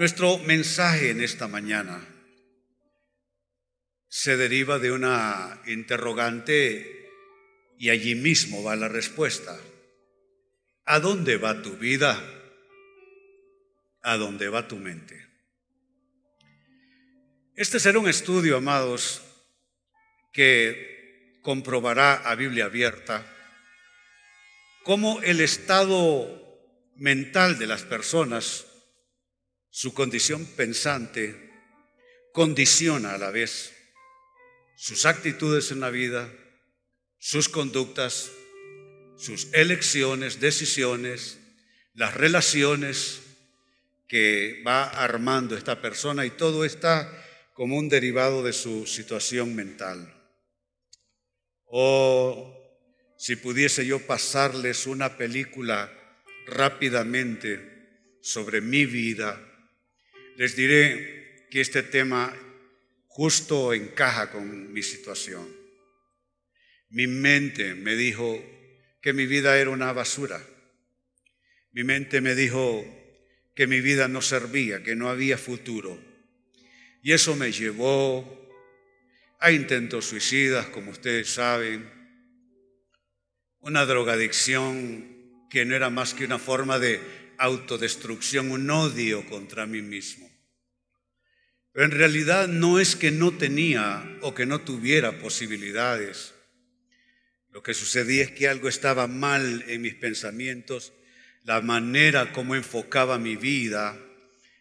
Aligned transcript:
Nuestro 0.00 0.38
mensaje 0.38 1.10
en 1.10 1.20
esta 1.20 1.46
mañana 1.46 2.02
se 4.08 4.38
deriva 4.38 4.78
de 4.78 4.92
una 4.92 5.60
interrogante 5.66 7.10
y 7.78 7.90
allí 7.90 8.14
mismo 8.14 8.62
va 8.62 8.76
la 8.76 8.88
respuesta. 8.88 9.60
¿A 10.86 11.00
dónde 11.00 11.36
va 11.36 11.60
tu 11.60 11.76
vida? 11.76 12.18
¿A 14.00 14.16
dónde 14.16 14.48
va 14.48 14.66
tu 14.68 14.76
mente? 14.76 15.26
Este 17.54 17.78
será 17.78 17.98
un 17.98 18.08
estudio, 18.08 18.56
amados, 18.56 19.20
que 20.32 21.40
comprobará 21.42 22.14
a 22.14 22.34
Biblia 22.36 22.64
abierta 22.64 23.26
cómo 24.82 25.20
el 25.20 25.42
estado 25.42 26.88
mental 26.96 27.58
de 27.58 27.66
las 27.66 27.82
personas, 27.82 28.64
su 29.70 29.94
condición 29.94 30.44
pensante, 30.56 31.50
condiciona 32.32 33.14
a 33.14 33.18
la 33.18 33.30
vez 33.30 33.72
sus 34.76 35.06
actitudes 35.06 35.70
en 35.70 35.80
la 35.80 35.90
vida, 35.90 36.32
sus 37.18 37.48
conductas, 37.48 38.30
sus 39.16 39.52
elecciones, 39.52 40.40
decisiones, 40.40 41.38
las 41.94 42.14
relaciones 42.14 43.20
que 44.08 44.62
va 44.66 44.84
armando 44.84 45.56
esta 45.56 45.80
persona 45.80 46.24
y 46.26 46.30
todo 46.30 46.64
está 46.64 47.12
como 47.52 47.76
un 47.76 47.88
derivado 47.88 48.42
de 48.42 48.52
su 48.52 48.86
situación 48.86 49.54
mental. 49.54 50.12
O 51.66 52.56
si 53.18 53.36
pudiese 53.36 53.84
yo 53.84 54.06
pasarles 54.06 54.86
una 54.86 55.18
película 55.18 55.92
rápidamente 56.46 58.16
sobre 58.22 58.62
mi 58.62 58.86
vida, 58.86 59.49
les 60.40 60.56
diré 60.56 61.44
que 61.50 61.60
este 61.60 61.82
tema 61.82 62.34
justo 63.08 63.74
encaja 63.74 64.30
con 64.30 64.72
mi 64.72 64.82
situación. 64.82 65.46
Mi 66.88 67.06
mente 67.06 67.74
me 67.74 67.94
dijo 67.94 68.42
que 69.02 69.12
mi 69.12 69.26
vida 69.26 69.58
era 69.58 69.68
una 69.68 69.92
basura. 69.92 70.42
Mi 71.72 71.84
mente 71.84 72.22
me 72.22 72.34
dijo 72.34 72.82
que 73.54 73.66
mi 73.66 73.82
vida 73.82 74.08
no 74.08 74.22
servía, 74.22 74.82
que 74.82 74.96
no 74.96 75.10
había 75.10 75.36
futuro. 75.36 76.00
Y 77.02 77.12
eso 77.12 77.36
me 77.36 77.52
llevó 77.52 78.24
a 79.40 79.52
intentos 79.52 80.06
suicidas, 80.06 80.68
como 80.68 80.92
ustedes 80.92 81.28
saben, 81.28 81.86
una 83.58 83.84
drogadicción 83.84 85.46
que 85.50 85.66
no 85.66 85.76
era 85.76 85.90
más 85.90 86.14
que 86.14 86.24
una 86.24 86.38
forma 86.38 86.78
de 86.78 86.98
autodestrucción, 87.36 88.50
un 88.50 88.70
odio 88.70 89.26
contra 89.26 89.66
mí 89.66 89.82
mismo. 89.82 90.29
Pero 91.72 91.84
en 91.84 91.92
realidad 91.92 92.48
no 92.48 92.80
es 92.80 92.96
que 92.96 93.10
no 93.10 93.32
tenía 93.32 94.18
o 94.22 94.34
que 94.34 94.46
no 94.46 94.60
tuviera 94.60 95.18
posibilidades. 95.18 96.34
Lo 97.50 97.62
que 97.62 97.74
sucedía 97.74 98.24
es 98.24 98.32
que 98.32 98.48
algo 98.48 98.68
estaba 98.68 99.06
mal 99.06 99.64
en 99.68 99.82
mis 99.82 99.94
pensamientos, 99.94 100.92
la 101.44 101.60
manera 101.60 102.32
como 102.32 102.54
enfocaba 102.54 103.18
mi 103.18 103.36
vida, 103.36 103.96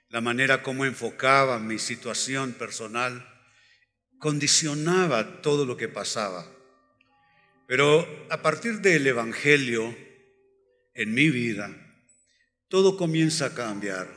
la 0.10 0.22
manera 0.22 0.64
como 0.64 0.86
enfocaba 0.86 1.60
mi 1.60 1.78
situación 1.78 2.54
personal, 2.54 3.28
condicionaba 4.18 5.42
todo 5.42 5.66
lo 5.66 5.78
que 5.78 5.88
pasaba. 5.88 6.46
Pero 7.68 8.08
a 8.30 8.42
partir 8.42 8.82
del 8.82 9.06
Evangelio, 9.06 9.96
en 10.96 11.14
mi 11.14 11.30
vida, 11.30 11.70
todo 12.68 12.98
comienza 12.98 13.48
a 13.48 13.54
cambiar. 13.54 14.10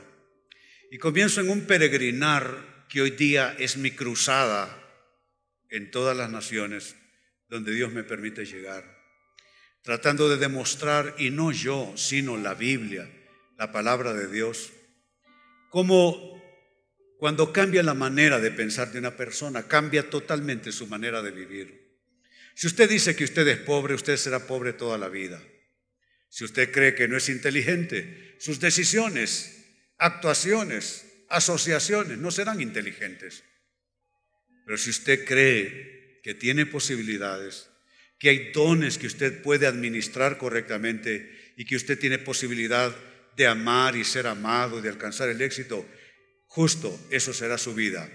Y 0.91 0.97
comienzo 0.97 1.41
en 1.41 1.49
un 1.49 1.61
peregrinar 1.61 2.72
que 2.93 3.01
hoy 3.01 3.09
día 3.09 3.55
es 3.57 3.75
mi 3.75 3.89
cruzada 3.89 4.69
en 5.71 5.89
todas 5.89 6.15
las 6.15 6.29
naciones 6.29 6.95
donde 7.49 7.73
Dios 7.73 7.91
me 7.91 8.03
permite 8.03 8.45
llegar, 8.45 8.85
tratando 9.81 10.29
de 10.29 10.37
demostrar, 10.37 11.15
y 11.17 11.31
no 11.31 11.51
yo, 11.51 11.91
sino 11.95 12.37
la 12.37 12.53
Biblia, 12.53 13.09
la 13.57 13.71
palabra 13.71 14.13
de 14.13 14.31
Dios, 14.31 14.73
cómo 15.71 16.39
cuando 17.17 17.51
cambia 17.51 17.81
la 17.81 17.95
manera 17.95 18.39
de 18.39 18.51
pensar 18.51 18.91
de 18.91 18.99
una 18.99 19.17
persona, 19.17 19.67
cambia 19.67 20.11
totalmente 20.11 20.71
su 20.71 20.85
manera 20.85 21.23
de 21.23 21.31
vivir. 21.31 21.97
Si 22.53 22.67
usted 22.67 22.87
dice 22.87 23.15
que 23.15 23.23
usted 23.23 23.47
es 23.47 23.57
pobre, 23.57 23.95
usted 23.95 24.17
será 24.17 24.45
pobre 24.45 24.71
toda 24.71 24.99
la 24.99 25.09
vida. 25.09 25.41
Si 26.29 26.43
usted 26.43 26.71
cree 26.71 26.93
que 26.93 27.07
no 27.07 27.17
es 27.17 27.27
inteligente, 27.27 28.35
sus 28.39 28.59
decisiones, 28.59 29.65
actuaciones, 29.97 31.07
asociaciones, 31.33 32.17
no 32.17 32.31
serán 32.31 32.61
inteligentes. 32.61 33.43
Pero 34.65 34.77
si 34.77 34.91
usted 34.91 35.25
cree 35.25 36.21
que 36.23 36.33
tiene 36.33 36.65
posibilidades, 36.65 37.69
que 38.19 38.29
hay 38.29 38.51
dones 38.51 38.97
que 38.97 39.07
usted 39.07 39.41
puede 39.41 39.67
administrar 39.67 40.37
correctamente 40.37 41.53
y 41.57 41.65
que 41.65 41.75
usted 41.75 41.99
tiene 41.99 42.19
posibilidad 42.19 42.95
de 43.35 43.47
amar 43.47 43.95
y 43.95 44.03
ser 44.03 44.27
amado, 44.27 44.81
de 44.81 44.89
alcanzar 44.89 45.27
el 45.29 45.41
éxito, 45.41 45.85
justo 46.45 47.07
eso 47.09 47.33
será 47.33 47.57
su 47.57 47.73
vida. 47.73 48.09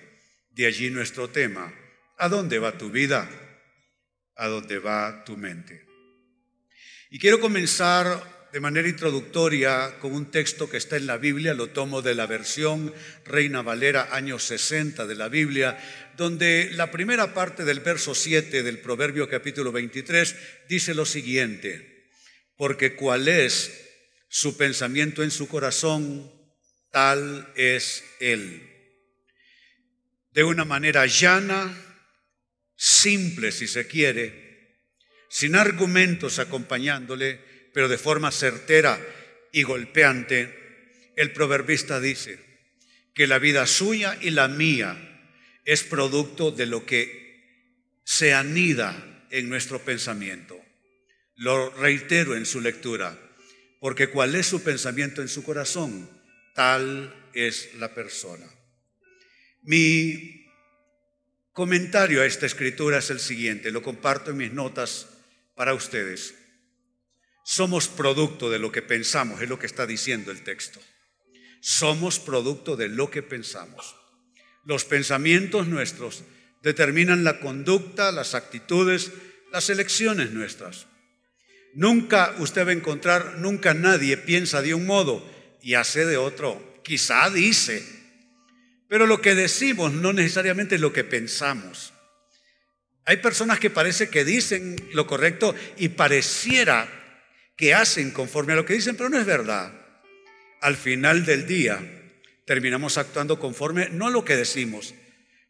De 0.51 0.67
allí 0.67 0.91
nuestro 0.91 1.29
tema. 1.29 1.75
¿A 2.17 2.29
dónde 2.29 2.59
va 2.59 2.79
tu 2.79 2.91
vida? 2.91 3.29
¿A 4.37 4.49
dónde 4.49 4.79
va 4.79 5.25
tu 5.25 5.37
mente? 5.37 5.87
Y 7.11 7.19
quiero 7.19 7.41
comenzar 7.41 8.38
de 8.53 8.61
manera 8.61 8.89
introductoria 8.89 9.99
con 10.01 10.15
un 10.15 10.31
texto 10.31 10.71
que 10.71 10.79
está 10.79 10.97
en 10.97 11.07
la 11.07 11.19
Biblia, 11.19 11.53
lo 11.53 11.69
tomo 11.69 12.01
de 12.01 12.15
la 12.15 12.27
versión 12.27 12.95
Reina 13.25 13.63
Valera, 13.63 14.09
años 14.13 14.45
60 14.45 15.07
de 15.07 15.15
la 15.15 15.29
Biblia, 15.29 15.79
donde 16.17 16.71
la 16.73 16.91
primera 16.91 17.35
parte 17.35 17.65
del 17.65 17.81
verso 17.81 18.15
7 18.15 18.63
del 18.63 18.79
Proverbio 18.79 19.29
capítulo 19.29 19.71
23 19.71 20.37
dice 20.69 20.95
lo 20.95 21.05
siguiente, 21.05 22.11
porque 22.57 22.95
cuál 22.95 23.29
es 23.29 23.87
su 24.29 24.57
pensamiento 24.57 25.23
en 25.23 25.31
su 25.31 25.47
corazón, 25.49 26.33
tal 26.91 27.53
es 27.55 28.03
él. 28.19 28.63
De 30.33 30.45
una 30.45 30.65
manera 30.65 31.05
llana, 31.07 31.77
simple 32.77 33.53
si 33.53 33.69
se 33.69 33.87
quiere, 33.87 34.49
sin 35.29 35.55
argumentos 35.55 36.39
acompañándole, 36.39 37.48
pero 37.79 37.87
de 37.87 37.97
forma 37.97 38.33
certera 38.33 39.01
y 39.53 39.63
golpeante, 39.63 41.13
el 41.15 41.31
proverbista 41.31 42.01
dice 42.01 42.41
que 43.15 43.29
la 43.29 43.39
vida 43.39 43.69
suya 43.69 44.19
y 44.21 44.31
la 44.31 44.49
mía 44.49 45.31
es 45.65 45.85
producto 45.85 46.51
de 46.51 46.67
lo 46.67 46.85
que 46.85 48.01
se 48.03 48.35
anida 48.35 49.29
en 49.31 49.49
nuestro 49.49 49.79
pensamiento. 49.79 50.61
Lo 51.37 51.71
reitero 51.71 52.35
en 52.35 52.47
su 52.47 52.61
lectura, 52.61 53.17
porque 53.79 54.09
cuál 54.09 54.35
es 54.35 54.47
su 54.49 54.65
pensamiento 54.65 55.23
en 55.23 55.29
su 55.29 55.45
corazón, 55.45 56.11
tal 56.57 57.31
es 57.33 57.77
la 57.77 57.95
persona. 57.95 58.51
Mi 59.63 60.51
comentario 61.53 62.23
a 62.23 62.27
esta 62.27 62.47
escritura 62.47 62.99
es 62.99 63.11
el 63.11 63.21
siguiente, 63.21 63.71
lo 63.71 63.85
comparto 63.85 64.33
en 64.33 64.39
mis 64.39 64.53
notas 64.53 65.07
para 65.55 65.75
ustedes. 65.75 66.38
Somos 67.51 67.89
producto 67.89 68.51
de 68.51 68.59
lo 68.59 68.71
que 68.71 68.83
pensamos, 68.83 69.41
es 69.41 69.49
lo 69.49 69.59
que 69.59 69.65
está 69.65 69.87
diciendo 69.87 70.31
el 70.31 70.45
texto. 70.45 70.81
Somos 71.63 72.19
producto 72.19 72.77
de 72.77 72.89
lo 72.91 73.11
que 73.11 73.23
pensamos. 73.23 73.97
Los 74.67 74.85
pensamientos 74.85 75.67
nuestros 75.67 76.25
determinan 76.63 77.25
la 77.25 77.41
conducta, 77.41 78.13
las 78.13 78.35
actitudes, 78.35 79.13
las 79.51 79.71
elecciones 79.71 80.31
nuestras. 80.33 80.89
Nunca 81.73 82.35
usted 82.39 82.67
va 82.67 82.71
a 82.73 82.75
encontrar, 82.75 83.39
nunca 83.39 83.73
nadie 83.73 84.19
piensa 84.19 84.61
de 84.61 84.75
un 84.75 84.85
modo 84.85 85.27
y 85.63 85.73
hace 85.73 86.05
de 86.05 86.19
otro. 86.19 86.83
Quizá 86.85 87.31
dice, 87.31 87.83
pero 88.91 89.07
lo 89.07 89.23
que 89.23 89.35
decimos 89.35 89.95
no 89.95 90.13
necesariamente 90.13 90.75
es 90.75 90.83
lo 90.83 90.93
que 90.93 91.05
pensamos. 91.05 91.95
Hay 93.07 93.17
personas 93.17 93.59
que 93.59 93.71
parece 93.71 94.11
que 94.11 94.27
dicen 94.27 94.77
lo 94.93 95.07
correcto 95.07 95.55
y 95.79 95.89
pareciera 95.89 96.99
que 97.59 97.75
hacen 97.75 98.13
conforme 98.13 98.55
a 98.55 98.57
lo 98.57 98.65
que 98.65 98.75
dicen, 98.75 98.97
pero 98.97 99.11
no 99.11 99.19
es 99.19 99.27
verdad. 99.27 99.73
Al 100.61 100.77
final 100.77 101.27
del 101.27 101.47
día, 101.47 101.79
terminamos 102.47 102.97
actuando 102.97 103.39
conforme 103.39 103.91
no 103.91 104.07
a 104.07 104.11
lo 104.11 104.25
que 104.25 104.37
decimos, 104.37 104.95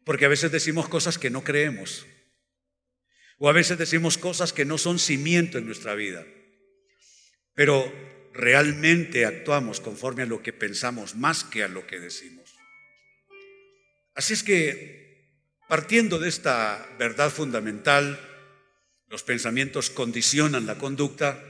porque 0.05 0.25
a 0.25 0.29
veces 0.29 0.51
decimos 0.51 0.89
cosas 0.89 1.19
que 1.19 1.29
no 1.29 1.45
creemos, 1.45 2.07
o 3.37 3.49
a 3.49 3.53
veces 3.53 3.77
decimos 3.77 4.17
cosas 4.17 4.55
que 4.55 4.65
no 4.65 4.79
son 4.79 4.99
cimiento 4.99 5.59
en 5.59 5.67
nuestra 5.67 5.95
vida, 5.95 6.27
pero 7.55 7.93
realmente 8.33 9.27
actuamos 9.27 9.81
conforme 9.81 10.23
a 10.23 10.27
lo 10.27 10.43
que 10.43 10.55
pensamos 10.55 11.15
más 11.15 11.45
que 11.45 11.63
a 11.63 11.69
lo 11.69 11.87
que 11.87 12.01
decimos. 12.01 12.55
Así 14.15 14.33
es 14.33 14.43
que, 14.43 15.45
partiendo 15.69 16.19
de 16.19 16.31
esta 16.31 16.89
verdad 16.99 17.31
fundamental, 17.31 18.19
los 19.09 19.23
pensamientos 19.23 19.91
condicionan 19.91 20.67
la 20.67 20.79
conducta, 20.79 21.48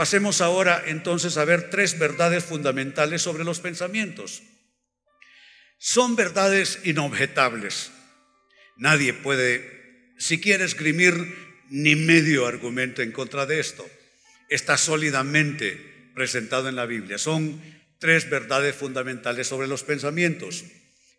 pasemos 0.00 0.40
ahora 0.40 0.84
entonces 0.86 1.36
a 1.36 1.44
ver 1.44 1.68
tres 1.68 1.98
verdades 1.98 2.42
fundamentales 2.42 3.20
sobre 3.20 3.44
los 3.44 3.60
pensamientos. 3.60 4.42
Son 5.76 6.16
verdades 6.16 6.78
inobjetables. 6.84 7.90
Nadie 8.78 9.12
puede 9.12 10.14
siquiera 10.16 10.64
esgrimir 10.64 11.12
ni 11.68 11.96
medio 11.96 12.46
argumento 12.46 13.02
en 13.02 13.12
contra 13.12 13.44
de 13.44 13.60
esto 13.60 13.86
está 14.48 14.78
sólidamente 14.78 16.08
presentado 16.14 16.70
en 16.70 16.76
la 16.76 16.86
Biblia. 16.86 17.18
Son 17.18 17.60
tres 17.98 18.30
verdades 18.30 18.74
fundamentales 18.74 19.48
sobre 19.48 19.68
los 19.68 19.84
pensamientos. 19.84 20.64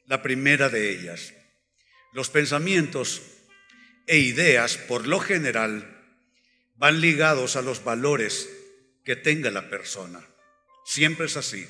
La 0.07 0.23
primera 0.23 0.69
de 0.69 0.89
ellas, 0.89 1.35
los 2.13 2.31
pensamientos 2.31 3.21
e 4.07 4.17
ideas 4.17 4.77
por 4.77 5.05
lo 5.05 5.19
general 5.19 6.01
van 6.77 6.99
ligados 6.99 7.55
a 7.55 7.61
los 7.61 7.83
valores 7.83 8.49
que 9.03 9.15
tenga 9.15 9.51
la 9.51 9.69
persona. 9.69 10.25
Siempre 10.85 11.25
es 11.25 11.37
así. 11.37 11.67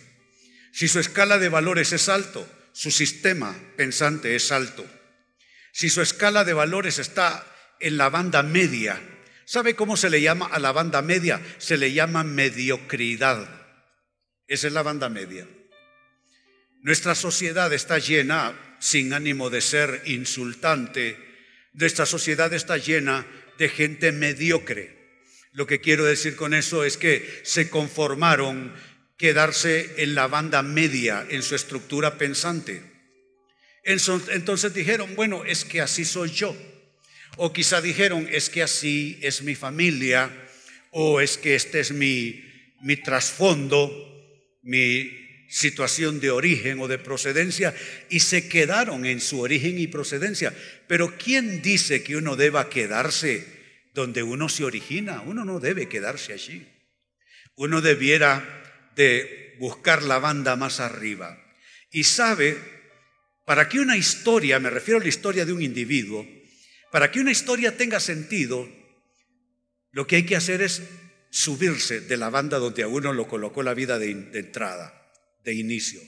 Si 0.74 0.88
su 0.88 1.00
escala 1.00 1.38
de 1.38 1.50
valores 1.50 1.92
es 1.92 2.10
alto, 2.10 2.48
su 2.74 2.92
sistema 2.92 3.58
pensante 3.78 4.36
es 4.36 4.52
alto. 4.52 4.86
Si 5.74 5.90
su 5.90 6.02
escala 6.02 6.44
de 6.44 6.54
valores 6.54 7.00
está 7.00 7.46
en 7.80 7.98
la 7.98 8.10
banda 8.10 8.44
media, 8.44 9.02
¿Sabe 9.52 9.76
cómo 9.76 9.98
se 9.98 10.10
le 10.10 10.22
llama 10.22 10.46
a 10.46 10.60
la 10.60 10.72
banda 10.72 11.02
media? 11.02 11.42
Se 11.58 11.76
le 11.76 11.92
llama 11.92 12.24
mediocridad. 12.24 13.50
Esa 14.48 14.68
es 14.68 14.72
la 14.72 14.82
banda 14.82 15.10
media. 15.10 15.46
Nuestra 16.84 17.16
sociedad 17.16 17.74
está 17.74 18.00
llena, 18.00 18.78
sin 18.80 19.12
ánimo 19.12 19.50
de 19.50 19.60
ser 19.60 20.04
insultante, 20.06 21.18
nuestra 21.74 22.06
sociedad 22.06 22.54
está 22.54 22.78
llena 22.78 23.28
de 23.58 23.68
gente 23.68 24.14
mediocre. 24.14 25.01
Lo 25.54 25.68
que 25.68 25.82
quiero 25.82 26.06
decir 26.06 26.36
con 26.36 26.54
eso 26.54 26.86
es 26.86 26.98
que 26.98 27.42
se 27.44 27.70
conformaron 27.70 28.74
quedarse 29.18 29.94
en 29.98 30.16
la 30.16 30.28
banda 30.28 30.64
media, 30.64 31.26
en 31.30 31.44
su 31.44 31.56
estructura 31.56 32.18
pensante. 32.18 32.82
Entonces 33.84 34.74
dijeron, 34.74 35.16
bueno, 35.16 35.44
es 35.46 35.66
que 35.66 35.82
así 35.82 36.06
soy 36.06 36.32
yo. 36.32 36.56
O 37.38 37.52
quizá 37.54 37.82
dijeron, 37.82 38.28
es 38.32 38.50
que 38.50 38.64
así 38.64 39.20
es 39.22 39.42
mi 39.42 39.56
familia, 39.56 40.32
o 40.92 41.22
es 41.22 41.38
que 41.38 41.56
este 41.56 41.80
es 41.80 41.92
mi, 41.92 42.44
mi 42.82 42.98
trasfondo, 42.98 43.92
mi 44.64 45.12
situación 45.50 46.20
de 46.20 46.32
origen 46.32 46.80
o 46.80 46.88
de 46.88 46.98
procedencia, 46.98 47.76
y 48.10 48.22
se 48.22 48.48
quedaron 48.48 49.06
en 49.06 49.20
su 49.20 49.42
origen 49.42 49.78
y 49.80 49.88
procedencia. 49.88 50.54
Pero 50.88 51.18
¿quién 51.18 51.62
dice 51.62 52.04
que 52.04 52.16
uno 52.16 52.36
deba 52.36 52.70
quedarse 52.70 53.61
donde 53.94 54.24
uno 54.24 54.50
se 54.50 54.64
origina? 54.64 55.22
Uno 55.22 55.46
no 55.46 55.60
debe 55.60 55.88
quedarse 55.88 56.34
allí. 56.34 56.68
Uno 57.56 57.82
debiera 57.82 58.92
de 58.96 59.56
buscar 59.60 60.04
la 60.04 60.20
banda 60.20 60.56
más 60.56 60.80
arriba. 60.80 61.38
Y 61.92 62.04
sabe, 62.06 62.58
para 63.46 63.68
que 63.68 63.80
una 63.80 63.98
historia, 63.98 64.60
me 64.60 64.70
refiero 64.70 65.00
a 65.00 65.04
la 65.04 65.10
historia 65.10 65.46
de 65.46 65.54
un 65.54 65.62
individuo, 65.62 66.28
para 66.92 67.12
que 67.12 67.20
una 67.20 67.32
historia 67.32 67.78
tenga 67.78 68.00
sentido, 68.00 68.70
lo 69.92 70.08
que 70.08 70.18
hay 70.18 70.26
que 70.26 70.36
hacer 70.36 70.62
es 70.62 70.82
subirse 71.30 72.02
de 72.02 72.18
la 72.18 72.30
banda 72.30 72.60
donde 72.60 72.84
a 72.84 72.88
uno 72.88 73.14
lo 73.14 73.28
colocó 73.28 73.64
la 73.64 73.74
vida 73.74 74.00
de, 74.00 74.12
entrada, 74.12 75.12
de 75.44 75.54
inicio. 75.54 76.02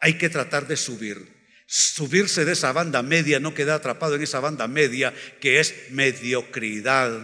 Hay 0.00 0.18
que 0.18 0.28
tratar 0.28 0.66
de 0.66 0.76
subir. 0.76 1.41
Subirse 1.74 2.44
de 2.44 2.52
esa 2.52 2.70
banda 2.72 3.02
media, 3.02 3.40
no 3.40 3.54
quedar 3.54 3.76
atrapado 3.76 4.16
en 4.16 4.22
esa 4.22 4.40
banda 4.40 4.68
media 4.68 5.14
que 5.40 5.58
es 5.58 5.74
mediocridad 5.88 7.18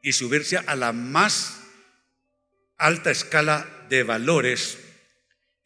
y 0.00 0.14
subirse 0.14 0.56
a 0.56 0.74
la 0.74 0.94
más 0.94 1.60
alta 2.78 3.10
escala 3.10 3.68
de 3.90 4.04
valores, 4.04 4.78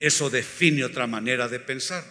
eso 0.01 0.31
define 0.31 0.83
otra 0.83 1.07
manera 1.07 1.47
de 1.47 1.61
pensar. 1.61 2.03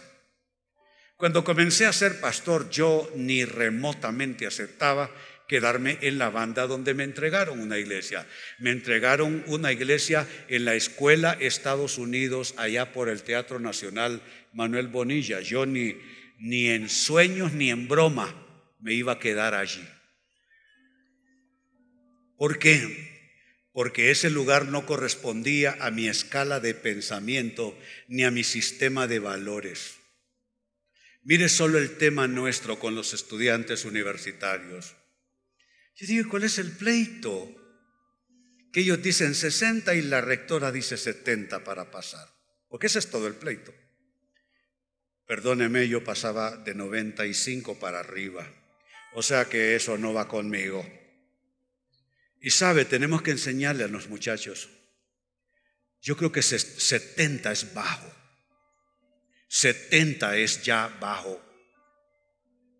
Cuando 1.18 1.44
comencé 1.44 1.84
a 1.84 1.92
ser 1.92 2.20
pastor, 2.20 2.70
yo 2.70 3.12
ni 3.14 3.44
remotamente 3.44 4.46
aceptaba 4.46 5.10
quedarme 5.46 5.98
en 6.00 6.18
la 6.18 6.30
banda 6.30 6.66
donde 6.66 6.94
me 6.94 7.04
entregaron 7.04 7.60
una 7.60 7.78
iglesia. 7.78 8.26
Me 8.58 8.70
entregaron 8.70 9.44
una 9.46 9.72
iglesia 9.72 10.26
en 10.48 10.64
la 10.64 10.74
escuela 10.74 11.36
Estados 11.38 11.98
Unidos, 11.98 12.54
allá 12.56 12.92
por 12.92 13.08
el 13.08 13.22
Teatro 13.22 13.60
Nacional 13.60 14.22
Manuel 14.56 14.88
Bonilla. 14.88 15.40
Yo 15.40 15.66
ni, 15.66 15.96
ni 16.38 16.68
en 16.68 16.88
sueños 16.88 17.52
ni 17.52 17.70
en 17.70 17.86
broma 17.86 18.34
me 18.80 18.94
iba 18.94 19.12
a 19.12 19.18
quedar 19.18 19.54
allí. 19.54 19.86
¿Por 22.36 22.58
qué? 22.58 23.14
Porque 23.72 24.10
ese 24.10 24.30
lugar 24.30 24.66
no 24.68 24.86
correspondía 24.86 25.76
a 25.80 25.90
mi 25.90 26.08
escala 26.08 26.60
de 26.60 26.74
pensamiento 26.74 27.78
ni 28.08 28.24
a 28.24 28.30
mi 28.30 28.44
sistema 28.44 29.06
de 29.06 29.18
valores. 29.18 29.96
Mire 31.22 31.48
solo 31.48 31.78
el 31.78 31.98
tema 31.98 32.26
nuestro 32.26 32.78
con 32.78 32.94
los 32.94 33.12
estudiantes 33.12 33.84
universitarios. 33.84 34.94
Yo 35.96 36.06
digo, 36.06 36.30
¿cuál 36.30 36.44
es 36.44 36.58
el 36.58 36.70
pleito? 36.70 37.54
Que 38.72 38.80
ellos 38.80 39.02
dicen 39.02 39.34
60 39.34 39.94
y 39.96 40.02
la 40.02 40.20
rectora 40.20 40.72
dice 40.72 40.96
70 40.96 41.64
para 41.64 41.90
pasar. 41.90 42.26
Porque 42.68 42.86
ese 42.86 43.00
es 43.00 43.10
todo 43.10 43.26
el 43.26 43.34
pleito. 43.34 43.74
Perdóneme, 45.26 45.88
yo 45.88 46.04
pasaba 46.04 46.56
de 46.56 46.74
95 46.74 47.78
para 47.78 48.00
arriba. 48.00 48.46
O 49.14 49.22
sea 49.22 49.46
que 49.46 49.74
eso 49.74 49.98
no 49.98 50.12
va 50.12 50.28
conmigo. 50.28 50.86
Y 52.40 52.50
sabe, 52.50 52.84
tenemos 52.84 53.22
que 53.22 53.32
enseñarle 53.32 53.84
a 53.84 53.88
los 53.88 54.08
muchachos. 54.08 54.68
Yo 56.00 56.16
creo 56.16 56.30
que 56.30 56.42
70 56.42 57.50
es 57.50 57.74
bajo. 57.74 58.12
70 59.48 60.36
es 60.36 60.62
ya 60.62 60.88
bajo. 61.00 61.42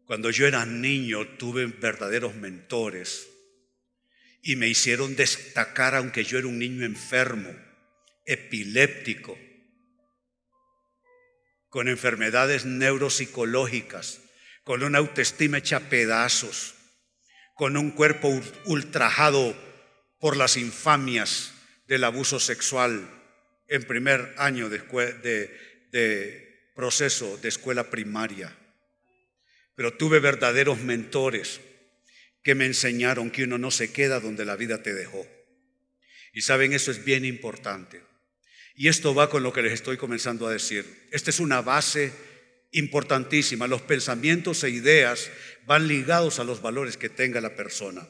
Cuando 0.04 0.30
yo 0.30 0.46
era 0.46 0.64
niño 0.64 1.26
tuve 1.36 1.66
verdaderos 1.66 2.36
mentores 2.36 3.26
y 4.40 4.54
me 4.54 4.68
hicieron 4.68 5.16
destacar 5.16 5.96
aunque 5.96 6.22
yo 6.22 6.38
era 6.38 6.46
un 6.46 6.60
niño 6.60 6.84
enfermo, 6.84 7.52
epiléptico, 8.24 9.36
con 11.76 11.88
enfermedades 11.88 12.64
neuropsicológicas, 12.64 14.22
con 14.64 14.82
una 14.82 14.96
autoestima 14.96 15.58
hecha 15.58 15.90
pedazos, 15.90 16.74
con 17.54 17.76
un 17.76 17.90
cuerpo 17.90 18.30
ultrajado 18.64 19.54
por 20.18 20.38
las 20.38 20.56
infamias 20.56 21.52
del 21.86 22.04
abuso 22.04 22.40
sexual 22.40 23.06
en 23.68 23.82
primer 23.82 24.34
año 24.38 24.70
de, 24.70 24.78
de 25.92 26.70
proceso 26.74 27.36
de 27.42 27.50
escuela 27.50 27.90
primaria, 27.90 28.56
pero 29.74 29.92
tuve 29.98 30.18
verdaderos 30.18 30.80
mentores 30.80 31.60
que 32.42 32.54
me 32.54 32.64
enseñaron 32.64 33.30
que 33.30 33.44
uno 33.44 33.58
no 33.58 33.70
se 33.70 33.92
queda 33.92 34.18
donde 34.18 34.46
la 34.46 34.56
vida 34.56 34.82
te 34.82 34.94
dejó. 34.94 35.26
Y 36.32 36.40
saben, 36.40 36.72
eso 36.72 36.90
es 36.90 37.04
bien 37.04 37.26
importante. 37.26 38.05
Y 38.76 38.88
esto 38.88 39.14
va 39.14 39.30
con 39.30 39.42
lo 39.42 39.52
que 39.52 39.62
les 39.62 39.72
estoy 39.72 39.96
comenzando 39.96 40.46
a 40.46 40.52
decir. 40.52 41.08
Esta 41.10 41.30
es 41.30 41.40
una 41.40 41.62
base 41.62 42.12
importantísima. 42.72 43.66
Los 43.66 43.82
pensamientos 43.82 44.62
e 44.64 44.70
ideas 44.70 45.30
van 45.66 45.88
ligados 45.88 46.38
a 46.38 46.44
los 46.44 46.62
valores 46.62 46.96
que 46.96 47.08
tenga 47.08 47.40
la 47.40 47.56
persona. 47.56 48.06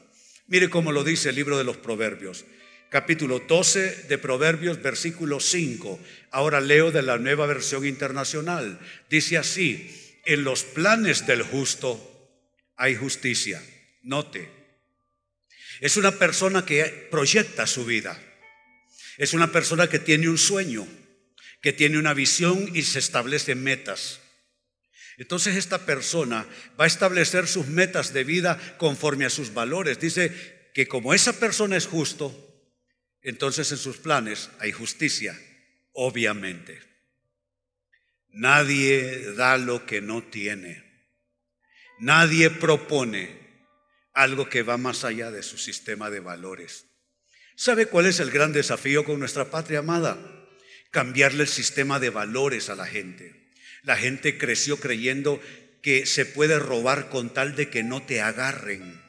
Mire 0.47 0.69
cómo 0.69 0.91
lo 0.91 1.03
dice 1.03 1.29
el 1.29 1.35
libro 1.35 1.57
de 1.57 1.63
los 1.63 1.77
Proverbios 1.77 2.45
capítulo 2.89 3.39
12 3.39 4.05
de 4.07 4.17
Proverbios, 4.17 4.81
versículo 4.81 5.39
5. 5.39 5.99
Ahora 6.31 6.61
leo 6.61 6.91
de 6.91 7.01
la 7.01 7.17
nueva 7.17 7.45
versión 7.45 7.85
internacional. 7.85 8.79
Dice 9.09 9.37
así, 9.37 10.19
en 10.25 10.43
los 10.43 10.63
planes 10.63 11.25
del 11.27 11.43
justo 11.43 11.99
hay 12.75 12.95
justicia. 12.95 13.61
Note, 14.03 14.49
es 15.81 15.97
una 15.97 16.11
persona 16.11 16.65
que 16.65 16.85
proyecta 17.11 17.67
su 17.67 17.85
vida. 17.85 18.19
Es 19.17 19.33
una 19.33 19.51
persona 19.51 19.87
que 19.89 19.99
tiene 19.99 20.29
un 20.29 20.37
sueño, 20.37 20.87
que 21.61 21.73
tiene 21.73 21.97
una 21.97 22.13
visión 22.13 22.69
y 22.73 22.83
se 22.83 22.99
establece 22.99 23.55
metas. 23.55 24.19
Entonces 25.17 25.55
esta 25.55 25.85
persona 25.85 26.47
va 26.79 26.83
a 26.83 26.87
establecer 26.87 27.47
sus 27.47 27.67
metas 27.67 28.13
de 28.13 28.23
vida 28.23 28.77
conforme 28.77 29.25
a 29.25 29.31
sus 29.31 29.53
valores. 29.53 29.99
Dice 29.99 30.69
que 30.73 30.87
como 30.87 31.13
esa 31.13 31.33
persona 31.39 31.75
es 31.75 31.87
justo, 31.87 32.43
entonces 33.21 33.71
en 33.71 33.79
sus 33.79 33.97
planes 33.97 34.51
hay 34.59 34.71
justicia, 34.71 35.37
obviamente. 35.93 36.79
Nadie 38.29 39.33
da 39.33 39.57
lo 39.57 39.87
que 39.87 40.01
no 40.01 40.23
tiene. 40.23 40.83
Nadie 41.99 42.51
propone 42.51 43.47
algo 44.13 44.47
que 44.47 44.61
va 44.61 44.77
más 44.77 45.03
allá 45.03 45.31
de 45.31 45.41
su 45.41 45.57
sistema 45.57 46.11
de 46.11 46.19
valores. 46.19 46.86
¿Sabe 47.59 47.87
cuál 47.87 48.05
es 48.05 48.19
el 48.19 48.29
gran 48.29 48.53
desafío 48.53 49.03
con 49.03 49.17
nuestra 49.17 49.49
patria 49.49 49.79
amada? 49.79 50.19
Cambiarle 50.91 51.41
el 51.41 51.49
sistema 51.49 51.99
de 51.99 52.11
valores 52.11 52.69
a 52.69 52.75
la 52.75 52.85
gente. 52.85 53.49
La 53.81 53.97
gente 53.97 54.37
creció 54.37 54.79
creyendo 54.79 55.41
que 55.81 56.05
se 56.05 56.27
puede 56.27 56.59
robar 56.59 57.09
con 57.09 57.33
tal 57.33 57.55
de 57.55 57.71
que 57.71 57.81
no 57.81 58.03
te 58.03 58.21
agarren. 58.21 59.01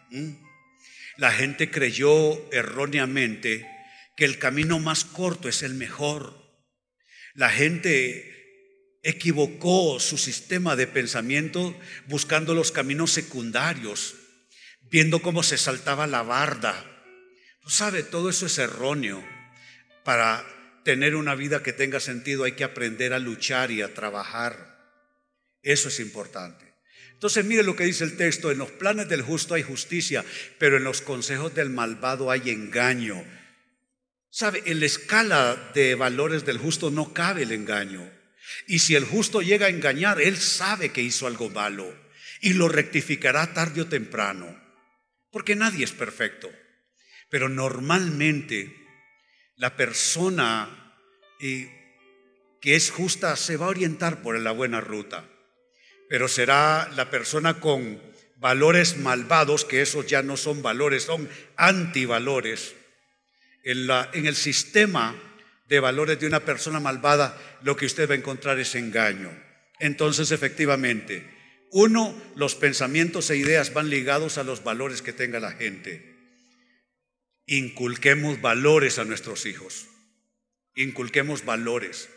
La 1.18 1.30
gente 1.30 1.70
creyó 1.70 2.50
erróneamente 2.50 3.68
que 4.16 4.24
el 4.24 4.38
camino 4.38 4.78
más 4.78 5.04
corto 5.04 5.50
es 5.50 5.62
el 5.62 5.74
mejor. 5.74 6.42
La 7.34 7.50
gente 7.50 8.98
equivocó 9.02 10.00
su 10.00 10.16
sistema 10.16 10.74
de 10.74 10.86
pensamiento 10.86 11.78
buscando 12.06 12.54
los 12.54 12.72
caminos 12.72 13.12
secundarios, 13.12 14.14
viendo 14.80 15.20
cómo 15.20 15.42
se 15.42 15.58
saltaba 15.58 16.06
la 16.06 16.22
barda. 16.22 16.97
¿Sabe? 17.68 18.02
Todo 18.02 18.30
eso 18.30 18.46
es 18.46 18.58
erróneo. 18.58 19.22
Para 20.02 20.44
tener 20.84 21.14
una 21.14 21.34
vida 21.34 21.62
que 21.62 21.74
tenga 21.74 22.00
sentido 22.00 22.44
hay 22.44 22.52
que 22.52 22.64
aprender 22.64 23.12
a 23.12 23.18
luchar 23.18 23.70
y 23.70 23.82
a 23.82 23.92
trabajar. 23.92 24.78
Eso 25.62 25.88
es 25.88 26.00
importante. 26.00 26.64
Entonces 27.12 27.44
mire 27.44 27.62
lo 27.62 27.76
que 27.76 27.84
dice 27.84 28.04
el 28.04 28.16
texto, 28.16 28.50
en 28.50 28.58
los 28.58 28.70
planes 28.70 29.08
del 29.08 29.22
justo 29.22 29.54
hay 29.54 29.62
justicia, 29.62 30.24
pero 30.58 30.78
en 30.78 30.84
los 30.84 31.02
consejos 31.02 31.54
del 31.54 31.68
malvado 31.68 32.30
hay 32.30 32.48
engaño. 32.48 33.22
¿Sabe? 34.30 34.62
En 34.66 34.80
la 34.80 34.86
escala 34.86 35.70
de 35.74 35.94
valores 35.94 36.46
del 36.46 36.58
justo 36.58 36.90
no 36.90 37.12
cabe 37.12 37.42
el 37.42 37.52
engaño. 37.52 38.10
Y 38.66 38.78
si 38.78 38.94
el 38.94 39.04
justo 39.04 39.42
llega 39.42 39.66
a 39.66 39.70
engañar, 39.70 40.22
él 40.22 40.38
sabe 40.38 40.90
que 40.90 41.02
hizo 41.02 41.26
algo 41.26 41.50
malo 41.50 41.94
y 42.40 42.54
lo 42.54 42.68
rectificará 42.68 43.52
tarde 43.52 43.82
o 43.82 43.88
temprano, 43.88 44.58
porque 45.30 45.56
nadie 45.56 45.84
es 45.84 45.92
perfecto. 45.92 46.48
Pero 47.30 47.48
normalmente 47.48 48.74
la 49.56 49.76
persona 49.76 50.94
eh, 51.40 51.70
que 52.60 52.74
es 52.74 52.90
justa 52.90 53.36
se 53.36 53.56
va 53.56 53.66
a 53.66 53.70
orientar 53.70 54.22
por 54.22 54.38
la 54.38 54.52
buena 54.52 54.80
ruta, 54.80 55.24
pero 56.08 56.28
será 56.28 56.88
la 56.94 57.10
persona 57.10 57.60
con 57.60 58.00
valores 58.36 58.98
malvados, 58.98 59.64
que 59.64 59.82
esos 59.82 60.06
ya 60.06 60.22
no 60.22 60.36
son 60.36 60.62
valores, 60.62 61.04
son 61.04 61.28
antivalores. 61.56 62.74
En, 63.64 63.88
en 64.12 64.26
el 64.26 64.36
sistema 64.36 65.14
de 65.68 65.80
valores 65.80 66.18
de 66.18 66.26
una 66.26 66.40
persona 66.40 66.80
malvada, 66.80 67.38
lo 67.62 67.76
que 67.76 67.86
usted 67.86 68.08
va 68.08 68.14
a 68.14 68.18
encontrar 68.18 68.58
es 68.58 68.74
engaño. 68.74 69.30
Entonces, 69.78 70.30
efectivamente, 70.30 71.28
uno, 71.70 72.16
los 72.34 72.54
pensamientos 72.54 73.28
e 73.30 73.36
ideas 73.36 73.74
van 73.74 73.90
ligados 73.90 74.38
a 74.38 74.44
los 74.44 74.64
valores 74.64 75.02
que 75.02 75.12
tenga 75.12 75.40
la 75.40 75.52
gente. 75.52 76.07
Inculquemos 77.48 78.40
valores 78.40 79.00
a 79.00 79.04
nuestros 79.04 79.44
hijos. 79.46 79.88
Inculquemos 80.76 81.44
valores. 81.44 82.08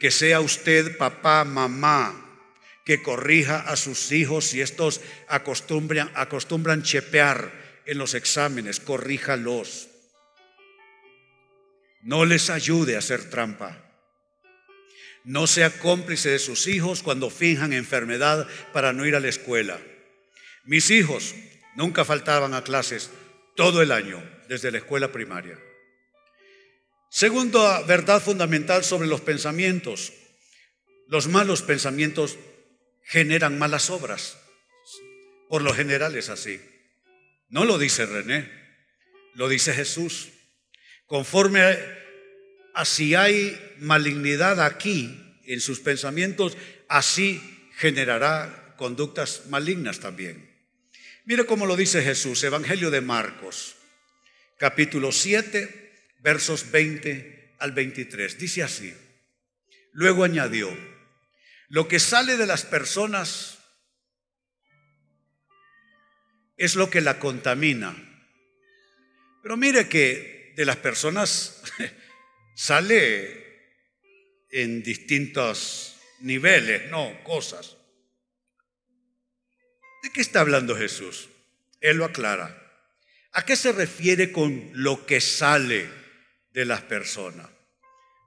Que 0.00 0.10
sea 0.10 0.40
usted 0.40 0.96
papá, 0.96 1.44
mamá, 1.44 2.40
que 2.86 3.02
corrija 3.02 3.60
a 3.60 3.76
sus 3.76 4.10
hijos 4.12 4.46
si 4.46 4.62
estos 4.62 5.02
acostumbran, 5.28 6.10
acostumbran 6.14 6.82
chepear 6.82 7.52
en 7.84 7.98
los 7.98 8.14
exámenes, 8.14 8.80
corríjalos 8.80 9.90
no 12.02 12.24
les 12.24 12.50
ayude 12.50 12.96
a 12.96 12.98
hacer 12.98 13.30
trampa. 13.30 13.78
No 15.24 15.46
sea 15.46 15.70
cómplice 15.70 16.30
de 16.30 16.40
sus 16.40 16.66
hijos 16.66 17.02
cuando 17.02 17.30
finjan 17.30 17.72
enfermedad 17.72 18.48
para 18.72 18.92
no 18.92 19.06
ir 19.06 19.14
a 19.14 19.20
la 19.20 19.28
escuela. 19.28 19.80
Mis 20.64 20.90
hijos 20.90 21.34
nunca 21.76 22.04
faltaban 22.04 22.54
a 22.54 22.64
clases 22.64 23.10
todo 23.56 23.82
el 23.82 23.92
año, 23.92 24.22
desde 24.48 24.70
la 24.70 24.78
escuela 24.78 25.12
primaria. 25.12 25.58
Segunda 27.10 27.82
verdad 27.82 28.22
fundamental 28.22 28.84
sobre 28.84 29.06
los 29.06 29.20
pensamientos. 29.20 30.12
Los 31.08 31.28
malos 31.28 31.62
pensamientos 31.62 32.38
generan 33.04 33.58
malas 33.58 33.90
obras. 33.90 34.38
Por 35.48 35.62
lo 35.62 35.74
general 35.74 36.16
es 36.16 36.30
así. 36.30 36.60
No 37.50 37.66
lo 37.66 37.78
dice 37.78 38.06
René, 38.06 38.50
lo 39.34 39.48
dice 39.48 39.74
Jesús. 39.74 40.30
Conforme 41.06 41.60
a, 42.72 42.84
si 42.86 43.14
hay 43.14 43.60
malignidad 43.78 44.64
aquí 44.64 45.38
en 45.44 45.60
sus 45.60 45.80
pensamientos, 45.80 46.56
así 46.88 47.68
generará 47.76 48.74
conductas 48.78 49.42
malignas 49.50 50.00
también. 50.00 50.51
Mire 51.24 51.46
cómo 51.46 51.66
lo 51.66 51.76
dice 51.76 52.02
Jesús, 52.02 52.42
Evangelio 52.42 52.90
de 52.90 53.00
Marcos, 53.00 53.76
capítulo 54.58 55.12
7, 55.12 55.92
versos 56.18 56.72
20 56.72 57.54
al 57.60 57.70
23. 57.70 58.38
Dice 58.38 58.64
así. 58.64 58.92
Luego 59.92 60.24
añadió, 60.24 60.76
lo 61.68 61.86
que 61.86 62.00
sale 62.00 62.36
de 62.36 62.46
las 62.46 62.64
personas 62.64 63.58
es 66.56 66.74
lo 66.74 66.90
que 66.90 67.00
la 67.00 67.20
contamina. 67.20 67.94
Pero 69.44 69.56
mire 69.56 69.88
que 69.88 70.54
de 70.56 70.64
las 70.64 70.76
personas 70.78 71.62
sale 72.56 73.42
en 74.50 74.82
distintos 74.82 76.00
niveles, 76.18 76.90
no, 76.90 77.22
cosas. 77.22 77.76
¿De 80.02 80.10
qué 80.10 80.20
está 80.20 80.40
hablando 80.40 80.76
Jesús? 80.76 81.28
Él 81.80 81.98
lo 81.98 82.04
aclara. 82.04 82.58
¿A 83.32 83.44
qué 83.44 83.56
se 83.56 83.72
refiere 83.72 84.32
con 84.32 84.70
lo 84.74 85.06
que 85.06 85.20
sale 85.20 85.88
de 86.52 86.64
las 86.64 86.82
personas? 86.82 87.48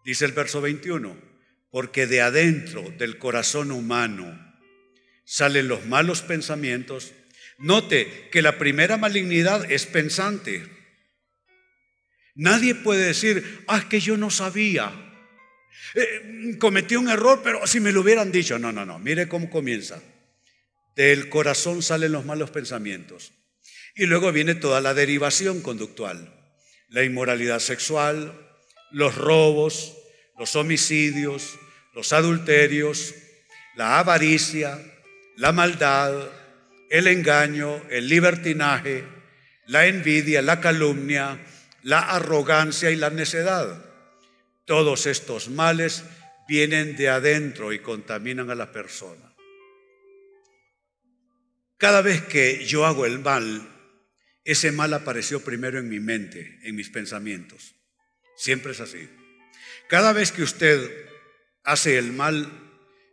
Dice 0.05 0.25
el 0.25 0.31
verso 0.31 0.61
21, 0.61 1.17
porque 1.69 2.07
de 2.07 2.21
adentro 2.21 2.81
del 2.97 3.17
corazón 3.17 3.71
humano 3.71 4.41
salen 5.25 5.67
los 5.67 5.85
malos 5.85 6.21
pensamientos. 6.21 7.13
Note 7.57 8.29
que 8.31 8.41
la 8.41 8.57
primera 8.57 8.97
malignidad 8.97 9.69
es 9.69 9.85
pensante. 9.85 10.67
Nadie 12.35 12.75
puede 12.75 13.05
decir, 13.05 13.63
ah, 13.67 13.79
es 13.79 13.85
que 13.85 13.99
yo 13.99 14.17
no 14.17 14.29
sabía. 14.29 14.93
Eh, 15.93 16.57
cometí 16.59 16.95
un 16.95 17.09
error, 17.09 17.41
pero 17.43 17.65
si 17.67 17.79
me 17.79 17.91
lo 17.91 18.01
hubieran 18.01 18.31
dicho. 18.31 18.57
No, 18.59 18.71
no, 18.71 18.85
no. 18.85 18.99
Mire 18.99 19.27
cómo 19.27 19.49
comienza. 19.49 20.01
Del 20.95 21.29
corazón 21.29 21.81
salen 21.81 22.11
los 22.11 22.25
malos 22.25 22.51
pensamientos. 22.51 23.33
Y 23.95 24.05
luego 24.05 24.31
viene 24.31 24.55
toda 24.55 24.81
la 24.81 24.93
derivación 24.93 25.61
conductual. 25.61 26.33
La 26.89 27.03
inmoralidad 27.03 27.59
sexual, 27.59 28.33
los 28.91 29.15
robos, 29.15 29.97
los 30.37 30.55
homicidios, 30.55 31.57
los 31.93 32.13
adulterios, 32.13 33.13
la 33.75 33.99
avaricia, 33.99 34.79
la 35.37 35.51
maldad, 35.51 36.13
el 36.89 37.07
engaño, 37.07 37.83
el 37.89 38.07
libertinaje, 38.07 39.03
la 39.67 39.87
envidia, 39.87 40.41
la 40.41 40.61
calumnia, 40.61 41.39
la 41.83 41.99
arrogancia 41.99 42.91
y 42.91 42.95
la 42.95 43.09
necedad. 43.09 43.83
Todos 44.65 45.05
estos 45.05 45.49
males 45.49 46.03
vienen 46.47 46.95
de 46.95 47.09
adentro 47.09 47.73
y 47.73 47.79
contaminan 47.79 48.49
a 48.49 48.55
la 48.55 48.71
persona. 48.71 49.34
Cada 51.77 52.01
vez 52.01 52.21
que 52.23 52.65
yo 52.65 52.85
hago 52.85 53.05
el 53.05 53.19
mal, 53.19 53.69
ese 54.45 54.71
mal 54.71 54.93
apareció 54.93 55.43
primero 55.43 55.79
en 55.79 55.89
mi 55.89 55.99
mente, 55.99 56.59
en 56.63 56.75
mis 56.75 56.89
pensamientos. 56.89 57.75
Siempre 58.37 58.71
es 58.71 58.79
así. 58.79 59.09
Cada 59.89 60.13
vez 60.13 60.31
que 60.31 60.43
usted 60.43 60.89
hace 61.63 61.97
el 61.97 62.13
mal, 62.13 62.51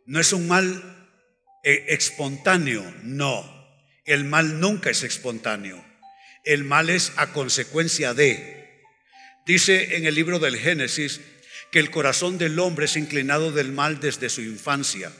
no 0.06 0.20
es 0.20 0.32
un 0.32 0.46
mal 0.46 1.08
eh, 1.64 1.86
espontáneo, 1.88 2.82
no. 3.02 3.50
El 4.04 4.24
mal 4.24 4.60
nunca 4.60 4.90
es 4.90 5.02
espontáneo. 5.02 5.84
El 6.44 6.64
mal 6.64 6.90
es 6.90 7.12
a 7.16 7.32
consecuencia 7.32 8.14
de. 8.14 8.82
Dice 9.46 9.96
en 9.96 10.06
el 10.06 10.14
libro 10.14 10.38
del 10.38 10.56
Génesis 10.56 11.20
que 11.70 11.78
el 11.78 11.90
corazón 11.90 12.38
del 12.38 12.58
hombre 12.58 12.84
es 12.84 12.96
inclinado 12.96 13.50
del 13.52 13.72
mal 13.72 14.00
desde 14.00 14.28
su 14.28 14.42
infancia. 14.42 15.12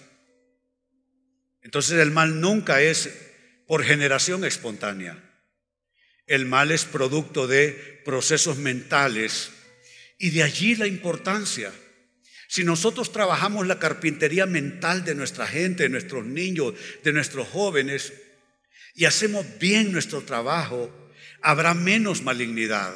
Entonces 1.63 1.99
el 1.99 2.11
mal 2.11 2.41
nunca 2.41 2.83
es 2.83 3.32
por 3.66 3.85
generación 3.85 4.45
espontánea. 4.45 5.23
El 6.26 6.47
mal 6.47 6.71
es 6.71 6.85
producto 6.85 7.47
de 7.47 8.00
procesos 8.04 8.59
mentales 8.59 9.50
y 10.19 10.31
de 10.31 10.42
allí 10.42 10.76
la 10.76 10.87
importancia. 10.87 11.73
Si 12.49 12.64
nosotros 12.64 13.12
trabajamos 13.12 13.66
la 13.66 13.78
carpintería 13.78 14.47
mental 14.47 15.04
de 15.04 15.14
nuestra 15.14 15.47
gente, 15.47 15.85
de 15.85 15.88
nuestros 15.88 16.25
niños, 16.25 16.75
de 17.02 17.12
nuestros 17.12 17.49
jóvenes, 17.49 18.12
y 18.95 19.07
hacemos 19.07 19.47
bien 19.59 19.90
nuestro 19.90 20.23
trabajo, 20.23 20.92
habrá 21.40 21.75
menos 21.75 22.23
malignidad. 22.23 22.92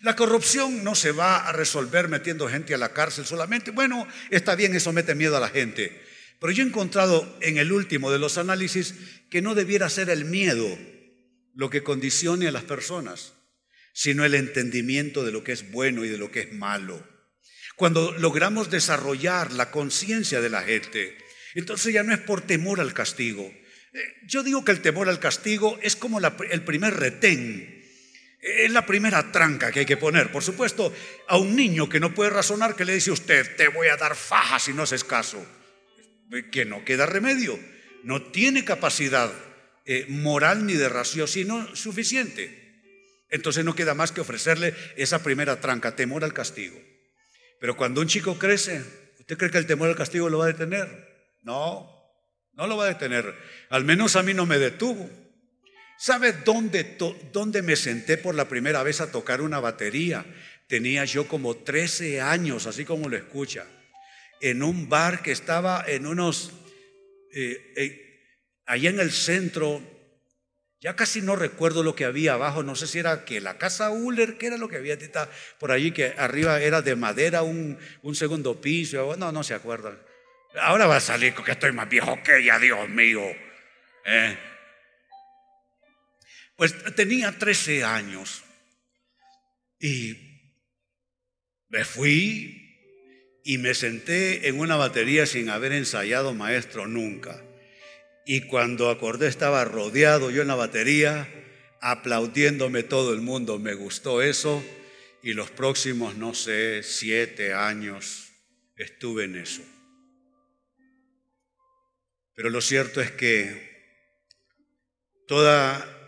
La 0.00 0.16
corrupción 0.16 0.82
no 0.82 0.96
se 0.96 1.12
va 1.12 1.46
a 1.46 1.52
resolver 1.52 2.08
metiendo 2.08 2.48
gente 2.48 2.74
a 2.74 2.78
la 2.78 2.92
cárcel 2.92 3.24
solamente. 3.24 3.70
Bueno, 3.70 4.06
está 4.30 4.56
bien, 4.56 4.74
eso 4.74 4.92
mete 4.92 5.14
miedo 5.14 5.36
a 5.36 5.40
la 5.40 5.48
gente. 5.48 6.01
Pero 6.42 6.52
yo 6.52 6.64
he 6.64 6.66
encontrado 6.66 7.38
en 7.40 7.56
el 7.56 7.70
último 7.70 8.10
de 8.10 8.18
los 8.18 8.36
análisis 8.36 8.96
que 9.30 9.40
no 9.40 9.54
debiera 9.54 9.88
ser 9.88 10.10
el 10.10 10.24
miedo 10.24 10.76
lo 11.54 11.70
que 11.70 11.84
condicione 11.84 12.48
a 12.48 12.52
las 12.52 12.64
personas, 12.64 13.34
sino 13.94 14.24
el 14.24 14.34
entendimiento 14.34 15.24
de 15.24 15.30
lo 15.30 15.44
que 15.44 15.52
es 15.52 15.70
bueno 15.70 16.04
y 16.04 16.08
de 16.08 16.18
lo 16.18 16.32
que 16.32 16.40
es 16.40 16.52
malo. 16.52 17.06
Cuando 17.76 18.10
logramos 18.18 18.70
desarrollar 18.70 19.52
la 19.52 19.70
conciencia 19.70 20.40
de 20.40 20.50
la 20.50 20.62
gente, 20.62 21.16
entonces 21.54 21.94
ya 21.94 22.02
no 22.02 22.12
es 22.12 22.20
por 22.20 22.40
temor 22.40 22.80
al 22.80 22.92
castigo. 22.92 23.44
Eh, 23.44 24.00
yo 24.26 24.42
digo 24.42 24.64
que 24.64 24.72
el 24.72 24.82
temor 24.82 25.08
al 25.08 25.20
castigo 25.20 25.78
es 25.80 25.94
como 25.94 26.18
el 26.18 26.64
primer 26.64 26.94
retén 26.94 27.80
es 28.42 28.72
la 28.72 28.84
primera 28.84 29.30
tranca 29.30 29.70
que 29.70 29.80
hay 29.80 29.86
que 29.86 29.96
poner. 29.96 30.32
Por 30.32 30.42
supuesto, 30.42 30.92
a 31.28 31.38
un 31.38 31.54
niño 31.54 31.88
que 31.88 32.00
no 32.00 32.12
puede 32.12 32.30
razonar, 32.30 32.74
que 32.74 32.84
le 32.84 32.94
dice 32.94 33.12
usted, 33.12 33.54
te 33.54 33.68
voy 33.68 33.86
a 33.86 33.96
dar 33.96 34.16
faja 34.16 34.58
si 34.58 34.72
no 34.72 34.82
haces 34.82 35.04
caso. 35.04 35.46
Que 36.50 36.64
no 36.64 36.84
queda 36.84 37.06
remedio. 37.06 37.58
No 38.04 38.22
tiene 38.22 38.64
capacidad 38.64 39.32
eh, 39.84 40.06
moral 40.08 40.66
ni 40.66 40.74
de 40.74 40.88
raciocinio 40.88 41.74
suficiente. 41.74 42.62
Entonces 43.28 43.64
no 43.64 43.74
queda 43.74 43.94
más 43.94 44.12
que 44.12 44.20
ofrecerle 44.20 44.74
esa 44.96 45.22
primera 45.22 45.60
tranca, 45.60 45.96
temor 45.96 46.22
al 46.22 46.34
castigo. 46.34 46.78
Pero 47.60 47.76
cuando 47.76 48.00
un 48.00 48.06
chico 48.06 48.38
crece, 48.38 48.82
¿usted 49.18 49.38
cree 49.38 49.50
que 49.50 49.58
el 49.58 49.66
temor 49.66 49.88
al 49.88 49.96
castigo 49.96 50.28
lo 50.28 50.38
va 50.38 50.44
a 50.44 50.52
detener? 50.52 50.86
No, 51.42 51.88
no 52.52 52.66
lo 52.66 52.76
va 52.76 52.84
a 52.84 52.88
detener. 52.88 53.34
Al 53.70 53.84
menos 53.84 54.16
a 54.16 54.22
mí 54.22 54.34
no 54.34 54.46
me 54.46 54.58
detuvo. 54.58 55.08
¿Sabe 55.98 56.32
dónde, 56.32 56.98
dónde 57.32 57.62
me 57.62 57.76
senté 57.76 58.18
por 58.18 58.34
la 58.34 58.48
primera 58.48 58.82
vez 58.82 59.00
a 59.00 59.10
tocar 59.10 59.40
una 59.40 59.60
batería? 59.60 60.24
Tenía 60.66 61.04
yo 61.04 61.28
como 61.28 61.56
13 61.56 62.20
años, 62.20 62.66
así 62.66 62.84
como 62.84 63.08
lo 63.08 63.16
escucha, 63.16 63.66
en 64.42 64.62
un 64.64 64.88
bar 64.88 65.22
que 65.22 65.30
estaba 65.30 65.84
en 65.86 66.04
unos, 66.04 66.52
eh, 67.32 67.72
eh, 67.76 68.26
allá 68.66 68.90
en 68.90 68.98
el 68.98 69.12
centro, 69.12 69.80
ya 70.80 70.96
casi 70.96 71.22
no 71.22 71.36
recuerdo 71.36 71.84
lo 71.84 71.94
que 71.94 72.04
había 72.04 72.34
abajo, 72.34 72.64
no 72.64 72.74
sé 72.74 72.88
si 72.88 72.98
era 72.98 73.24
que 73.24 73.40
la 73.40 73.56
casa 73.56 73.90
Uller, 73.90 74.38
que 74.38 74.48
era 74.48 74.56
lo 74.56 74.68
que 74.68 74.76
había 74.76 74.98
por 75.60 75.70
allí, 75.70 75.92
que 75.92 76.14
arriba 76.18 76.60
era 76.60 76.82
de 76.82 76.96
madera, 76.96 77.44
un, 77.44 77.78
un 78.02 78.14
segundo 78.16 78.60
piso, 78.60 79.14
no, 79.16 79.30
no 79.30 79.44
se 79.44 79.54
acuerdan. 79.54 79.96
Ahora 80.60 80.86
va 80.86 80.96
a 80.96 81.00
salir 81.00 81.34
que 81.34 81.52
estoy 81.52 81.70
más 81.70 81.88
viejo 81.88 82.20
que 82.24 82.38
ella, 82.38 82.58
Dios 82.58 82.88
mío. 82.88 83.22
¿eh? 84.04 84.36
Pues 86.56 86.74
tenía 86.96 87.38
13 87.38 87.84
años 87.84 88.42
y 89.78 90.16
me 91.68 91.84
fui 91.84 92.61
y 93.44 93.58
me 93.58 93.74
senté 93.74 94.48
en 94.48 94.58
una 94.58 94.76
batería 94.76 95.26
sin 95.26 95.50
haber 95.50 95.72
ensayado 95.72 96.34
maestro 96.34 96.86
nunca. 96.86 97.42
Y 98.24 98.42
cuando 98.42 98.90
acordé 98.90 99.28
estaba 99.28 99.64
rodeado 99.64 100.30
yo 100.30 100.42
en 100.42 100.48
la 100.48 100.54
batería, 100.54 101.28
aplaudiéndome 101.80 102.82
todo 102.82 103.12
el 103.12 103.20
mundo. 103.20 103.58
Me 103.58 103.74
gustó 103.74 104.22
eso 104.22 104.64
y 105.22 105.34
los 105.34 105.50
próximos, 105.50 106.16
no 106.16 106.34
sé, 106.34 106.82
siete 106.82 107.52
años 107.52 108.28
estuve 108.76 109.24
en 109.24 109.36
eso. 109.36 109.62
Pero 112.34 112.50
lo 112.50 112.60
cierto 112.60 113.00
es 113.00 113.10
que 113.10 113.70
toda 115.26 116.00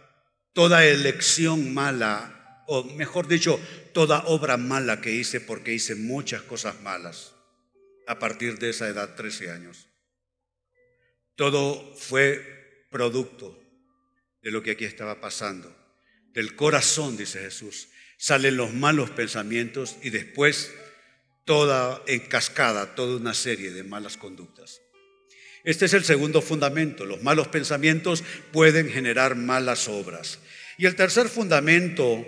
toda 0.54 0.86
elección 0.86 1.74
mala, 1.74 2.62
o 2.66 2.84
mejor 2.84 3.28
dicho, 3.28 3.60
toda 3.94 4.24
obra 4.26 4.58
mala 4.58 5.00
que 5.00 5.12
hice, 5.12 5.40
porque 5.40 5.72
hice 5.72 5.94
muchas 5.94 6.42
cosas 6.42 6.82
malas 6.82 7.32
a 8.06 8.18
partir 8.18 8.58
de 8.58 8.70
esa 8.70 8.88
edad, 8.88 9.14
13 9.14 9.50
años. 9.50 9.88
Todo 11.36 11.94
fue 11.96 12.86
producto 12.90 13.58
de 14.42 14.50
lo 14.50 14.62
que 14.62 14.72
aquí 14.72 14.84
estaba 14.84 15.20
pasando. 15.20 15.74
Del 16.34 16.54
corazón, 16.54 17.16
dice 17.16 17.40
Jesús, 17.40 17.88
salen 18.18 18.56
los 18.56 18.74
malos 18.74 19.10
pensamientos 19.10 19.96
y 20.02 20.10
después 20.10 20.72
toda 21.44 22.02
en 22.06 22.20
cascada, 22.20 22.94
toda 22.94 23.16
una 23.16 23.34
serie 23.34 23.70
de 23.70 23.84
malas 23.84 24.16
conductas. 24.16 24.80
Este 25.64 25.86
es 25.86 25.94
el 25.94 26.04
segundo 26.04 26.42
fundamento. 26.42 27.06
Los 27.06 27.22
malos 27.22 27.48
pensamientos 27.48 28.22
pueden 28.52 28.90
generar 28.90 29.34
malas 29.34 29.88
obras. 29.88 30.40
Y 30.76 30.86
el 30.86 30.94
tercer 30.94 31.28
fundamento 31.28 32.26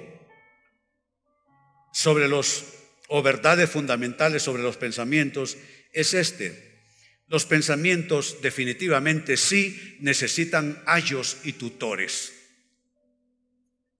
sobre 1.97 2.29
los, 2.29 2.67
o 3.09 3.23
verdades 3.23 3.71
fundamentales 3.71 4.43
sobre 4.43 4.63
los 4.63 4.77
pensamientos, 4.77 5.57
es 5.95 6.13
este. 6.13 6.83
Los 7.27 7.47
pensamientos 7.47 8.43
definitivamente 8.43 9.39
sí 9.39 9.97
necesitan 10.01 10.83
ayos 10.85 11.39
y 11.45 11.55
tutores. 11.55 12.35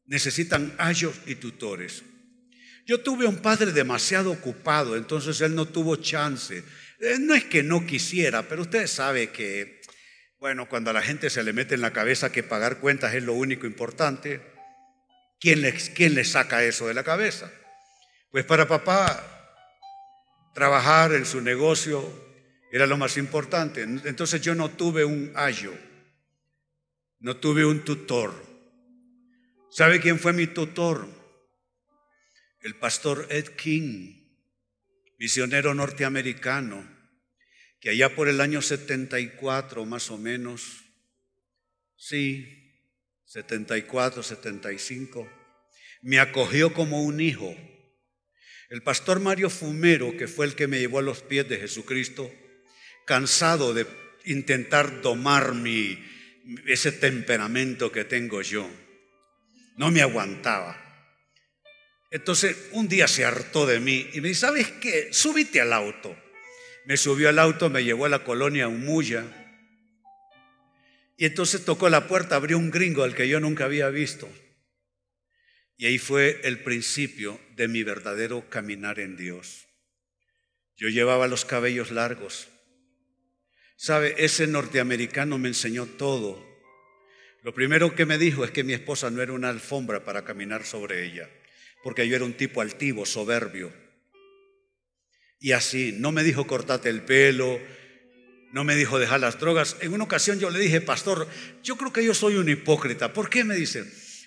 Necesitan 0.05 0.75
ayos 0.77 1.15
y 1.25 1.37
tutores. 1.37 2.03
Yo 2.85 3.01
tuve 3.01 3.25
un 3.25 3.39
padre 3.39 3.73
demasiado 3.73 4.31
ocupado, 4.31 4.95
entonces 4.95 5.41
él 5.41 5.55
no 5.55 5.67
tuvo 5.67 5.97
chance 5.97 6.63
eh, 7.01 7.17
no 7.19 7.35
es 7.35 7.45
que 7.45 7.63
no 7.63 7.87
quisiera, 7.87 8.43
pero 8.47 8.63
usted 8.63 8.87
sabe 8.87 9.31
que, 9.31 9.81
bueno, 10.39 10.69
cuando 10.69 10.91
a 10.91 10.93
la 10.93 11.03
gente 11.03 11.31
se 11.31 11.43
le 11.43 11.55
mete 11.55 11.75
en 11.75 11.81
la 11.81 11.95
cabeza 11.95 12.31
que 12.31 12.43
pagar 12.43 12.79
cuentas 12.79 13.15
es 13.15 13.23
lo 13.23 13.33
único 13.33 13.67
importante, 13.67 14.43
¿quién 15.41 15.63
le, 15.63 15.73
quién 15.73 16.23
saca 16.27 16.63
eso 16.63 16.89
de 16.89 16.95
la 16.95 17.05
cabeza? 17.05 17.51
Pues 18.31 18.45
para 18.45 18.69
papá, 18.69 19.25
trabajar 20.55 21.13
en 21.15 21.27
su 21.27 21.41
negocio 21.41 22.03
era 22.71 22.87
lo 22.87 22.97
más 22.97 23.17
importante. 23.17 23.83
Entonces 23.83 24.41
yo 24.41 24.55
no 24.55 24.71
tuve 24.71 25.05
un 25.05 25.33
ayo, 25.35 25.73
no 27.21 27.37
tuve 27.37 27.65
un 27.65 27.85
tutor. 27.85 28.35
¿Sabe 29.71 30.01
quién 30.01 30.19
fue 30.19 30.33
mi 30.33 30.47
tutor? 30.47 31.09
El 32.61 32.77
pastor 32.77 33.27
Ed 33.31 33.49
King 33.57 34.17
misionero 35.19 35.75
norteamericano, 35.75 36.87
que 37.81 37.91
allá 37.91 38.15
por 38.15 38.29
el 38.29 38.41
año 38.41 38.63
74 38.63 39.85
más 39.85 40.11
o 40.11 40.19
menos, 40.19 40.85
sí, 41.97 42.75
74, 43.25 44.23
75, 44.23 45.29
me 46.03 46.19
acogió 46.21 46.73
como 46.73 47.03
un 47.03 47.21
hijo. 47.21 47.55
El 48.69 48.83
pastor 48.83 49.21
Mario 49.21 49.49
Fumero, 49.49 50.17
que 50.17 50.27
fue 50.27 50.47
el 50.47 50.57
que 50.57 50.67
me 50.67 50.81
llevó 50.81 50.99
a 50.99 51.03
los 51.03 51.23
pies 51.23 51.49
de 51.49 51.59
Jesucristo, 51.59 52.33
cansado 53.05 53.73
de 53.75 53.87
intentar 54.25 55.03
domar 55.03 55.55
mi, 55.55 56.05
ese 56.67 56.91
temperamento 56.91 57.93
que 57.93 58.05
tengo 58.05 58.43
yo, 58.43 58.69
no 59.77 59.93
me 59.93 60.03
aguantaba. 60.03 60.83
Entonces 62.11 62.57
un 62.73 62.89
día 62.89 63.07
se 63.07 63.25
hartó 63.25 63.67
de 63.67 63.79
mí 63.79 64.09
y 64.13 64.21
me 64.21 64.29
dice, 64.29 64.41
¿sabes 64.41 64.69
qué? 64.81 65.09
Súbite 65.13 65.61
al 65.61 65.73
auto. 65.73 66.17
Me 66.87 66.97
subió 66.97 67.29
al 67.29 67.39
auto, 67.39 67.71
me 67.71 67.85
llevó 67.85 68.07
a 68.07 68.09
la 68.09 68.25
colonia 68.25 68.69
Umuya. 68.69 69.25
Y 71.17 71.25
entonces 71.25 71.65
tocó 71.65 71.89
la 71.89 72.09
puerta, 72.09 72.37
abrió 72.37 72.59
un 72.59 72.71
gringo 72.71 73.05
al 73.05 73.15
que 73.15 73.29
yo 73.29 73.39
nunca 73.39 73.65
había 73.65 73.89
visto. 73.91 74.29
Y 75.77 75.87
ahí 75.87 75.99
fue 75.99 76.41
el 76.45 76.61
principio 76.61 77.41
de 77.55 77.69
mi 77.69 77.83
verdadero 77.83 78.49
caminar 78.49 78.99
en 78.99 79.17
Dios. 79.17 79.67
Yo 80.77 80.89
llevaba 80.89 81.29
los 81.29 81.45
cabellos 81.45 81.91
largos. 81.91 82.49
¿Sabe? 83.77 84.15
Ese 84.19 84.47
norteamericano 84.47 85.39
me 85.39 85.49
enseñó 85.49 85.87
todo. 85.87 86.45
Lo 87.43 87.53
primero 87.55 87.95
que 87.95 88.07
me 88.07 88.19
dijo 88.19 88.45
es 88.45 88.51
que 88.51 88.65
mi 88.65 88.73
esposa 88.73 89.11
no 89.11 89.23
era 89.23 89.33
una 89.33 89.51
alfombra 89.51 90.05
para 90.05 90.25
caminar 90.25 90.65
sobre 90.65 91.05
ella 91.05 91.29
porque 91.87 92.09
yo 92.09 92.17
era 92.17 92.25
un 92.25 92.33
tipo 92.33 92.61
altivo, 92.61 93.07
soberbio. 93.07 93.73
Y 95.39 95.53
así, 95.53 95.95
no 95.97 96.11
me 96.11 96.25
dijo 96.25 96.45
cortate 96.45 96.89
el 96.89 97.03
pelo, 97.03 97.61
no 98.53 98.65
me 98.65 98.75
dijo 98.75 98.99
dejar 98.99 99.21
las 99.21 99.39
drogas. 99.39 99.77
En 99.81 99.95
una 99.95 100.03
ocasión 100.03 100.41
yo 100.41 100.51
le 100.51 100.59
dije, 100.59 100.81
pastor, 100.81 101.29
yo 101.63 101.77
creo 101.77 101.93
que 101.93 102.05
yo 102.05 102.13
soy 102.13 102.39
un 102.39 102.49
hipócrita. 102.49 103.13
¿Por 103.13 103.31
qué 103.31 103.45
me 103.45 103.55
dice? 103.55 103.85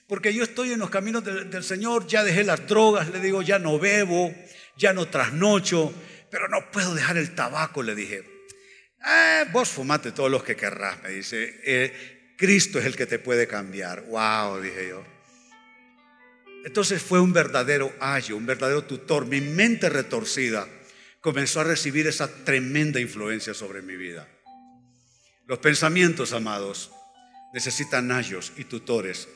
Porque 0.10 0.34
yo 0.34 0.44
estoy 0.44 0.72
en 0.74 0.80
los 0.80 0.90
caminos 0.90 1.24
del, 1.24 1.64
Señor, 1.64 2.08
ya 2.08 2.24
dejé 2.24 2.44
las 2.44 2.66
drogas, 2.68 3.08
le 3.10 3.20
digo, 3.20 3.44
ya 3.44 3.60
no 3.60 3.78
bebo, 3.78 4.34
ya 4.76 4.92
no 4.92 5.08
trasnocho, 5.08 5.94
pero 6.32 6.48
no 6.48 6.72
puedo 6.72 6.96
dejar 6.96 7.18
el 7.18 7.36
tabaco, 7.36 7.84
le 7.84 7.94
dije. 7.94 8.24
Eh, 9.08 9.46
vos 9.52 9.70
fumate 9.70 10.12
todos 10.12 10.32
los 10.32 10.44
que 10.44 10.56
querrás, 10.56 11.02
me 11.04 11.10
dice. 11.10 11.62
Eh, 11.64 12.34
Cristo 12.36 12.80
es 12.80 12.86
el 12.86 12.96
que 12.96 13.06
te 13.06 13.20
puede 13.20 13.48
cambiar. 13.48 14.02
Wow, 14.06 14.60
dije 14.60 14.90
yo. 14.90 15.06
Entonces 16.66 17.04
fue 17.04 17.20
un 17.20 17.32
verdadero 17.32 17.94
ayo, 18.00 18.36
un 18.36 18.48
verdadero 18.48 18.86
tutor. 18.86 19.28
Mi 19.28 19.42
mente 19.42 19.90
retorcida 19.90 20.68
comenzó 21.22 21.62
a 21.62 21.66
recibir 21.66 22.08
esa 22.08 22.28
tremenda 22.46 23.00
influencia 23.00 23.54
sobre 23.54 23.84
mi 23.84 23.96
vida. 23.96 24.28
Los 25.46 25.60
pensamientos, 25.60 26.34
amados, 26.34 26.92
necesitan 27.54 28.12
ayos 28.12 28.54
y 28.58 28.64
tutores. 28.64 29.28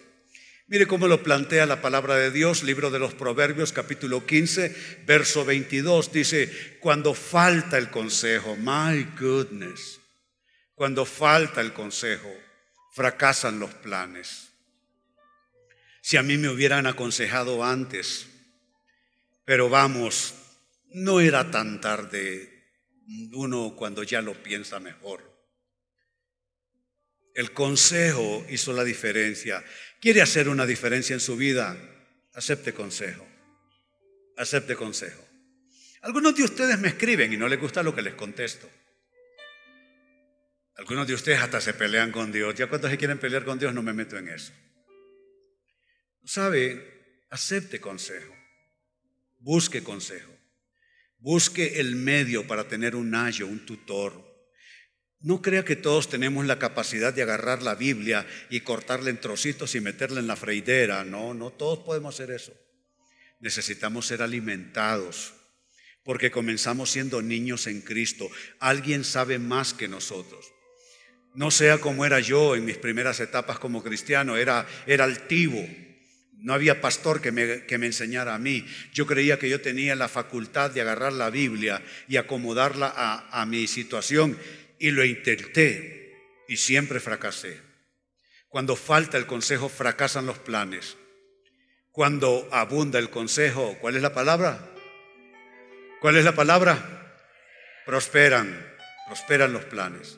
Mire 0.68 0.88
cómo 0.88 1.08
lo 1.08 1.22
plantea 1.22 1.66
la 1.66 1.82
palabra 1.82 2.16
de 2.16 2.32
Dios, 2.32 2.64
libro 2.64 2.90
de 2.90 2.98
los 2.98 3.14
Proverbios, 3.14 3.74
capítulo 3.74 4.26
15, 4.26 5.04
verso 5.06 5.44
22. 5.44 6.14
Dice, 6.14 6.78
cuando 6.80 7.14
falta 7.14 7.78
el 7.78 7.90
consejo, 7.90 8.56
my 8.56 9.04
goodness, 9.20 10.00
cuando 10.74 11.06
falta 11.06 11.60
el 11.60 11.74
consejo, 11.74 12.34
fracasan 12.94 13.60
los 13.60 13.74
planes. 13.74 14.54
Si 16.02 16.16
a 16.16 16.24
mí 16.24 16.38
me 16.38 16.48
hubieran 16.48 16.88
aconsejado 16.88 17.64
antes, 17.66 18.28
pero 19.44 19.68
vamos, 19.68 20.34
no 20.92 21.20
era 21.20 21.52
tan 21.52 21.82
tarde 21.82 22.50
uno 23.34 23.76
cuando 23.76 24.04
ya 24.04 24.22
lo 24.22 24.42
piensa 24.42 24.80
mejor. 24.80 25.33
El 27.34 27.52
consejo 27.52 28.46
hizo 28.50 28.74
la 28.74 28.84
diferencia. 28.84 29.64
¿Quiere 30.00 30.22
hacer 30.22 30.50
una 30.50 30.66
diferencia 30.66 31.14
en 31.14 31.20
su 31.20 31.36
vida? 31.36 31.78
Acepte 32.34 32.74
consejo. 32.74 33.28
Acepte 34.38 34.76
consejo. 34.76 35.24
Algunos 36.02 36.36
de 36.36 36.44
ustedes 36.44 36.78
me 36.80 36.90
escriben 36.90 37.34
y 37.34 37.38
no 37.38 37.48
les 37.48 37.60
gusta 37.60 37.82
lo 37.82 37.96
que 37.96 38.02
les 38.02 38.14
contesto. 38.14 38.70
Algunos 40.76 41.08
de 41.08 41.14
ustedes 41.14 41.40
hasta 41.40 41.62
se 41.62 41.74
pelean 41.74 42.12
con 42.12 42.32
Dios. 42.32 42.54
Ya 42.56 42.68
cuando 42.68 42.90
se 42.90 42.98
quieren 42.98 43.20
pelear 43.20 43.46
con 43.46 43.58
Dios 43.58 43.74
no 43.74 43.82
me 43.82 43.94
meto 43.94 44.18
en 44.18 44.28
eso. 44.28 44.52
¿Sabe? 46.26 47.26
Acepte 47.30 47.80
consejo. 47.80 48.36
Busque 49.40 49.84
consejo. 49.84 50.32
Busque 51.18 51.80
el 51.80 51.96
medio 51.96 52.46
para 52.48 52.68
tener 52.68 52.96
un 52.96 53.16
ayo, 53.16 53.48
un 53.48 53.66
tutor. 53.66 54.33
No 55.24 55.42
crea 55.42 55.64
que 55.64 55.78
todos 55.78 56.10
tenemos 56.10 56.46
la 56.46 56.60
capacidad 56.60 57.14
de 57.14 57.24
agarrar 57.24 57.64
la 57.64 57.76
Biblia 57.76 58.28
y 58.50 58.60
cortarla 58.60 59.10
en 59.10 59.22
trocitos 59.22 59.74
y 59.74 59.80
meterla 59.80 60.20
en 60.20 60.28
la 60.28 60.36
freidera. 60.36 61.06
No, 61.06 61.34
no 61.34 61.50
todos 61.50 61.80
podemos 61.80 62.14
hacer 62.14 62.32
eso. 62.32 62.52
Necesitamos 63.40 64.06
ser 64.06 64.22
alimentados 64.22 65.34
porque 66.04 66.30
comenzamos 66.30 66.92
siendo 66.92 67.22
niños 67.22 67.68
en 67.68 67.80
Cristo. 67.80 68.30
Alguien 68.60 69.06
sabe 69.06 69.40
más 69.40 69.74
que 69.74 69.88
nosotros. 69.88 70.46
No 71.36 71.52
sea 71.52 71.78
como 71.78 72.06
era 72.06 72.20
yo 72.20 72.58
en 72.58 72.66
mis 72.66 72.78
primeras 72.78 73.22
etapas 73.22 73.60
como 73.60 73.82
cristiano, 73.82 74.36
era, 74.36 74.68
era 74.86 75.06
altivo. 75.06 75.66
No 76.34 76.54
había 76.54 76.82
pastor 76.82 77.22
que 77.22 77.32
me, 77.32 77.66
que 77.66 77.78
me, 77.78 77.86
enseñara 77.86 78.36
a 78.36 78.40
mí. 78.40 78.66
Yo 78.92 79.08
creía 79.08 79.40
que 79.40 79.50
yo 79.50 79.62
tenía 79.62 79.96
la 79.96 80.10
facultad 80.10 80.72
de 80.72 80.82
agarrar 80.82 81.14
la 81.14 81.30
Biblia 81.30 81.82
y 82.10 82.18
acomodarla 82.18 82.94
a, 82.94 83.42
a 83.42 83.46
mi 83.46 83.68
situación 83.68 84.38
y 84.84 84.92
lo 84.92 85.06
intenté 85.06 86.14
y 86.46 86.58
siempre 86.58 87.00
fracasé. 87.00 87.58
Cuando 88.50 88.76
falta 88.76 89.18
el 89.18 89.26
consejo, 89.26 89.70
fracasan 89.70 90.26
los 90.26 90.40
planes. 90.40 90.98
Cuando 91.90 92.50
abunda 92.52 93.00
el 93.00 93.10
consejo, 93.10 93.78
¿cuál 93.80 93.96
es 93.96 94.02
la 94.02 94.14
palabra? 94.14 94.74
¿Cuál 96.02 96.18
es 96.18 96.26
la 96.26 96.36
palabra? 96.36 97.16
Prosperan, 97.86 98.76
prosperan 99.08 99.54
los 99.54 99.64
planes. 99.64 100.18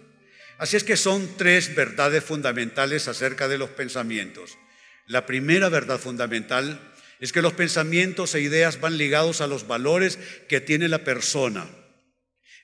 Así 0.57 0.77
es 0.77 0.83
que 0.83 0.97
son 0.97 1.37
tres 1.37 1.75
verdades 1.75 2.23
fundamentales 2.23 3.07
acerca 3.07 3.47
de 3.47 3.59
los 3.59 3.69
pensamientos. 3.69 4.57
La 5.05 5.27
primera 5.27 5.69
verdad 5.69 5.99
fundamental 5.99 6.91
es 7.19 7.31
que 7.31 7.43
los 7.43 7.53
pensamientos 7.53 8.33
e 8.33 8.41
ideas 8.41 8.81
van 8.81 8.97
ligados 8.97 9.41
a 9.41 9.47
los 9.47 9.67
valores 9.67 10.17
que 10.49 10.59
tiene 10.59 10.87
la 10.87 11.03
persona. 11.03 11.67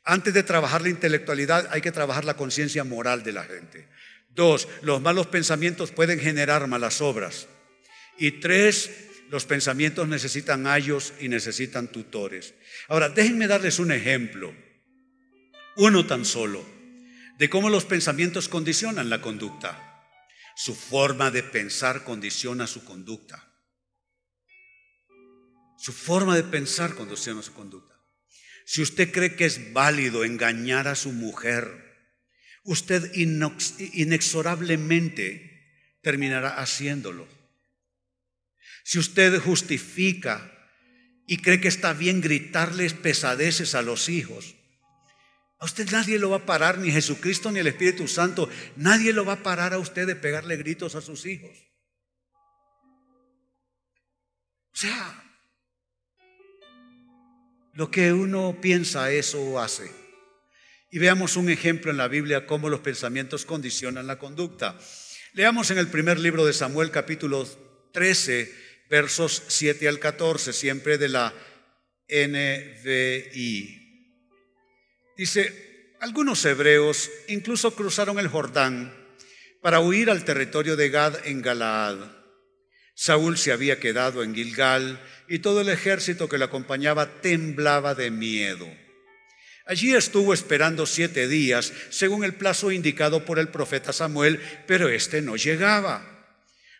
Antes 0.04 0.34
de 0.34 0.44
trabajar 0.44 0.82
la 0.82 0.90
intelectualidad 0.90 1.70
hay 1.72 1.82
que 1.82 1.92
trabajar 1.92 2.26
la 2.26 2.36
conciencia 2.36 2.84
moral 2.84 3.24
de 3.24 3.34
la 3.34 3.44
gente. 3.44 3.88
Dos, 4.30 4.68
los 4.82 5.02
malos 5.02 5.28
pensamientos 5.28 5.92
pueden 5.92 6.20
generar 6.20 6.68
malas 6.68 7.02
obras. 7.02 7.48
Y 8.18 8.40
tres, 8.40 8.90
los 9.30 9.46
pensamientos 9.46 10.08
necesitan 10.08 10.68
ayos 10.68 11.14
y 11.20 11.28
necesitan 11.28 11.92
tutores. 11.92 12.54
Ahora, 12.88 13.10
déjenme 13.10 13.48
darles 13.48 13.80
un 13.80 13.92
ejemplo, 13.92 14.54
uno 15.76 16.06
tan 16.06 16.26
solo, 16.26 16.66
de 17.38 17.50
cómo 17.50 17.70
los 17.70 17.86
pensamientos 17.86 18.50
condicionan 18.50 19.10
la 19.10 19.22
conducta. 19.22 20.08
Su 20.56 20.76
forma 20.76 21.32
de 21.32 21.44
pensar 21.44 22.04
condiciona 22.04 22.68
su 22.68 22.84
conducta. 22.84 23.48
Su 25.78 25.94
forma 25.94 26.36
de 26.36 26.44
pensar 26.44 26.94
condiciona 26.94 27.42
su 27.42 27.54
conducta. 27.54 27.91
Si 28.66 28.82
usted 28.82 29.12
cree 29.12 29.36
que 29.36 29.46
es 29.46 29.74
válido 29.74 30.24
engañar 30.24 30.88
a 30.88 30.96
su 30.96 31.12
mujer, 31.12 31.92
usted 32.64 33.12
inexorablemente 33.14 35.52
terminará 36.02 36.62
haciéndolo. 36.62 37.28
Si 38.84 39.00
usted 39.00 39.40
justifica 39.40 40.52
y 41.28 41.38
cree 41.38 41.62
que 41.62 41.68
está 41.68 41.94
bien 41.94 42.22
gritarles 42.22 42.94
pesadeces 42.94 43.76
a 43.76 43.82
los 43.82 44.10
hijos, 44.10 44.56
a 45.60 45.66
usted 45.66 45.92
nadie 45.92 46.18
lo 46.18 46.32
va 46.32 46.38
a 46.38 46.46
parar, 46.46 46.80
ni 46.80 46.92
Jesucristo 46.92 47.52
ni 47.52 47.60
el 47.60 47.68
Espíritu 47.68 48.08
Santo, 48.08 48.50
nadie 48.76 49.14
lo 49.14 49.26
va 49.26 49.34
a 49.34 49.44
parar 49.44 49.74
a 49.74 49.78
usted 49.78 50.08
de 50.08 50.16
pegarle 50.16 50.58
gritos 50.58 50.96
a 50.96 51.02
sus 51.02 51.28
hijos. 51.28 51.56
O 54.74 54.78
sea, 54.78 55.31
lo 57.74 57.90
que 57.90 58.14
uno 58.14 58.58
piensa, 58.62 59.12
eso 59.12 59.60
hace. 59.60 59.92
Y 60.90 61.00
veamos 61.00 61.38
un 61.38 61.50
ejemplo 61.50 61.90
en 61.90 61.98
la 61.98 62.10
Biblia 62.10 62.46
cómo 62.46 62.70
los 62.70 62.82
pensamientos 62.82 63.46
condicionan 63.46 64.08
la 64.08 64.20
conducta. 64.20 64.78
Leamos 65.34 65.72
en 65.72 65.78
el 65.78 65.88
primer 65.88 66.20
libro 66.20 66.46
de 66.46 66.52
Samuel 66.52 66.92
capítulo 66.92 67.48
13, 67.94 68.54
versos 68.90 69.44
7 69.48 69.88
al 69.88 70.00
14, 70.00 70.52
siempre 70.52 70.98
de 70.98 71.08
la 71.08 71.34
NVI. 72.10 73.78
Dice, 75.16 75.96
algunos 76.02 76.44
hebreos 76.44 77.10
incluso 77.30 77.74
cruzaron 77.74 78.20
el 78.20 78.28
Jordán 78.28 78.94
para 79.62 79.80
huir 79.80 80.10
al 80.10 80.26
territorio 80.26 80.76
de 80.76 80.90
Gad 80.90 81.26
en 81.26 81.42
Galaad. 81.42 82.21
Saúl 82.96 83.38
se 83.38 83.52
había 83.52 83.80
quedado 83.80 84.24
en 84.24 84.36
Gilgal 84.36 85.02
y 85.28 85.40
todo 85.40 85.62
el 85.62 85.70
ejército 85.70 86.30
que 86.30 86.38
le 86.38 86.46
acompañaba 86.46 87.22
temblaba 87.22 87.96
de 87.96 88.12
miedo. 88.12 88.68
Allí 89.66 89.94
estuvo 89.94 90.34
esperando 90.34 90.86
siete 90.86 91.28
días, 91.28 91.72
según 91.90 92.24
el 92.24 92.34
plazo 92.34 92.72
indicado 92.72 93.26
por 93.26 93.40
el 93.40 93.50
profeta 93.50 93.94
Samuel, 93.94 94.42
pero 94.68 94.90
éste 94.90 95.22
no 95.22 95.36
llegaba. 95.36 96.12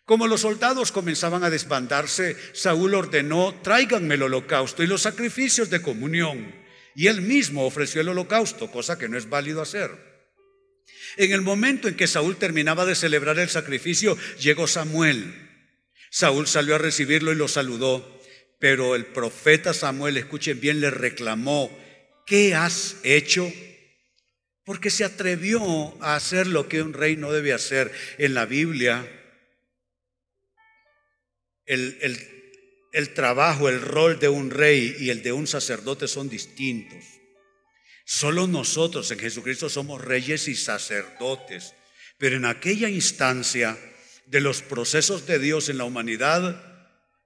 Como 0.06 0.28
los 0.28 0.42
soldados 0.42 0.92
comenzaban 0.92 1.44
a 1.44 1.50
desbandarse, 1.50 2.36
Saúl 2.54 2.96
ordenó, 2.96 3.56
tráiganme 3.64 4.16
el 4.16 4.24
holocausto 4.24 4.84
y 4.84 4.88
los 4.88 5.04
sacrificios 5.04 5.70
de 5.70 5.82
comunión. 5.82 6.54
Y 6.96 7.08
él 7.08 7.22
mismo 7.22 7.66
ofreció 7.66 8.02
el 8.02 8.10
holocausto, 8.10 8.70
cosa 8.70 8.98
que 8.98 9.08
no 9.08 9.18
es 9.18 9.30
válido 9.30 9.62
hacer. 9.62 9.92
En 11.18 11.32
el 11.32 11.42
momento 11.42 11.88
en 11.88 11.96
que 11.96 12.08
Saúl 12.08 12.36
terminaba 12.36 12.86
de 12.86 12.96
celebrar 12.96 13.40
el 13.40 13.50
sacrificio, 13.50 14.18
llegó 14.40 14.68
Samuel. 14.68 15.51
Saúl 16.12 16.46
salió 16.46 16.76
a 16.76 16.78
recibirlo 16.78 17.32
y 17.32 17.36
lo 17.36 17.48
saludó. 17.48 18.20
Pero 18.60 18.96
el 18.96 19.08
profeta 19.08 19.74
Samuel, 19.74 20.18
escuchen 20.18 20.60
bien, 20.60 20.82
le 20.82 20.92
reclamó, 20.92 21.76
¿qué 22.28 22.54
has 22.54 22.98
hecho? 23.04 23.52
Porque 24.64 24.92
se 24.92 25.04
atrevió 25.04 25.98
a 26.04 26.16
hacer 26.16 26.46
lo 26.46 26.68
que 26.68 26.84
un 26.84 26.94
rey 26.94 27.16
no 27.16 27.32
debe 27.32 27.54
hacer. 27.54 27.92
En 28.20 28.36
la 28.36 28.46
Biblia, 28.46 29.10
el, 31.66 31.98
el 32.92 33.14
trabajo, 33.14 33.70
el 33.70 33.82
rol 33.82 34.20
de 34.20 34.30
un 34.30 34.52
rey 34.52 34.96
y 35.00 35.10
el 35.10 35.24
de 35.24 35.32
un 35.32 35.48
sacerdote 35.48 36.08
son 36.08 36.30
distintos. 36.30 37.04
Solo 38.06 38.46
nosotros 38.46 39.10
en 39.12 39.20
Jesucristo 39.20 39.70
somos 39.70 40.04
reyes 40.04 40.48
y 40.50 40.56
sacerdotes. 40.56 41.74
Pero 42.18 42.36
en 42.36 42.46
aquella 42.46 42.90
instancia 42.90 43.76
de 44.32 44.40
los 44.40 44.62
procesos 44.62 45.28
de 45.28 45.40
Dios 45.40 45.68
en 45.68 45.78
la 45.78 45.84
humanidad, 45.84 46.64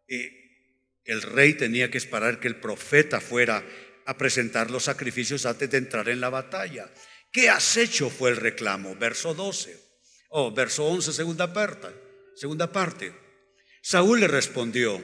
eh, 0.07 1.01
el 1.05 1.21
rey 1.21 1.53
tenía 1.53 1.91
que 1.91 1.99
esperar 1.99 2.39
que 2.39 2.47
el 2.47 2.59
profeta 2.59 3.21
fuera 3.21 3.63
a 4.07 4.17
presentar 4.17 4.71
los 4.71 4.85
sacrificios 4.85 5.45
antes 5.45 5.69
de 5.69 5.77
entrar 5.77 6.09
en 6.09 6.19
la 6.19 6.31
batalla. 6.31 6.91
¿Qué 7.31 7.47
has 7.47 7.77
hecho? 7.77 8.09
fue 8.09 8.31
el 8.31 8.37
reclamo. 8.37 8.95
Verso 8.95 9.35
12. 9.35 9.79
O 10.29 10.51
verso 10.51 10.83
11, 10.85 11.13
segunda 11.13 11.53
parte. 11.53 11.89
Segunda 12.35 12.71
parte. 12.71 13.13
Saúl 13.83 14.21
le 14.21 14.27
respondió, 14.27 14.99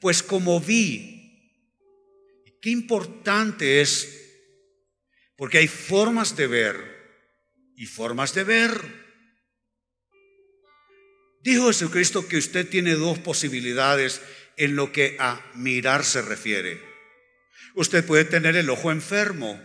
pues 0.00 0.22
como 0.22 0.60
vi, 0.60 1.60
qué 2.62 2.70
importante 2.70 3.82
es, 3.82 4.48
porque 5.36 5.58
hay 5.58 5.68
formas 5.68 6.36
de 6.36 6.46
ver 6.46 6.76
y 7.76 7.84
formas 7.84 8.32
de 8.32 8.44
ver. 8.44 9.03
Dijo 11.44 11.66
Jesucristo 11.66 12.26
que 12.26 12.38
usted 12.38 12.66
tiene 12.66 12.94
dos 12.94 13.18
posibilidades 13.18 14.22
en 14.56 14.76
lo 14.76 14.92
que 14.92 15.18
a 15.20 15.44
mirar 15.54 16.02
se 16.02 16.22
refiere. 16.22 16.80
Usted 17.74 18.02
puede 18.02 18.24
tener 18.24 18.56
el 18.56 18.70
ojo 18.70 18.90
enfermo 18.90 19.62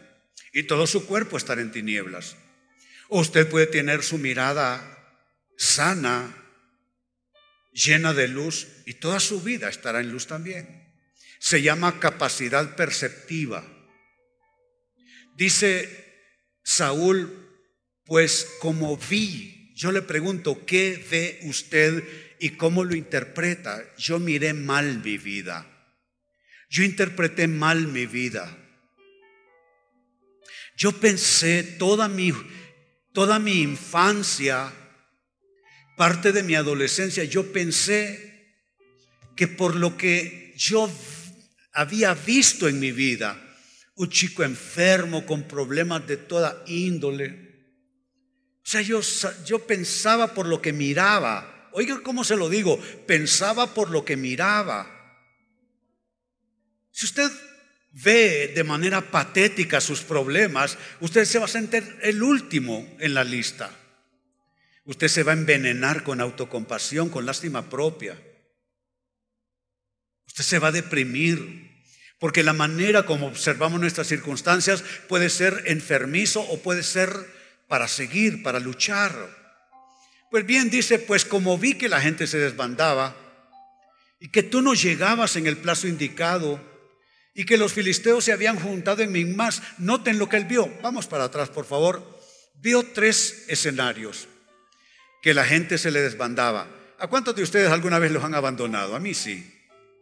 y 0.52 0.63
todo 0.63 0.88
su 0.88 1.06
cuerpo 1.06 1.38
estar 1.38 1.58
en 1.58 1.72
tinieblas. 1.72 2.36
O 3.08 3.22
usted 3.22 3.48
puede 3.48 3.65
tener 3.65 4.04
su 4.04 4.18
mirada 4.18 5.15
sana 5.58 6.36
llena 7.72 8.13
de 8.13 8.28
luz 8.28 8.68
y 8.86 8.96
toda 8.96 9.22
su 9.22 9.42
vida 9.42 9.70
estará 9.70 10.02
en 10.02 10.12
luz 10.12 10.28
también. 10.28 10.94
Se 11.39 11.62
llama 11.62 12.02
capacidad 12.02 12.76
perceptiva. 12.76 13.65
Dice 15.38 16.28
Saúl, 16.62 17.48
pues 18.04 18.50
como 18.60 18.98
vi, 18.98 19.59
yo 19.80 19.94
le 19.94 20.02
pregunto, 20.02 20.65
¿qué 20.65 21.02
ve 21.10 21.39
usted 21.44 22.04
y 22.38 22.50
cómo 22.50 22.84
lo 22.84 22.96
interpreta? 22.96 23.82
Yo 23.98 24.20
miré 24.20 24.54
mal 24.54 25.02
mi 25.02 25.18
vida. 25.18 25.65
Yo 26.70 26.84
interpreté 26.84 27.48
mal 27.48 27.88
mi 27.88 28.06
vida. 28.06 28.58
Yo 30.76 30.92
pensé 30.92 31.63
toda 31.63 32.10
mi, 32.10 32.34
toda 33.13 33.39
mi 33.39 33.62
infancia, 33.62 34.70
parte 35.96 36.34
de 36.34 36.44
mi 36.44 36.56
adolescencia, 36.56 37.24
yo 37.24 37.54
pensé 37.54 38.58
que 39.38 39.48
por 39.48 39.76
lo 39.76 39.96
que 39.96 40.54
yo 40.58 40.92
había 41.72 42.13
visto 42.15 42.68
en 42.68 42.82
mi 42.82 42.92
vida, 42.92 43.42
un 43.96 44.10
chico 44.10 44.44
enfermo 44.44 45.26
con 45.26 45.48
problemas 45.48 46.06
de 46.06 46.18
toda 46.18 46.65
índole, 46.68 47.48
sea, 48.69 48.82
yo, 48.82 49.01
yo 49.45 49.65
pensaba 49.65 50.36
por 50.36 50.45
lo 50.45 50.62
que 50.62 50.73
miraba, 50.73 51.69
oiga 51.71 52.01
cómo 52.03 52.23
se 52.23 52.36
lo 52.36 52.49
digo, 52.49 52.79
pensaba 53.08 53.73
por 53.73 53.89
lo 53.89 54.05
que 54.05 54.15
miraba. 54.15 54.95
Si 56.91 57.08
usted 57.08 57.32
ve 57.91 58.51
de 58.53 58.63
manera 58.63 59.10
patética 59.10 59.82
sus 59.82 60.01
problemas, 60.01 60.77
usted 60.99 61.25
se 61.25 61.39
va 61.39 61.45
a 61.45 61.47
sentir 61.47 61.97
el 62.03 62.21
último 62.21 62.88
en 62.99 63.15
la 63.15 63.23
lista. 63.23 63.71
Usted 64.84 65.08
se 65.08 65.23
va 65.23 65.32
a 65.32 65.38
envenenar 65.38 66.03
con 66.03 66.21
autocompasión, 66.21 67.10
con 67.10 67.25
lástima 67.25 67.71
propia. 67.71 68.21
Usted 70.27 70.43
se 70.43 70.60
va 70.60 70.67
a 70.67 70.71
deprimir, 70.71 71.71
porque 72.19 72.43
la 72.43 72.53
manera 72.53 73.08
como 73.08 73.25
observamos 73.25 73.82
nuestras 73.82 74.05
circunstancias 74.05 74.84
puede 75.08 75.32
ser 75.32 75.63
enfermizo 75.65 76.41
o 76.41 76.62
puede 76.62 76.84
ser 76.84 77.38
para 77.69 77.88
seguir, 77.88 78.43
para 78.43 78.60
luchar. 78.60 79.13
Pues 80.29 80.45
bien, 80.45 80.69
dice, 80.69 80.99
pues 80.99 81.23
como 81.23 81.58
vi 81.58 81.75
que 81.75 81.88
la 81.88 82.01
gente 82.01 82.27
se 82.27 82.38
desbandaba 82.38 83.15
y 84.19 84.27
que 84.27 84.43
tú 84.43 84.62
no 84.62 84.73
llegabas 84.73 85.38
en 85.38 85.47
el 85.47 85.55
plazo 85.55 85.88
indicado, 85.88 86.60
y 87.39 87.45
que 87.45 87.58
los 87.58 87.71
filisteos 87.71 88.25
se 88.25 88.34
habían 88.34 88.60
juntado 88.60 89.01
en 89.01 89.13
Migmas. 89.13 89.62
Noten 89.77 90.19
lo 90.19 90.27
que 90.27 90.36
él 90.36 90.43
vio. 90.43 90.69
Vamos 90.82 91.08
para 91.08 91.23
atrás, 91.23 91.47
por 91.47 91.63
favor. 91.63 92.19
Vio 92.55 92.84
tres 92.84 93.45
escenarios 93.47 94.27
que 95.21 95.34
la 95.34 95.45
gente 95.45 95.77
se 95.77 95.89
le 95.89 96.01
desbandaba. 96.01 96.67
¿A 96.97 97.08
cuántos 97.08 97.34
de 97.38 97.43
ustedes 97.43 97.71
alguna 97.71 97.97
vez 97.97 98.12
los 98.12 98.25
han 98.25 98.36
abandonado? 98.36 98.93
A 98.93 98.99
mí 98.99 99.13
sí. 99.13 99.49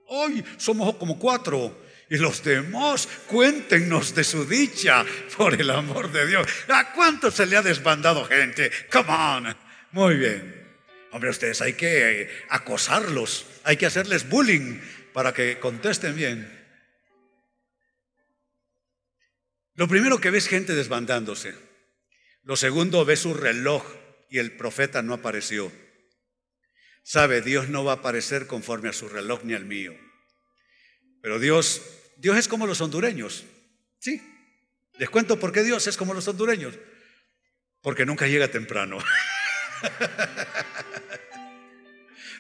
Hoy 0.08 0.44
somos 0.58 0.96
como 0.96 1.20
cuatro. 1.20 1.86
Y 2.10 2.18
los 2.18 2.44
demás, 2.44 3.08
cuéntenos 3.28 4.16
de 4.16 4.24
su 4.24 4.46
dicha, 4.46 5.06
por 5.36 5.60
el 5.60 5.70
amor 5.70 6.12
de 6.12 6.26
Dios. 6.26 6.48
¿A 6.70 6.94
cuántos 6.94 7.36
se 7.36 7.46
le 7.46 7.58
ha 7.58 7.62
desbandado 7.62 8.26
gente? 8.26 8.72
Come 8.92 9.10
on. 9.10 9.58
Muy 9.92 10.16
bien. 10.16 10.58
Hombre, 11.12 11.30
ustedes 11.30 11.62
hay 11.62 11.74
que 11.74 12.30
acosarlos, 12.50 13.46
hay 13.64 13.78
que 13.78 13.86
hacerles 13.86 14.30
bullying 14.30 14.80
para 15.14 15.34
que 15.34 15.60
contesten 15.60 16.16
bien. 16.16 16.54
Lo 19.76 19.88
primero 19.88 20.20
que 20.20 20.32
ves 20.32 20.48
gente 20.48 20.76
desbandándose. 20.76 21.56
Lo 22.44 22.56
segundo, 22.56 23.04
ves 23.06 23.20
su 23.20 23.34
reloj 23.34 23.84
y 24.30 24.40
el 24.40 24.56
profeta 24.56 25.02
no 25.02 25.14
apareció. 25.14 25.72
Sabe, 27.04 27.42
Dios 27.42 27.70
no 27.70 27.84
va 27.84 27.94
a 27.94 27.96
aparecer 27.96 28.48
conforme 28.48 28.90
a 28.90 28.94
su 28.94 29.08
reloj 29.08 29.44
ni 29.44 29.54
al 29.54 29.66
mío. 29.66 29.96
Pero 31.22 31.40
Dios, 31.40 31.82
Dios 32.18 32.38
es 32.38 32.48
como 32.48 32.68
los 32.68 32.82
hondureños. 32.82 33.46
Sí. 34.00 34.22
Les 34.98 35.10
cuento 35.10 35.40
por 35.40 35.52
qué 35.52 35.64
Dios 35.64 35.88
es 35.88 35.98
como 35.98 36.14
los 36.14 36.28
hondureños. 36.28 36.76
Porque 37.82 38.06
nunca 38.06 38.28
llega 38.28 38.48
temprano. 38.50 38.98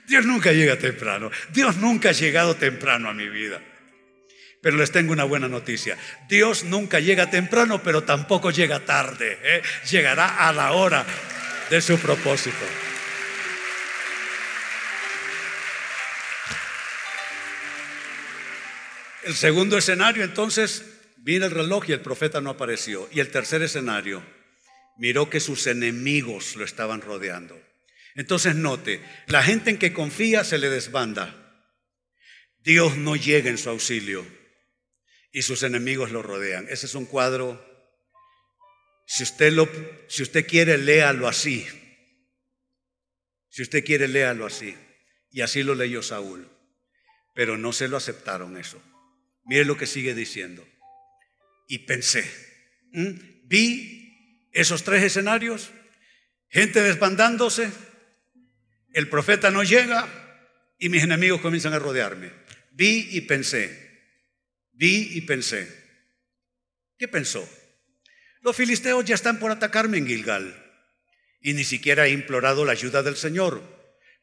Dios 0.08 0.26
nunca 0.26 0.52
llega 0.52 0.78
temprano. 0.78 1.30
Dios 1.52 1.78
nunca 1.78 2.10
ha 2.10 2.14
llegado 2.14 2.56
temprano 2.56 3.10
a 3.10 3.14
mi 3.14 3.30
vida. 3.30 3.62
Pero 4.62 4.78
les 4.78 4.92
tengo 4.92 5.14
una 5.14 5.26
buena 5.26 5.48
noticia. 5.48 5.98
Dios 6.28 6.64
nunca 6.64 7.00
llega 7.00 7.30
temprano, 7.30 7.84
pero 7.84 8.04
tampoco 8.04 8.50
llega 8.50 8.80
tarde. 8.80 9.38
¿eh? 9.44 9.62
Llegará 9.90 10.48
a 10.48 10.54
la 10.54 10.72
hora 10.72 11.06
de 11.70 11.82
su 11.82 12.00
propósito. 12.00 12.66
El 19.28 19.36
segundo 19.36 19.78
escenario, 19.78 20.24
entonces, 20.24 20.86
vino 21.18 21.46
el 21.46 21.52
reloj 21.52 21.90
y 21.90 21.92
el 21.92 22.00
profeta 22.00 22.40
no 22.40 22.52
apareció. 22.52 23.10
Y 23.12 23.20
el 23.20 23.30
tercer 23.30 23.62
escenario, 23.62 24.24
miró 24.98 25.30
que 25.30 25.42
sus 25.42 25.68
enemigos 25.68 26.56
lo 26.56 26.64
estaban 26.64 27.02
rodeando. 27.02 27.62
Entonces 28.16 28.56
note, 28.56 29.02
la 29.28 29.44
gente 29.44 29.70
en 29.70 29.80
que 29.80 29.92
confía 29.92 30.46
se 30.46 30.58
le 30.58 30.70
desbanda. 30.70 31.68
Dios 32.60 32.96
no 32.96 33.18
llega 33.18 33.50
en 33.50 33.58
su 33.58 33.70
auxilio 33.70 34.26
y 35.34 35.42
sus 35.42 35.62
enemigos 35.64 36.12
lo 36.12 36.24
rodean. 36.24 36.66
Ese 36.70 36.86
es 36.86 36.96
un 36.96 37.06
cuadro, 37.06 37.62
si 39.06 39.24
usted, 39.24 39.52
lo, 39.52 39.70
si 40.08 40.24
usted 40.24 40.48
quiere, 40.48 40.78
léalo 40.78 41.28
así. 41.28 41.68
Si 43.50 43.62
usted 43.62 43.84
quiere, 43.84 44.08
léalo 44.08 44.46
así. 44.46 44.74
Y 45.32 45.42
así 45.42 45.64
lo 45.64 45.76
leyó 45.76 46.02
Saúl. 46.02 46.50
Pero 47.36 47.58
no 47.58 47.74
se 47.74 47.90
lo 47.90 47.98
aceptaron 47.98 48.56
eso. 48.56 48.82
Mire 49.48 49.66
lo 49.66 49.78
que 49.78 49.88
sigue 49.88 50.14
diciendo. 50.14 50.68
Y 51.68 51.80
pensé, 51.80 52.30
vi 53.44 54.48
esos 54.52 54.84
tres 54.84 55.04
escenarios, 55.04 55.72
gente 56.50 56.82
desbandándose, 56.82 57.70
el 58.94 59.10
profeta 59.10 59.52
no 59.52 59.64
llega 59.64 60.08
y 60.80 60.90
mis 60.90 61.04
enemigos 61.04 61.42
comienzan 61.42 61.74
a 61.74 61.80
rodearme. 61.80 62.32
Vi 62.72 63.10
y 63.12 63.22
pensé, 63.22 63.88
Vi 64.78 65.18
y 65.18 65.22
pensé. 65.22 65.68
¿Qué 67.00 67.08
pensó? 67.08 67.48
Los 68.42 68.56
filisteos 68.56 69.04
ya 69.06 69.16
están 69.16 69.40
por 69.40 69.50
atacarme 69.50 69.98
en 69.98 70.06
Gilgal 70.06 70.56
y 71.42 71.54
ni 71.54 71.64
siquiera 71.64 72.06
he 72.06 72.12
implorado 72.12 72.64
la 72.64 72.74
ayuda 72.74 73.02
del 73.02 73.16
Señor. 73.16 73.64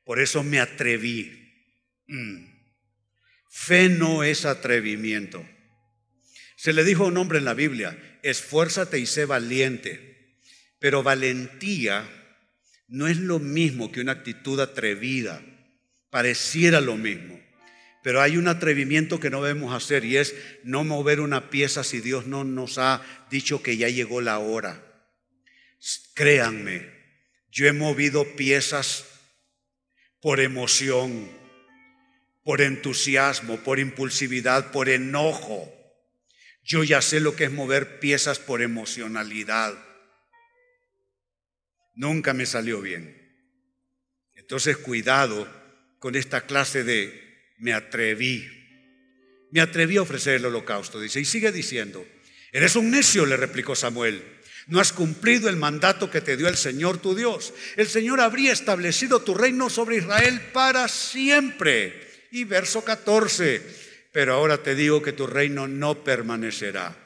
Por 0.04 0.20
eso 0.20 0.44
me 0.44 0.60
atreví. 0.60 1.74
Mm. 2.06 2.53
Fe 3.56 3.88
no 3.88 4.24
es 4.24 4.46
atrevimiento. 4.46 5.48
Se 6.56 6.72
le 6.72 6.82
dijo 6.82 7.04
a 7.04 7.06
un 7.06 7.16
hombre 7.16 7.38
en 7.38 7.44
la 7.44 7.54
Biblia, 7.54 8.18
esfuérzate 8.24 8.98
y 8.98 9.06
sé 9.06 9.26
valiente. 9.26 10.40
Pero 10.80 11.04
valentía 11.04 12.04
no 12.88 13.06
es 13.06 13.16
lo 13.16 13.38
mismo 13.38 13.92
que 13.92 14.00
una 14.00 14.10
actitud 14.10 14.58
atrevida. 14.58 15.40
Pareciera 16.10 16.80
lo 16.80 16.96
mismo. 16.96 17.40
Pero 18.02 18.20
hay 18.20 18.36
un 18.36 18.48
atrevimiento 18.48 19.20
que 19.20 19.30
no 19.30 19.42
debemos 19.42 19.72
hacer 19.72 20.04
y 20.04 20.16
es 20.16 20.34
no 20.64 20.82
mover 20.82 21.20
una 21.20 21.48
pieza 21.48 21.84
si 21.84 22.00
Dios 22.00 22.26
no 22.26 22.42
nos 22.42 22.76
ha 22.76 23.02
dicho 23.30 23.62
que 23.62 23.76
ya 23.76 23.88
llegó 23.88 24.20
la 24.20 24.40
hora. 24.40 24.84
Créanme, 26.14 26.90
yo 27.52 27.66
he 27.66 27.72
movido 27.72 28.34
piezas 28.34 29.04
por 30.20 30.40
emoción, 30.40 31.43
por 32.44 32.60
entusiasmo, 32.60 33.58
por 33.60 33.80
impulsividad, 33.80 34.70
por 34.70 34.88
enojo. 34.88 35.72
Yo 36.62 36.84
ya 36.84 37.02
sé 37.02 37.20
lo 37.20 37.34
que 37.34 37.44
es 37.44 37.52
mover 37.52 37.98
piezas 37.98 38.38
por 38.38 38.62
emocionalidad. 38.62 39.74
Nunca 41.94 42.34
me 42.34 42.46
salió 42.46 42.80
bien. 42.80 43.20
Entonces, 44.34 44.76
cuidado 44.76 45.48
con 45.98 46.16
esta 46.16 46.42
clase 46.42 46.84
de 46.84 47.54
me 47.58 47.72
atreví. 47.72 48.46
Me 49.50 49.60
atreví 49.60 49.96
a 49.96 50.02
ofrecer 50.02 50.34
el 50.34 50.46
holocausto, 50.46 51.00
dice. 51.00 51.20
Y 51.20 51.24
sigue 51.24 51.50
diciendo, 51.50 52.06
eres 52.52 52.76
un 52.76 52.90
necio, 52.90 53.24
le 53.24 53.36
replicó 53.36 53.74
Samuel. 53.74 54.22
No 54.66 54.80
has 54.80 54.92
cumplido 54.92 55.48
el 55.48 55.56
mandato 55.56 56.10
que 56.10 56.20
te 56.20 56.36
dio 56.36 56.48
el 56.48 56.56
Señor 56.56 56.98
tu 56.98 57.14
Dios. 57.14 57.54
El 57.76 57.86
Señor 57.86 58.20
habría 58.20 58.52
establecido 58.52 59.22
tu 59.22 59.34
reino 59.34 59.70
sobre 59.70 59.96
Israel 59.96 60.40
para 60.52 60.88
siempre. 60.88 62.03
Y 62.34 62.42
verso 62.42 62.84
14, 62.84 63.62
pero 64.10 64.34
ahora 64.34 64.60
te 64.60 64.74
digo 64.74 65.00
que 65.00 65.12
tu 65.12 65.24
reino 65.24 65.68
no 65.68 66.02
permanecerá. 66.02 66.96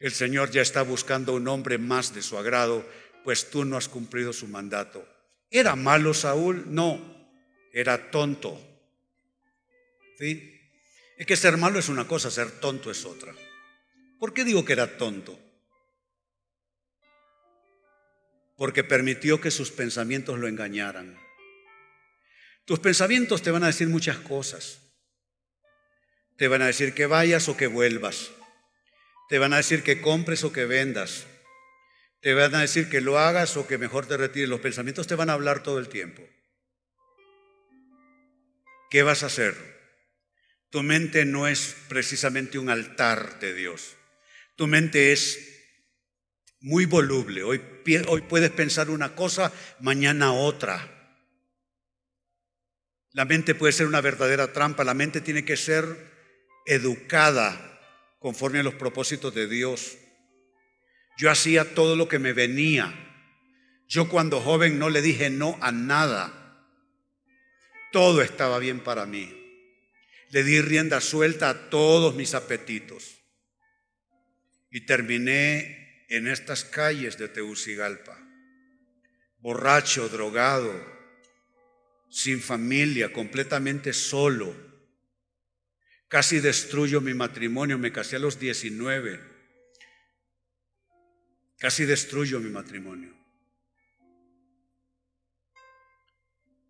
El 0.00 0.10
Señor 0.10 0.50
ya 0.50 0.62
está 0.62 0.82
buscando 0.82 1.32
un 1.32 1.46
hombre 1.46 1.78
más 1.78 2.12
de 2.12 2.22
su 2.22 2.36
agrado, 2.36 2.84
pues 3.22 3.50
tú 3.50 3.64
no 3.64 3.76
has 3.76 3.88
cumplido 3.88 4.32
su 4.32 4.48
mandato. 4.48 5.08
¿Era 5.48 5.76
malo 5.76 6.12
Saúl? 6.12 6.64
No, 6.74 7.00
era 7.72 8.10
tonto. 8.10 8.60
¿Sí? 10.18 10.60
Es 11.18 11.24
que 11.24 11.36
ser 11.36 11.56
malo 11.56 11.78
es 11.78 11.88
una 11.88 12.08
cosa, 12.08 12.28
ser 12.28 12.50
tonto 12.58 12.90
es 12.90 13.04
otra. 13.04 13.32
¿Por 14.18 14.34
qué 14.34 14.42
digo 14.42 14.64
que 14.64 14.72
era 14.72 14.96
tonto? 14.96 15.38
Porque 18.56 18.82
permitió 18.82 19.40
que 19.40 19.52
sus 19.52 19.70
pensamientos 19.70 20.36
lo 20.36 20.48
engañaran. 20.48 21.23
Tus 22.64 22.80
pensamientos 22.80 23.42
te 23.42 23.50
van 23.50 23.62
a 23.62 23.68
decir 23.68 23.88
muchas 23.88 24.18
cosas. 24.18 24.80
Te 26.36 26.48
van 26.48 26.62
a 26.62 26.66
decir 26.66 26.94
que 26.94 27.06
vayas 27.06 27.48
o 27.48 27.56
que 27.56 27.66
vuelvas. 27.66 28.30
Te 29.28 29.38
van 29.38 29.52
a 29.52 29.58
decir 29.58 29.82
que 29.82 30.00
compres 30.00 30.44
o 30.44 30.52
que 30.52 30.64
vendas. 30.64 31.26
Te 32.20 32.32
van 32.34 32.54
a 32.54 32.62
decir 32.62 32.88
que 32.88 33.00
lo 33.00 33.18
hagas 33.18 33.56
o 33.56 33.66
que 33.66 33.78
mejor 33.78 34.06
te 34.06 34.16
retires. 34.16 34.48
Los 34.48 34.60
pensamientos 34.60 35.06
te 35.06 35.14
van 35.14 35.30
a 35.30 35.34
hablar 35.34 35.62
todo 35.62 35.78
el 35.78 35.88
tiempo. 35.88 36.22
¿Qué 38.90 39.02
vas 39.02 39.22
a 39.22 39.26
hacer? 39.26 39.54
Tu 40.70 40.82
mente 40.82 41.24
no 41.24 41.46
es 41.46 41.76
precisamente 41.88 42.58
un 42.58 42.70
altar 42.70 43.38
de 43.40 43.54
Dios. 43.54 43.96
Tu 44.56 44.66
mente 44.66 45.12
es 45.12 45.38
muy 46.60 46.86
voluble. 46.86 47.42
Hoy, 47.42 47.60
hoy 48.08 48.22
puedes 48.22 48.50
pensar 48.50 48.88
una 48.88 49.14
cosa, 49.14 49.52
mañana 49.80 50.32
otra. 50.32 50.93
La 53.14 53.24
mente 53.24 53.54
puede 53.54 53.72
ser 53.72 53.86
una 53.86 54.00
verdadera 54.00 54.52
trampa. 54.52 54.82
La 54.84 54.92
mente 54.92 55.20
tiene 55.20 55.44
que 55.44 55.56
ser 55.56 55.86
educada 56.66 57.80
conforme 58.18 58.58
a 58.58 58.64
los 58.64 58.74
propósitos 58.74 59.32
de 59.32 59.48
Dios. 59.48 59.96
Yo 61.16 61.30
hacía 61.30 61.74
todo 61.74 61.94
lo 61.94 62.08
que 62.08 62.18
me 62.18 62.32
venía. 62.32 62.92
Yo 63.86 64.08
cuando 64.08 64.40
joven 64.40 64.80
no 64.80 64.90
le 64.90 65.00
dije 65.00 65.30
no 65.30 65.56
a 65.60 65.70
nada. 65.70 66.68
Todo 67.92 68.20
estaba 68.20 68.58
bien 68.58 68.80
para 68.80 69.06
mí. 69.06 69.32
Le 70.30 70.42
di 70.42 70.60
rienda 70.60 71.00
suelta 71.00 71.50
a 71.50 71.70
todos 71.70 72.16
mis 72.16 72.34
apetitos. 72.34 73.20
Y 74.72 74.86
terminé 74.86 76.06
en 76.08 76.26
estas 76.26 76.64
calles 76.64 77.16
de 77.16 77.28
Tegucigalpa, 77.28 78.18
borracho, 79.38 80.08
drogado, 80.08 80.93
sin 82.14 82.40
familia, 82.40 83.12
completamente 83.12 83.92
solo. 83.92 84.54
Casi 86.06 86.38
destruyo 86.38 87.00
mi 87.00 87.12
matrimonio, 87.12 87.76
me 87.76 87.90
casé 87.90 88.14
a 88.14 88.20
los 88.20 88.38
19. 88.38 89.20
Casi 91.58 91.84
destruyo 91.84 92.38
mi 92.38 92.50
matrimonio. 92.50 93.12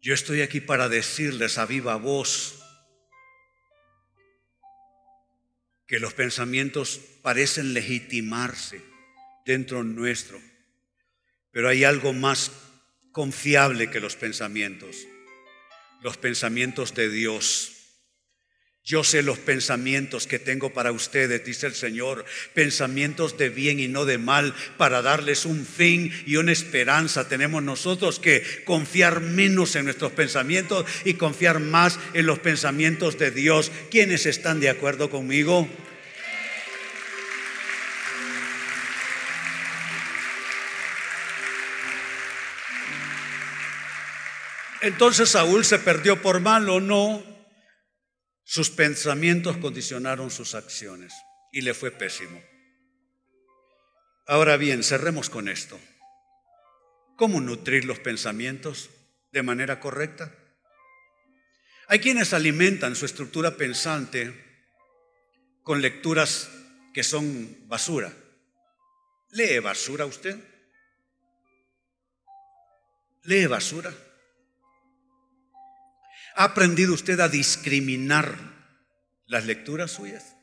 Yo 0.01 0.15
estoy 0.15 0.41
aquí 0.41 0.63
para 0.63 0.89
decirles 0.89 1.59
a 1.59 1.67
viva 1.67 1.97
voz 1.97 2.59
que 5.87 6.01
los 6.01 6.15
pensamientos 6.15 7.03
parecen 7.21 7.75
legitimarse 7.75 8.81
dentro 9.45 9.85
nuestro, 9.85 10.41
pero 11.51 11.69
hay 11.69 11.85
algo 11.85 12.15
más 12.15 12.51
confiable 13.13 13.91
que 13.91 14.01
los 14.01 14.17
pensamientos, 14.17 15.07
los 16.05 16.19
pensamientos 16.19 16.95
de 16.95 17.09
Dios. 17.09 17.71
Yo 18.85 19.03
sé 19.05 19.23
los 19.23 19.39
pensamientos 19.39 20.27
que 20.27 20.39
tengo 20.39 20.75
para 20.75 20.93
ustedes, 20.93 21.43
dice 21.47 21.67
el 21.67 21.75
Señor, 21.75 22.27
pensamientos 22.53 23.39
de 23.39 23.49
bien 23.49 23.81
y 23.81 23.89
no 23.89 24.05
de 24.05 24.19
mal, 24.19 24.55
para 24.77 25.01
darles 25.01 25.47
un 25.47 25.65
fin 25.65 26.13
y 26.27 26.37
una 26.37 26.53
esperanza. 26.53 27.27
Tenemos 27.27 27.63
nosotros 27.63 28.21
que 28.21 28.45
confiar 28.67 29.23
menos 29.23 29.77
en 29.77 29.87
nuestros 29.87 30.13
pensamientos 30.13 30.85
y 31.07 31.15
confiar 31.15 31.59
más 31.61 31.99
en 32.13 32.27
los 32.27 32.39
pensamientos 32.39 33.19
de 33.19 33.31
Dios. 33.31 33.73
¿Quiénes 33.91 34.27
están 34.27 34.61
de 34.61 34.69
acuerdo 34.69 35.09
conmigo? 35.09 35.67
Entonces 44.85 45.31
Saúl 45.31 45.65
se 45.65 45.79
perdió 45.79 46.21
por 46.21 46.41
mal 46.41 46.69
o 46.69 46.79
no, 46.79 47.25
sus 48.43 48.69
pensamientos 48.69 49.57
condicionaron 49.57 50.31
sus 50.31 50.55
acciones 50.55 51.15
y 51.53 51.63
le 51.63 51.73
fue 51.73 51.91
pésimo. 51.91 52.39
Ahora 54.27 54.59
bien, 54.59 54.83
cerremos 54.83 55.31
con 55.31 55.49
esto. 55.49 55.81
¿Cómo 57.17 57.41
nutrir 57.41 57.87
los 57.87 57.99
pensamientos 57.99 58.91
de 59.33 59.43
manera 59.43 59.81
correcta? 59.81 60.35
Hay 61.89 62.01
quienes 62.01 62.35
alimentan 62.35 62.95
su 62.95 63.07
estructura 63.07 63.57
pensante 63.57 64.35
con 65.63 65.81
lecturas 65.81 66.51
que 66.93 67.05
son 67.05 67.57
basura. 67.69 68.13
¿Lee 69.31 69.61
basura 69.61 70.05
usted? 70.05 70.37
¿Lee 73.23 73.47
basura? 73.47 73.91
¿Ha 76.37 76.45
aprendido 76.45 76.95
usted 76.95 77.21
a 77.21 77.29
discriminar 77.29 78.37
las 79.27 79.47
lecturas 79.47 79.93
suyas? 79.93 80.37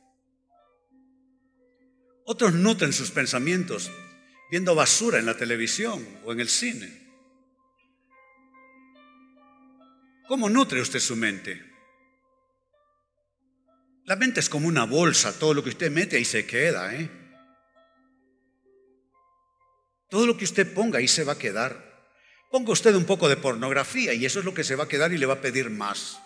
Otros 2.25 2.53
nutren 2.53 2.93
sus 2.93 3.11
pensamientos 3.11 3.91
viendo 4.49 4.73
basura 4.73 5.19
en 5.19 5.25
la 5.25 5.35
televisión 5.35 6.07
o 6.23 6.31
en 6.31 6.39
el 6.39 6.47
cine. 6.47 7.01
¿Cómo 10.27 10.49
nutre 10.49 10.79
usted 10.79 10.99
su 10.99 11.17
mente? 11.17 11.61
La 14.05 14.15
mente 14.15 14.39
es 14.39 14.49
como 14.49 14.69
una 14.69 14.85
bolsa, 14.85 15.37
todo 15.37 15.53
lo 15.53 15.61
que 15.63 15.69
usted 15.69 15.91
mete 15.91 16.15
ahí 16.15 16.25
se 16.25 16.45
queda, 16.45 16.95
¿eh? 16.95 17.09
Todo 20.09 20.25
lo 20.25 20.37
que 20.37 20.45
usted 20.45 20.73
ponga 20.73 20.99
ahí 20.99 21.07
se 21.07 21.23
va 21.23 21.33
a 21.33 21.37
quedar. 21.37 21.90
Ponga 22.51 22.73
usted 22.73 22.93
un 22.95 23.05
poco 23.05 23.29
de 23.29 23.37
pornografía 23.37 24.13
y 24.13 24.25
eso 24.25 24.39
es 24.39 24.45
lo 24.45 24.53
que 24.53 24.65
se 24.65 24.75
va 24.75 24.83
a 24.83 24.87
quedar 24.87 25.13
y 25.13 25.17
le 25.17 25.25
va 25.25 25.35
a 25.35 25.41
pedir 25.41 25.69
más. 25.69 26.19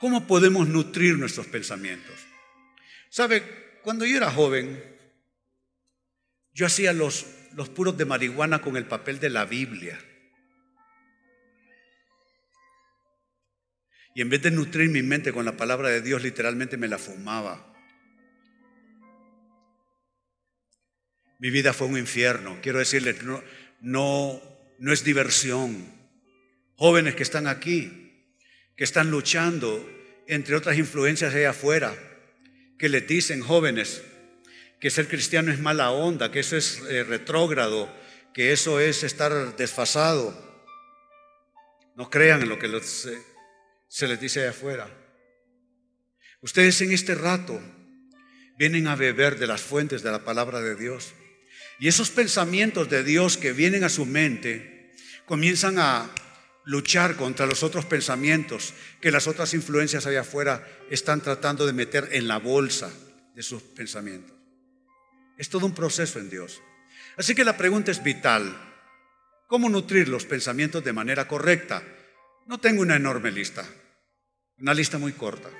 ¿Cómo 0.00 0.26
podemos 0.26 0.68
nutrir 0.68 1.16
nuestros 1.16 1.46
pensamientos? 1.46 2.16
¿Sabe? 3.10 3.80
Cuando 3.82 4.04
yo 4.04 4.16
era 4.16 4.32
joven, 4.32 4.82
yo 6.52 6.66
hacía 6.66 6.92
los, 6.92 7.26
los 7.54 7.68
puros 7.68 7.96
de 7.96 8.04
marihuana 8.06 8.60
con 8.60 8.76
el 8.76 8.86
papel 8.86 9.20
de 9.20 9.30
la 9.30 9.44
Biblia. 9.44 9.98
Y 14.16 14.20
en 14.20 14.28
vez 14.28 14.42
de 14.42 14.50
nutrir 14.50 14.90
mi 14.90 15.02
mente 15.02 15.32
con 15.32 15.44
la 15.44 15.56
palabra 15.56 15.88
de 15.88 16.00
Dios, 16.00 16.22
literalmente 16.22 16.76
me 16.76 16.88
la 16.88 16.98
fumaba. 16.98 17.72
Mi 21.38 21.50
vida 21.50 21.72
fue 21.72 21.88
un 21.88 21.98
infierno. 21.98 22.58
Quiero 22.62 22.78
decirles, 22.78 23.22
no, 23.22 23.42
no, 23.80 24.40
no 24.78 24.92
es 24.92 25.04
diversión. 25.04 25.92
Jóvenes 26.76 27.14
que 27.14 27.22
están 27.22 27.46
aquí, 27.46 28.12
que 28.76 28.84
están 28.84 29.10
luchando 29.10 29.88
entre 30.26 30.56
otras 30.56 30.78
influencias 30.78 31.34
allá 31.34 31.50
afuera, 31.50 31.94
que 32.78 32.88
les 32.88 33.06
dicen 33.06 33.40
jóvenes 33.40 34.02
que 34.80 34.90
ser 34.90 35.08
cristiano 35.08 35.50
es 35.50 35.60
mala 35.60 35.90
onda, 35.92 36.30
que 36.30 36.40
eso 36.40 36.56
es 36.56 36.82
eh, 36.90 37.04
retrógrado, 37.04 37.90
que 38.34 38.52
eso 38.52 38.80
es 38.80 39.02
estar 39.02 39.56
desfasado. 39.56 40.34
No 41.96 42.10
crean 42.10 42.42
en 42.42 42.48
lo 42.48 42.58
que 42.58 42.68
se 43.88 44.08
les 44.08 44.20
dice 44.20 44.40
allá 44.40 44.50
afuera. 44.50 44.88
Ustedes 46.40 46.80
en 46.82 46.92
este 46.92 47.14
rato 47.14 47.58
vienen 48.58 48.86
a 48.86 48.96
beber 48.96 49.38
de 49.38 49.46
las 49.46 49.62
fuentes 49.62 50.02
de 50.02 50.10
la 50.10 50.24
palabra 50.24 50.60
de 50.60 50.74
Dios. 50.76 51.14
Y 51.78 51.88
esos 51.88 52.10
pensamientos 52.10 52.88
de 52.88 53.02
Dios 53.02 53.36
que 53.36 53.52
vienen 53.52 53.84
a 53.84 53.88
su 53.88 54.06
mente 54.06 54.92
comienzan 55.26 55.78
a 55.78 56.10
luchar 56.64 57.16
contra 57.16 57.46
los 57.46 57.62
otros 57.62 57.84
pensamientos 57.84 58.74
que 59.00 59.10
las 59.10 59.26
otras 59.26 59.54
influencias 59.54 60.06
allá 60.06 60.22
afuera 60.22 60.66
están 60.90 61.20
tratando 61.20 61.66
de 61.66 61.72
meter 61.72 62.08
en 62.12 62.28
la 62.28 62.38
bolsa 62.38 62.90
de 63.34 63.42
sus 63.42 63.62
pensamientos. 63.62 64.36
Es 65.36 65.48
todo 65.48 65.66
un 65.66 65.74
proceso 65.74 66.18
en 66.18 66.30
Dios. 66.30 66.62
Así 67.16 67.34
que 67.34 67.44
la 67.44 67.56
pregunta 67.56 67.90
es 67.90 68.02
vital. 68.02 68.56
¿Cómo 69.48 69.68
nutrir 69.68 70.08
los 70.08 70.24
pensamientos 70.24 70.82
de 70.84 70.92
manera 70.92 71.28
correcta? 71.28 71.82
No 72.46 72.58
tengo 72.58 72.82
una 72.82 72.96
enorme 72.96 73.30
lista, 73.30 73.66
una 74.58 74.74
lista 74.74 74.98
muy 74.98 75.12
corta. 75.12 75.50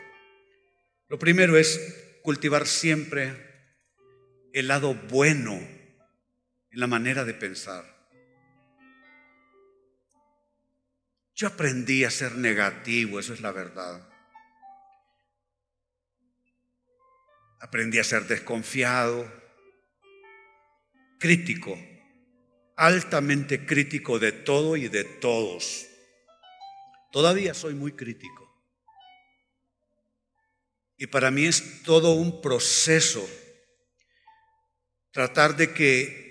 Lo 1.08 1.18
primero 1.18 1.56
es 1.56 1.80
cultivar 2.22 2.66
siempre 2.66 3.36
el 4.52 4.68
lado 4.68 4.94
bueno 4.94 5.73
en 6.74 6.80
la 6.80 6.88
manera 6.88 7.24
de 7.24 7.34
pensar. 7.34 7.84
Yo 11.36 11.46
aprendí 11.46 12.02
a 12.02 12.10
ser 12.10 12.34
negativo, 12.34 13.20
eso 13.20 13.32
es 13.32 13.40
la 13.40 13.52
verdad. 13.52 14.08
Aprendí 17.60 18.00
a 18.00 18.04
ser 18.04 18.26
desconfiado, 18.26 19.32
crítico, 21.20 21.78
altamente 22.76 23.64
crítico 23.64 24.18
de 24.18 24.32
todo 24.32 24.76
y 24.76 24.88
de 24.88 25.04
todos. 25.04 25.86
Todavía 27.12 27.54
soy 27.54 27.74
muy 27.74 27.92
crítico. 27.92 28.52
Y 30.96 31.06
para 31.06 31.30
mí 31.30 31.46
es 31.46 31.84
todo 31.84 32.14
un 32.14 32.42
proceso 32.42 33.24
tratar 35.12 35.56
de 35.56 35.72
que 35.72 36.23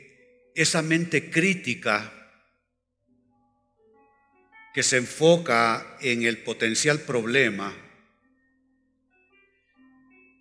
esa 0.56 0.82
mente 0.82 1.30
crítica 1.30 2.12
que 4.74 4.84
se 4.84 4.98
enfoca 4.98 5.98
en 6.02 6.24
el 6.24 6.40
potencial 6.40 7.00
problema, 7.02 7.74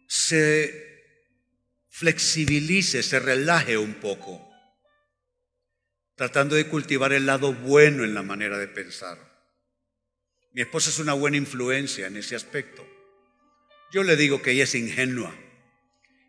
se 0.07 0.83
flexibilice, 1.89 3.03
se 3.03 3.21
relaje 3.21 3.77
un 3.77 3.95
poco, 3.95 4.51
tratando 6.15 6.57
de 6.57 6.67
cultivar 6.67 7.13
el 7.13 7.27
lado 7.27 7.53
bueno 7.53 8.05
en 8.05 8.15
la 8.15 8.23
manera 8.23 8.59
de 8.59 8.69
pensar. 8.69 9.19
Mi 10.53 10.63
esposa 10.63 10.91
es 10.91 10.99
una 10.99 11.13
buena 11.13 11.37
influencia 11.37 12.07
en 12.07 12.17
ese 12.17 12.37
aspecto. 12.37 12.87
Yo 13.93 14.03
le 14.03 14.17
digo 14.17 14.41
que 14.41 14.53
ella 14.53 14.65
es 14.65 14.75
ingenua, 14.75 15.35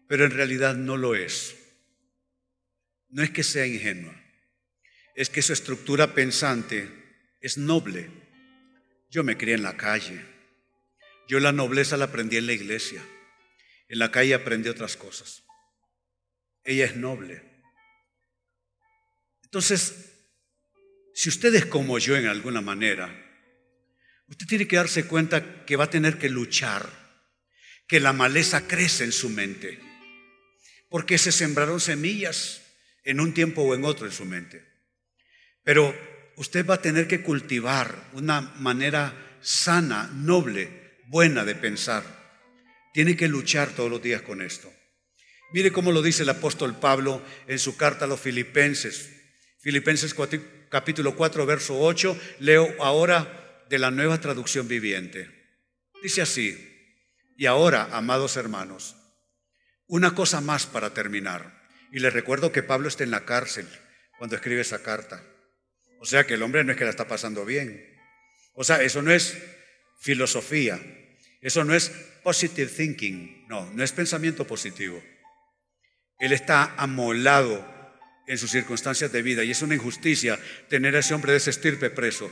pero 0.08 0.26
en 0.26 0.32
realidad 0.32 0.76
no 0.76 0.98
lo 0.98 1.16
es. 1.16 1.63
No 3.14 3.22
es 3.22 3.30
que 3.30 3.44
sea 3.44 3.68
ingenua, 3.68 4.12
es 5.14 5.30
que 5.30 5.44
su 5.44 5.54
estructura 5.54 6.16
pensante 6.16 6.90
es 7.42 7.60
noble. 7.60 8.10
Yo 9.12 9.24
me 9.24 9.38
crié 9.38 9.54
en 9.54 9.62
la 9.62 9.78
calle. 9.78 10.26
Yo 11.28 11.40
la 11.40 11.52
nobleza 11.52 11.96
la 11.96 12.06
aprendí 12.06 12.38
en 12.38 12.48
la 12.48 12.54
iglesia. 12.54 13.06
En 13.88 14.00
la 14.00 14.10
calle 14.10 14.34
aprendí 14.34 14.68
otras 14.68 14.98
cosas. 14.98 15.44
Ella 16.64 16.86
es 16.86 16.96
noble. 16.96 17.44
Entonces, 19.44 20.26
si 21.14 21.30
usted 21.30 21.54
es 21.54 21.68
como 21.68 22.00
yo 22.00 22.18
en 22.18 22.26
alguna 22.26 22.62
manera, 22.62 23.16
usted 24.26 24.48
tiene 24.48 24.68
que 24.68 24.78
darse 24.78 25.06
cuenta 25.06 25.66
que 25.66 25.76
va 25.76 25.84
a 25.84 25.92
tener 25.92 26.18
que 26.18 26.30
luchar, 26.30 26.90
que 27.88 28.00
la 28.00 28.12
maleza 28.12 28.68
crece 28.68 29.04
en 29.04 29.12
su 29.12 29.30
mente, 29.30 29.80
porque 30.90 31.20
se 31.20 31.32
sembraron 31.32 31.80
semillas 31.80 32.63
en 33.04 33.20
un 33.20 33.34
tiempo 33.34 33.62
o 33.64 33.76
en 33.76 33.86
otro 33.86 34.06
en 34.06 34.12
su 34.12 34.26
mente. 34.26 34.64
Pero 35.64 35.96
usted 36.38 36.66
va 36.66 36.76
a 36.76 36.82
tener 36.82 37.08
que 37.08 37.22
cultivar 37.22 38.10
una 38.14 38.42
manera 38.42 39.38
sana, 39.42 40.10
noble, 40.14 40.98
buena 41.08 41.46
de 41.46 41.56
pensar 41.56 42.24
tiene 42.94 43.18
que 43.18 43.28
luchar 43.28 43.72
todos 43.72 43.90
los 43.90 44.02
días 44.02 44.22
con 44.22 44.42
esto. 44.42 44.72
Mire 45.52 45.72
cómo 45.72 45.92
lo 45.92 46.02
dice 46.02 46.24
el 46.24 46.30
apóstol 46.30 46.80
Pablo 46.80 47.22
en 47.48 47.60
su 47.60 47.76
carta 47.76 48.06
a 48.06 48.08
los 48.08 48.22
filipenses. 48.22 49.10
Filipenses 49.60 50.16
capítulo 50.70 51.16
4, 51.16 51.46
verso 51.46 51.80
8. 51.80 52.20
Leo 52.40 52.74
ahora 52.80 53.66
de 53.70 53.80
la 53.80 53.92
nueva 53.92 54.22
traducción 54.22 54.68
viviente. 54.68 55.30
Dice 56.02 56.22
así, 56.22 56.70
y 57.36 57.46
ahora, 57.48 57.90
amados 57.92 58.38
hermanos, 58.38 58.96
una 59.88 60.14
cosa 60.14 60.40
más 60.42 60.66
para 60.66 60.94
terminar. 60.94 61.63
Y 61.94 62.00
les 62.00 62.12
recuerdo 62.12 62.52
que 62.52 62.64
Pablo 62.64 62.88
está 62.88 63.04
en 63.04 63.12
la 63.12 63.24
cárcel 63.24 63.68
cuando 64.18 64.36
escribe 64.36 64.62
esa 64.62 64.82
carta. 64.82 65.24
O 66.00 66.06
sea 66.06 66.26
que 66.26 66.34
el 66.34 66.42
hombre 66.42 66.64
no 66.64 66.72
es 66.72 66.78
que 66.78 66.86
la 66.86 66.90
está 66.90 67.08
pasando 67.08 67.46
bien. 67.46 67.86
O 68.56 68.64
sea, 68.64 68.82
eso 68.82 69.04
no 69.04 69.12
es 69.12 69.38
filosofía, 70.02 70.82
eso 71.40 71.64
no 71.64 71.76
es 71.76 71.90
positive 72.24 72.72
thinking, 72.72 73.46
no, 73.48 73.72
no 73.74 73.84
es 73.84 73.92
pensamiento 73.92 74.48
positivo. 74.48 75.04
Él 76.18 76.32
está 76.32 76.74
amolado 76.78 77.64
en 78.26 78.40
sus 78.40 78.50
circunstancias 78.50 79.12
de 79.12 79.22
vida 79.22 79.44
y 79.44 79.52
es 79.52 79.62
una 79.62 79.76
injusticia 79.76 80.40
tener 80.70 80.96
a 80.96 81.00
ese 81.00 81.14
hombre 81.14 81.34
de 81.34 81.38
ese 81.38 81.52
estirpe 81.52 81.92
preso. 81.92 82.32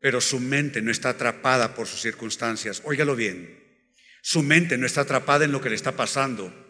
Pero 0.00 0.20
su 0.20 0.40
mente 0.40 0.82
no 0.82 0.90
está 0.90 1.10
atrapada 1.10 1.76
por 1.76 1.86
sus 1.86 2.00
circunstancias. 2.00 2.82
Óigalo 2.84 3.14
bien, 3.14 3.86
su 4.20 4.42
mente 4.42 4.78
no 4.78 4.84
está 4.84 5.02
atrapada 5.02 5.44
en 5.44 5.52
lo 5.52 5.60
que 5.60 5.68
le 5.68 5.76
está 5.76 5.92
pasando. 5.92 6.63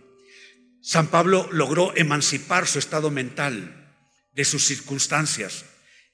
San 0.87 1.09
Pablo 1.09 1.49
logró 1.51 1.97
emancipar 1.97 2.67
su 2.67 2.79
estado 2.79 3.11
mental 3.11 3.91
de 4.33 4.45
sus 4.45 4.67
circunstancias 4.67 5.65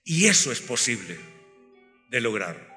y 0.04 0.26
eso 0.26 0.52
es 0.52 0.60
posible 0.60 1.18
de 2.08 2.20
lograr. 2.20 2.70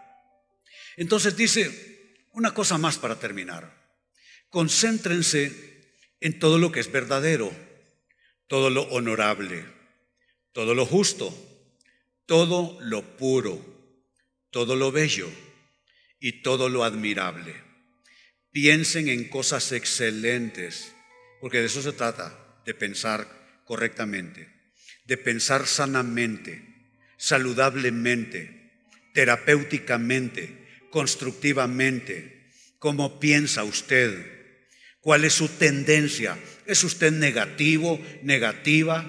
Entonces 0.98 1.38
dice, 1.38 2.26
una 2.32 2.52
cosa 2.52 2.80
más 2.80 2.98
para 2.98 3.20
terminar. 3.20 3.80
Concéntrense 4.50 5.84
en 6.20 6.40
todo 6.40 6.58
lo 6.58 6.72
que 6.72 6.80
es 6.80 6.92
verdadero, 6.92 7.56
todo 8.48 8.72
lo 8.72 8.82
honorable, 8.86 9.64
todo 10.52 10.74
lo 10.74 10.88
justo, 10.88 11.32
todo 12.26 12.76
lo 12.82 13.18
puro, 13.18 13.64
todo 14.50 14.76
lo 14.76 14.92
bello 14.92 15.30
y 16.20 16.42
todo 16.42 16.70
lo 16.70 16.86
admirable. 16.86 17.54
Piensen 18.50 19.10
en 19.10 19.30
cosas 19.30 19.72
excelentes, 19.72 20.93
porque 21.44 21.60
de 21.60 21.66
eso 21.66 21.82
se 21.82 21.92
trata, 21.92 22.34
de 22.66 22.74
pensar 22.74 23.28
correctamente, 23.66 24.48
de 25.04 25.18
pensar 25.18 25.68
sanamente, 25.68 26.64
saludablemente, 27.18 28.72
terapéuticamente, 29.14 30.88
constructivamente. 30.90 32.48
¿Cómo 32.80 33.20
piensa 33.20 33.66
usted? 33.66 34.26
¿Cuál 35.02 35.26
es 35.26 35.34
su 35.34 35.50
tendencia? 35.50 36.40
¿Es 36.66 36.82
usted 36.86 37.12
negativo, 37.12 38.00
negativa? 38.22 39.04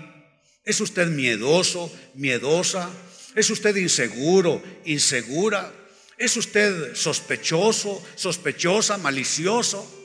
¿Es 0.65 0.81
usted 0.81 1.07
miedoso, 1.07 1.97
miedosa? 2.17 2.91
¿Es 3.37 3.49
usted 3.49 3.77
inseguro, 3.77 4.61
insegura? 4.85 5.73
¿Es 6.19 6.37
usted 6.37 6.97
sospechoso, 6.97 8.05
sospechosa, 8.17 8.99
malicioso? 8.99 10.04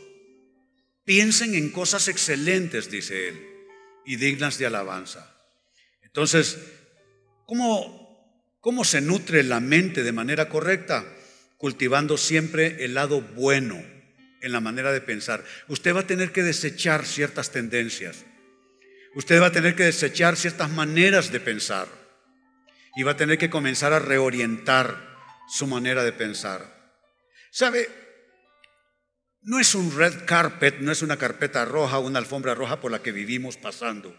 Piensen 1.10 1.55
en 1.55 1.72
cosas 1.72 2.07
excelentes, 2.07 2.91
dice 2.91 3.30
él, 3.30 3.47
y 4.05 4.18
dignas 4.18 4.60
de 4.60 4.68
alabanza. 4.68 5.36
Entonces, 6.03 6.60
¿cómo, 7.47 8.55
cómo 8.60 8.84
se 8.84 9.01
nutre 9.01 9.41
la 9.41 9.60
mente 9.60 10.03
de 10.03 10.12
manera 10.12 10.49
correcta? 10.49 11.03
cultivando 11.57 12.16
siempre 12.16 12.86
el 12.86 12.93
lado 12.93 13.22
bueno 13.22 13.84
en 14.41 14.51
la 14.51 14.60
manera 14.60 14.91
de 14.91 15.01
pensar. 15.01 15.43
Usted 15.68 15.95
va 15.95 16.01
a 16.01 16.07
tener 16.07 16.32
que 16.32 16.43
desechar 16.43 17.07
ciertas 17.07 17.49
tendencias. 17.49 18.24
Usted 19.16 19.41
va 19.41 19.47
a 19.47 19.51
tener 19.51 19.76
que 19.76 19.86
desechar 19.86 20.38
ciertas 20.38 20.70
maneras 20.70 21.32
de 21.32 21.39
pensar. 21.39 21.88
Y 22.95 23.01
va 23.01 23.14
a 23.14 23.18
tener 23.18 23.39
que 23.39 23.49
comenzar 23.49 23.93
a 23.93 23.99
reorientar 23.99 25.18
su 25.47 25.66
manera 25.66 26.03
de 26.03 26.14
pensar. 26.14 26.93
¿Sabe? 27.49 27.89
No 29.42 29.60
es 29.60 29.76
un 29.76 29.96
red 29.96 30.26
carpet, 30.26 30.80
no 30.80 30.92
es 30.92 31.02
una 31.02 31.18
carpeta 31.18 31.66
roja, 31.66 32.00
una 32.00 32.20
alfombra 32.20 32.56
roja 32.56 32.82
por 32.82 32.92
la 32.92 33.02
que 33.02 33.12
vivimos 33.12 33.58
pasando. 33.58 34.16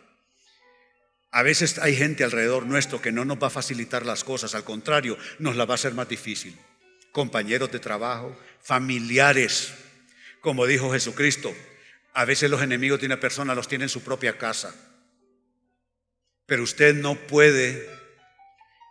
A 1.30 1.42
veces 1.42 1.78
hay 1.78 1.94
gente 1.94 2.24
alrededor 2.24 2.66
nuestro 2.66 3.00
que 3.00 3.12
no 3.12 3.24
nos 3.24 3.40
va 3.40 3.48
a 3.48 3.50
facilitar 3.50 4.04
las 4.04 4.24
cosas, 4.24 4.54
al 4.54 4.64
contrario, 4.64 5.16
nos 5.38 5.56
la 5.56 5.64
va 5.64 5.74
a 5.74 5.76
hacer 5.76 5.94
más 5.94 6.08
difícil 6.08 6.58
compañeros 7.12 7.70
de 7.72 7.78
trabajo, 7.78 8.36
familiares. 8.62 9.72
Como 10.40 10.66
dijo 10.66 10.92
Jesucristo, 10.92 11.54
a 12.14 12.24
veces 12.24 12.50
los 12.50 12.62
enemigos 12.62 13.00
de 13.00 13.06
una 13.06 13.20
persona 13.20 13.54
los 13.54 13.68
tiene 13.68 13.84
en 13.84 13.90
su 13.90 14.02
propia 14.02 14.38
casa. 14.38 14.74
Pero 16.46 16.62
usted 16.62 16.94
no 16.94 17.14
puede 17.14 17.88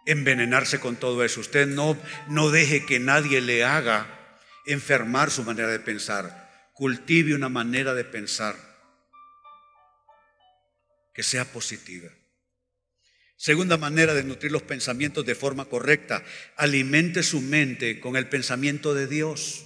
envenenarse 0.06 0.80
con 0.80 0.96
todo 0.96 1.24
eso. 1.24 1.40
Usted 1.40 1.68
no, 1.68 1.98
no 2.28 2.50
deje 2.50 2.86
que 2.86 3.00
nadie 3.00 3.42
le 3.42 3.64
haga 3.64 4.19
enfermar 4.74 5.32
su 5.32 5.44
manera 5.44 5.70
de 5.70 5.80
pensar. 5.80 6.70
Cultive 6.74 7.36
una 7.36 7.50
manera 7.50 7.94
de 7.94 8.04
pensar 8.06 8.56
que 11.14 11.24
sea 11.24 11.46
positiva. 11.46 12.10
Segunda 13.36 13.78
manera 13.78 14.14
de 14.14 14.24
nutrir 14.24 14.52
los 14.52 14.64
pensamientos 14.64 15.26
de 15.26 15.34
forma 15.34 15.66
correcta, 15.66 16.24
alimente 16.58 17.24
su 17.24 17.42
mente 17.42 18.00
con 18.00 18.16
el 18.18 18.28
pensamiento 18.28 18.94
de 18.94 19.08
Dios. 19.08 19.66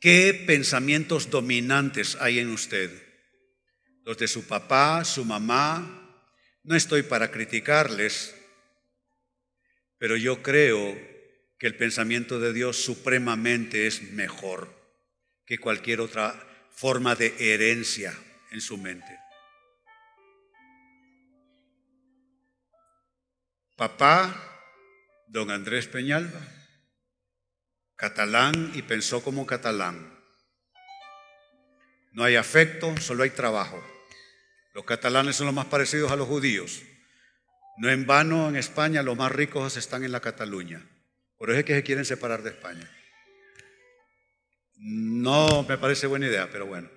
¿Qué 0.00 0.44
pensamientos 0.46 1.28
dominantes 1.28 2.16
hay 2.20 2.38
en 2.38 2.50
usted? 2.50 2.90
Los 4.04 4.16
de 4.18 4.28
su 4.28 4.46
papá, 4.46 5.04
su 5.04 5.24
mamá. 5.24 6.24
No 6.62 6.76
estoy 6.76 7.02
para 7.02 7.30
criticarles, 7.30 8.34
pero 9.98 10.16
yo 10.16 10.42
creo 10.42 11.09
que 11.60 11.66
el 11.66 11.76
pensamiento 11.76 12.40
de 12.40 12.54
Dios 12.54 12.82
supremamente 12.82 13.86
es 13.86 14.12
mejor 14.12 14.74
que 15.44 15.58
cualquier 15.58 16.00
otra 16.00 16.32
forma 16.70 17.14
de 17.14 17.34
herencia 17.38 18.14
en 18.50 18.62
su 18.62 18.78
mente. 18.78 19.20
Papá, 23.76 24.34
don 25.28 25.50
Andrés 25.50 25.86
Peñalba, 25.86 26.40
catalán 27.94 28.72
y 28.74 28.80
pensó 28.80 29.22
como 29.22 29.46
catalán. 29.46 30.18
No 32.12 32.24
hay 32.24 32.36
afecto, 32.36 32.96
solo 32.96 33.22
hay 33.22 33.30
trabajo. 33.30 33.84
Los 34.72 34.86
catalanes 34.86 35.36
son 35.36 35.44
los 35.44 35.54
más 35.54 35.66
parecidos 35.66 36.10
a 36.10 36.16
los 36.16 36.26
judíos. 36.26 36.82
No 37.76 37.90
en 37.90 38.06
vano 38.06 38.48
en 38.48 38.56
España 38.56 39.02
los 39.02 39.18
más 39.18 39.30
ricos 39.30 39.76
están 39.76 40.04
en 40.04 40.12
la 40.12 40.20
Cataluña. 40.20 40.86
Por 41.40 41.48
eso 41.48 41.60
es 41.60 41.64
que 41.64 41.74
se 41.74 41.82
quieren 41.82 42.04
separar 42.04 42.42
de 42.42 42.50
España. 42.50 42.86
No 44.76 45.62
me 45.62 45.78
parece 45.78 46.06
buena 46.06 46.26
idea, 46.26 46.50
pero 46.52 46.66
bueno. 46.66 46.90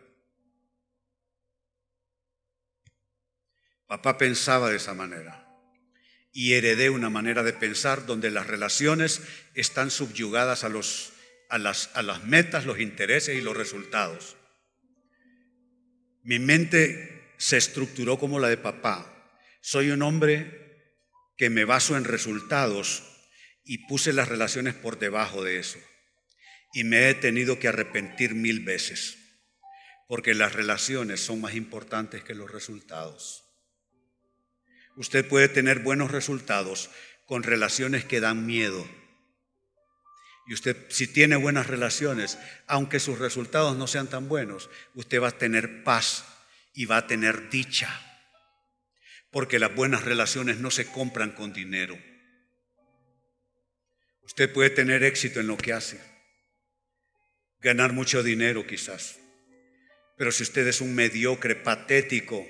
Papá 3.87 4.17
pensaba 4.17 4.69
de 4.69 4.75
esa 4.75 4.93
manera. 4.93 5.47
y 6.33 6.55
heredé 6.55 6.89
una 6.89 7.09
manera 7.09 7.41
de 7.41 7.53
pensar 7.53 8.05
donde 8.05 8.31
las 8.31 8.47
relaciones 8.47 9.21
están 9.53 9.89
subyugadas 9.91 10.65
a, 10.65 10.69
los, 10.69 11.13
a, 11.47 11.57
las, 11.57 11.91
a 11.93 12.01
las 12.01 12.25
metas, 12.25 12.65
los 12.65 12.81
intereses 12.81 13.37
y 13.37 13.41
los 13.41 13.55
resultados. 13.55 14.35
Mi 16.23 16.39
mente 16.39 17.33
se 17.37 17.55
estructuró 17.55 18.19
como 18.19 18.39
la 18.41 18.49
de 18.49 18.57
papá. 18.57 19.09
Soy 19.61 19.91
un 19.91 20.01
hombre 20.01 20.97
que 21.37 21.49
me 21.49 21.63
baso 21.63 21.95
en 21.95 22.03
resultados 22.03 23.12
y 23.63 23.87
puse 23.87 24.13
las 24.13 24.27
relaciones 24.27 24.73
por 24.73 24.99
debajo 24.99 25.43
de 25.43 25.59
eso. 25.59 25.79
Y 26.73 26.83
me 26.83 27.09
he 27.09 27.13
tenido 27.13 27.59
que 27.59 27.67
arrepentir 27.67 28.35
mil 28.35 28.61
veces, 28.61 29.17
porque 30.07 30.33
las 30.33 30.53
relaciones 30.53 31.21
son 31.21 31.41
más 31.41 31.55
importantes 31.55 32.23
que 32.23 32.35
los 32.35 32.51
resultados. 32.51 33.43
Usted 34.95 35.27
puede 35.27 35.47
tener 35.47 35.79
buenos 35.79 36.11
resultados 36.11 36.89
con 37.25 37.43
relaciones 37.43 38.05
que 38.05 38.19
dan 38.19 38.45
miedo. 38.45 38.87
Y 40.45 40.53
usted, 40.53 40.77
si 40.89 41.07
tiene 41.07 41.35
buenas 41.35 41.67
relaciones, 41.67 42.37
aunque 42.67 42.99
sus 42.99 43.17
resultados 43.17 43.77
no 43.77 43.87
sean 43.87 44.09
tan 44.09 44.27
buenos, 44.27 44.69
usted 44.93 45.21
va 45.21 45.29
a 45.29 45.37
tener 45.37 45.83
paz 45.83 46.25
y 46.73 46.85
va 46.85 46.97
a 46.97 47.07
tener 47.07 47.49
dicha. 47.49 47.89
Porque 49.31 49.57
las 49.57 49.73
buenas 49.73 50.03
relaciones 50.03 50.57
no 50.57 50.69
se 50.69 50.85
compran 50.85 51.31
con 51.31 51.53
dinero. 51.53 51.97
Usted 54.25 54.51
puede 54.51 54.69
tener 54.69 55.03
éxito 55.03 55.39
en 55.39 55.47
lo 55.47 55.57
que 55.57 55.73
hace, 55.73 55.99
ganar 57.59 57.93
mucho 57.93 58.23
dinero 58.23 58.65
quizás. 58.65 59.19
Pero 60.17 60.31
si 60.31 60.43
usted 60.43 60.67
es 60.67 60.81
un 60.81 60.95
mediocre, 60.95 61.55
patético, 61.55 62.45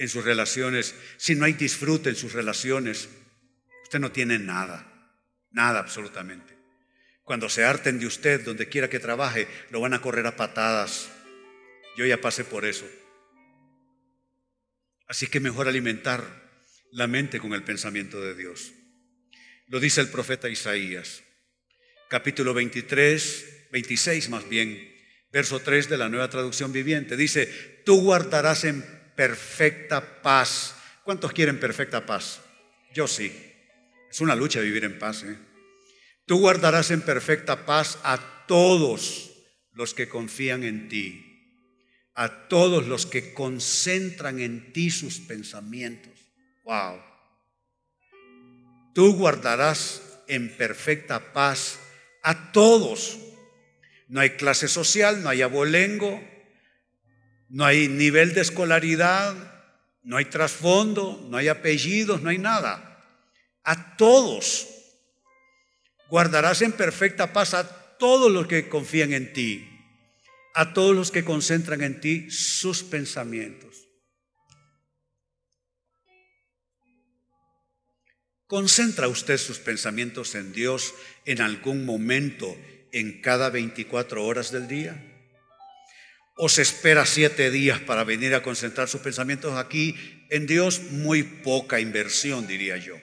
en 0.00 0.08
sus 0.08 0.24
relaciones, 0.24 0.94
si 1.18 1.34
no 1.34 1.44
hay 1.44 1.52
disfrute 1.52 2.08
en 2.08 2.16
sus 2.16 2.32
relaciones, 2.32 3.10
usted 3.82 3.98
no 3.98 4.10
tiene 4.10 4.38
nada, 4.38 5.12
nada 5.50 5.78
absolutamente. 5.78 6.56
Cuando 7.22 7.50
se 7.50 7.64
harten 7.64 7.98
de 7.98 8.06
usted, 8.06 8.42
donde 8.42 8.68
quiera 8.70 8.88
que 8.88 8.98
trabaje, 8.98 9.46
lo 9.68 9.78
van 9.80 9.92
a 9.92 10.00
correr 10.00 10.26
a 10.26 10.36
patadas. 10.36 11.10
Yo 11.98 12.06
ya 12.06 12.18
pasé 12.18 12.44
por 12.44 12.64
eso. 12.64 12.88
Así 15.06 15.26
que 15.26 15.38
mejor 15.38 15.68
alimentar 15.68 16.24
la 16.92 17.06
mente 17.06 17.38
con 17.38 17.52
el 17.52 17.62
pensamiento 17.62 18.22
de 18.22 18.34
Dios. 18.34 18.72
Lo 19.70 19.78
dice 19.78 20.00
el 20.00 20.08
profeta 20.08 20.48
Isaías, 20.48 21.22
capítulo 22.08 22.52
23, 22.52 23.68
26 23.70 24.28
más 24.28 24.48
bien, 24.48 24.92
verso 25.30 25.60
3 25.60 25.88
de 25.88 25.96
la 25.96 26.08
nueva 26.08 26.28
traducción 26.28 26.72
viviente. 26.72 27.16
Dice, 27.16 27.46
tú 27.86 28.02
guardarás 28.02 28.64
en 28.64 28.84
perfecta 29.14 30.22
paz. 30.22 30.74
¿Cuántos 31.04 31.32
quieren 31.32 31.60
perfecta 31.60 32.04
paz? 32.04 32.40
Yo 32.92 33.06
sí. 33.06 33.32
Es 34.10 34.20
una 34.20 34.34
lucha 34.34 34.58
vivir 34.58 34.82
en 34.82 34.98
paz. 34.98 35.22
¿eh? 35.22 35.38
Tú 36.26 36.40
guardarás 36.40 36.90
en 36.90 37.02
perfecta 37.02 37.64
paz 37.64 38.00
a 38.02 38.44
todos 38.48 39.30
los 39.74 39.94
que 39.94 40.08
confían 40.08 40.64
en 40.64 40.88
ti, 40.88 41.24
a 42.14 42.48
todos 42.48 42.88
los 42.88 43.06
que 43.06 43.32
concentran 43.34 44.40
en 44.40 44.72
ti 44.72 44.90
sus 44.90 45.20
pensamientos. 45.20 46.18
Wow. 46.64 47.09
Tú 48.94 49.14
guardarás 49.14 50.02
en 50.26 50.56
perfecta 50.56 51.32
paz 51.32 51.78
a 52.22 52.52
todos. 52.52 53.18
No 54.08 54.20
hay 54.20 54.30
clase 54.30 54.68
social, 54.68 55.22
no 55.22 55.28
hay 55.28 55.42
abolengo, 55.42 56.22
no 57.48 57.64
hay 57.64 57.88
nivel 57.88 58.34
de 58.34 58.40
escolaridad, 58.40 59.34
no 60.02 60.16
hay 60.16 60.24
trasfondo, 60.24 61.26
no 61.28 61.36
hay 61.36 61.48
apellidos, 61.48 62.22
no 62.22 62.30
hay 62.30 62.38
nada. 62.38 63.04
A 63.62 63.96
todos 63.96 64.68
guardarás 66.08 66.62
en 66.62 66.72
perfecta 66.72 67.32
paz 67.32 67.54
a 67.54 67.96
todos 67.98 68.30
los 68.30 68.46
que 68.46 68.68
confían 68.68 69.12
en 69.12 69.32
ti, 69.32 69.68
a 70.54 70.72
todos 70.72 70.94
los 70.96 71.10
que 71.10 71.24
concentran 71.24 71.82
en 71.82 72.00
ti 72.00 72.30
sus 72.30 72.82
pensamientos. 72.82 73.89
¿Concentra 78.50 79.08
usted 79.08 79.38
sus 79.38 79.58
pensamientos 79.58 80.34
en 80.34 80.52
Dios 80.52 80.92
en 81.24 81.40
algún 81.40 81.86
momento 81.86 82.54
en 82.92 83.22
cada 83.22 83.48
24 83.48 84.22
horas 84.22 84.50
del 84.52 84.68
día? 84.68 85.06
o 86.42 86.48
se 86.48 86.62
espera 86.62 87.04
siete 87.04 87.50
días 87.50 87.80
para 87.80 88.02
venir 88.02 88.34
a 88.34 88.42
concentrar 88.42 88.88
sus 88.88 89.02
pensamientos 89.02 89.58
aquí 89.58 90.24
en 90.30 90.46
Dios, 90.46 90.80
muy 90.90 91.22
poca 91.22 91.80
inversión, 91.80 92.46
diría 92.46 92.78
yo. 92.78 92.98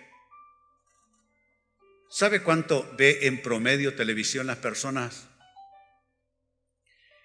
¿Sabe 2.10 2.42
cuánto 2.42 2.92
ve 2.98 3.28
en 3.28 3.44
promedio 3.44 3.94
televisión 3.94 4.48
las 4.48 4.58
personas? 4.58 5.28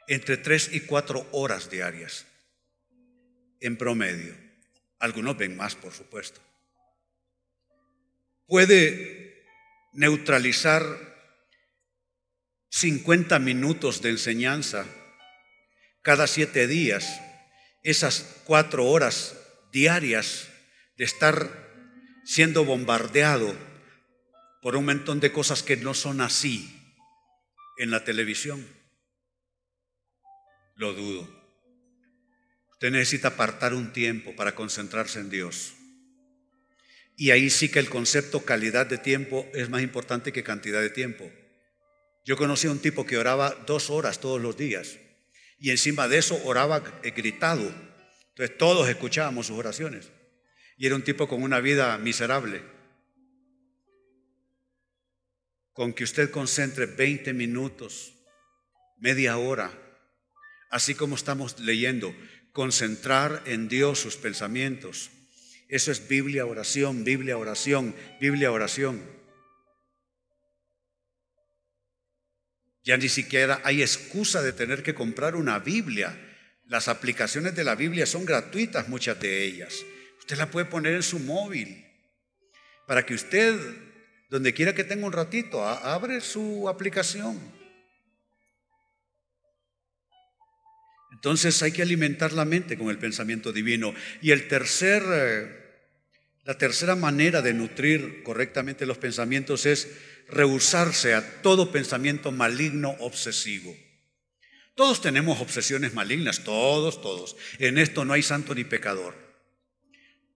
Entre 0.06 0.36
tres 0.36 0.68
y 0.74 0.80
cuatro 0.80 1.26
horas 1.32 1.70
diarias, 1.70 2.26
en 3.60 3.78
promedio. 3.78 4.36
Algunos 4.98 5.38
ven 5.38 5.56
más, 5.56 5.74
por 5.76 5.94
supuesto. 5.94 6.42
Puede 8.52 9.46
neutralizar 9.94 10.84
50 12.68 13.38
minutos 13.38 14.02
de 14.02 14.10
enseñanza 14.10 14.84
cada 16.02 16.26
siete 16.26 16.66
días, 16.66 17.18
esas 17.82 18.42
cuatro 18.44 18.84
horas 18.84 19.38
diarias 19.72 20.50
de 20.98 21.04
estar 21.04 21.48
siendo 22.26 22.66
bombardeado 22.66 23.56
por 24.60 24.76
un 24.76 24.84
montón 24.84 25.18
de 25.18 25.32
cosas 25.32 25.62
que 25.62 25.78
no 25.78 25.94
son 25.94 26.20
así 26.20 26.78
en 27.78 27.90
la 27.90 28.04
televisión. 28.04 28.68
Lo 30.74 30.92
dudo. 30.92 31.26
Usted 32.72 32.90
necesita 32.90 33.28
apartar 33.28 33.72
un 33.72 33.94
tiempo 33.94 34.36
para 34.36 34.54
concentrarse 34.54 35.20
en 35.20 35.30
Dios. 35.30 35.72
Y 37.16 37.30
ahí 37.30 37.50
sí 37.50 37.68
que 37.68 37.78
el 37.78 37.90
concepto 37.90 38.44
calidad 38.44 38.86
de 38.86 38.98
tiempo 38.98 39.46
es 39.54 39.68
más 39.68 39.82
importante 39.82 40.32
que 40.32 40.42
cantidad 40.42 40.80
de 40.80 40.90
tiempo. 40.90 41.30
Yo 42.24 42.36
conocí 42.36 42.66
a 42.66 42.72
un 42.72 42.78
tipo 42.78 43.04
que 43.04 43.18
oraba 43.18 43.50
dos 43.66 43.90
horas 43.90 44.20
todos 44.20 44.40
los 44.40 44.56
días 44.56 44.98
y 45.58 45.70
encima 45.70 46.08
de 46.08 46.18
eso 46.18 46.40
oraba 46.44 46.80
gritado. 47.14 47.72
Entonces 48.30 48.58
todos 48.58 48.88
escuchábamos 48.88 49.46
sus 49.46 49.58
oraciones. 49.58 50.10
Y 50.76 50.86
era 50.86 50.96
un 50.96 51.04
tipo 51.04 51.28
con 51.28 51.42
una 51.42 51.60
vida 51.60 51.96
miserable. 51.98 52.62
Con 55.72 55.92
que 55.92 56.04
usted 56.04 56.30
concentre 56.30 56.86
20 56.86 57.32
minutos, 57.32 58.14
media 58.98 59.36
hora, 59.36 59.72
así 60.70 60.94
como 60.94 61.14
estamos 61.14 61.60
leyendo, 61.60 62.12
concentrar 62.52 63.42
en 63.46 63.68
Dios 63.68 64.00
sus 64.00 64.16
pensamientos. 64.16 65.10
Eso 65.72 65.90
es 65.90 66.06
Biblia, 66.06 66.44
oración, 66.44 67.02
Biblia, 67.02 67.38
oración, 67.38 67.94
Biblia, 68.20 68.52
oración. 68.52 69.02
Ya 72.84 72.98
ni 72.98 73.08
siquiera 73.08 73.58
hay 73.64 73.80
excusa 73.80 74.42
de 74.42 74.52
tener 74.52 74.82
que 74.82 74.94
comprar 74.94 75.34
una 75.34 75.58
Biblia. 75.60 76.14
Las 76.66 76.88
aplicaciones 76.88 77.56
de 77.56 77.64
la 77.64 77.74
Biblia 77.74 78.04
son 78.04 78.26
gratuitas, 78.26 78.90
muchas 78.90 79.18
de 79.18 79.44
ellas. 79.44 79.74
Usted 80.18 80.36
la 80.36 80.50
puede 80.50 80.66
poner 80.66 80.92
en 80.92 81.02
su 81.02 81.18
móvil 81.18 81.82
para 82.86 83.06
que 83.06 83.14
usted, 83.14 83.58
donde 84.28 84.52
quiera 84.52 84.74
que 84.74 84.84
tenga 84.84 85.06
un 85.06 85.12
ratito, 85.14 85.66
abre 85.66 86.20
su 86.20 86.68
aplicación. 86.68 87.40
Entonces 91.12 91.62
hay 91.62 91.72
que 91.72 91.80
alimentar 91.80 92.34
la 92.34 92.44
mente 92.44 92.76
con 92.76 92.90
el 92.90 92.98
pensamiento 92.98 93.54
divino. 93.54 93.94
Y 94.20 94.32
el 94.32 94.48
tercer, 94.48 95.02
eh, 95.06 95.61
la 96.44 96.58
tercera 96.58 96.96
manera 96.96 97.40
de 97.40 97.54
nutrir 97.54 98.22
correctamente 98.24 98.86
los 98.86 98.98
pensamientos 98.98 99.64
es 99.64 99.88
rehusarse 100.28 101.14
a 101.14 101.42
todo 101.42 101.70
pensamiento 101.70 102.32
maligno 102.32 102.96
obsesivo. 103.00 103.76
Todos 104.74 105.00
tenemos 105.00 105.40
obsesiones 105.40 105.94
malignas, 105.94 106.44
todos, 106.44 107.00
todos. 107.00 107.36
En 107.58 107.78
esto 107.78 108.04
no 108.04 108.14
hay 108.14 108.22
santo 108.22 108.54
ni 108.54 108.64
pecador. 108.64 109.14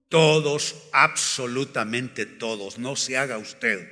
Todos, 0.08 0.76
absolutamente 0.92 2.26
todos, 2.26 2.78
no 2.78 2.94
se 2.94 3.16
haga 3.16 3.38
usted. 3.38 3.90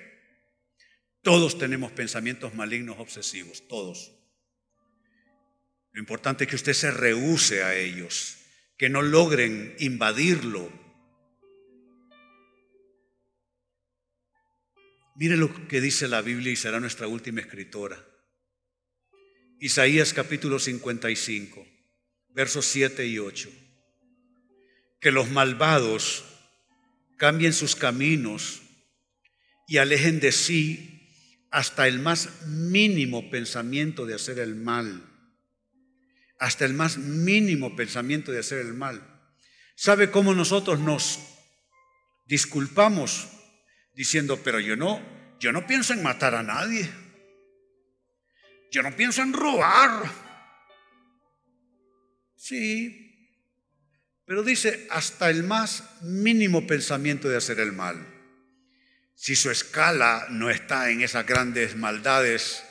Todos 1.23 1.59
tenemos 1.59 1.91
pensamientos 1.91 2.55
malignos 2.55 2.97
obsesivos, 3.01 3.67
todos. 3.67 4.13
Lo 5.93 6.01
importante 6.01 6.45
es 6.45 6.51
que 6.51 6.57
usted 6.57 6.75
se 6.75 6.91
rehúse 6.91 7.65
a 7.65 7.75
ellos, 7.75 8.37
que 8.77 8.89
no 8.89 9.01
logren 9.01 9.75
invadirlo, 9.79 10.84
Mire 15.17 15.37
lo 15.37 15.69
que 15.69 15.81
dice 15.81 16.09
la 16.09 16.23
Biblia 16.23 16.53
y 16.53 16.57
será 16.57 16.81
nuestra 16.81 17.07
última 17.07 17.41
escritora. 17.41 18.05
Isaías 19.61 20.13
capítulo 20.13 20.59
55, 20.59 21.65
versos 22.31 22.67
7 22.67 23.07
y 23.07 23.21
8. 23.21 23.49
Que 25.01 25.13
los 25.13 25.31
malvados 25.31 26.25
cambien 27.17 27.53
sus 27.53 27.77
caminos 27.77 28.63
y 29.69 29.77
alejen 29.77 30.19
de 30.19 30.33
sí 30.33 31.09
hasta 31.53 31.87
el 31.87 32.01
más 32.01 32.47
mínimo 32.49 33.31
pensamiento 33.31 34.07
de 34.07 34.15
hacer 34.15 34.41
el 34.41 34.57
mal. 34.57 35.09
Hasta 36.41 36.65
el 36.65 36.75
más 36.75 36.99
mínimo 36.99 37.77
pensamiento 37.77 38.33
de 38.33 38.41
hacer 38.41 38.59
el 38.59 38.75
mal. 38.75 39.01
¿Sabe 39.77 40.11
cómo 40.11 40.35
nosotros 40.35 40.81
nos 40.81 41.21
disculpamos 42.27 43.29
diciendo, 43.95 44.41
pero 44.43 44.61
yo 44.61 44.77
no, 44.77 45.01
yo 45.41 45.53
no 45.53 45.67
pienso 45.67 45.93
en 45.93 46.03
matar 46.03 46.35
a 46.35 46.43
nadie. 46.43 46.89
Yo 48.71 48.83
no 48.83 48.95
pienso 48.97 49.23
en 49.23 49.33
robar. 49.33 50.11
Sí, 52.37 53.05
pero 54.27 54.43
dice 54.43 54.87
hasta 54.91 55.31
el 55.31 55.45
más 55.45 56.03
mínimo 56.03 56.67
pensamiento 56.67 57.29
de 57.29 57.37
hacer 57.37 57.61
el 57.61 57.73
mal. 57.73 58.07
Si 59.15 59.37
su 59.37 59.51
escala 59.51 60.27
no 60.31 60.51
está 60.51 60.91
en 60.91 61.03
esas 61.03 61.27
grandes 61.27 61.77
maldades 61.77 62.65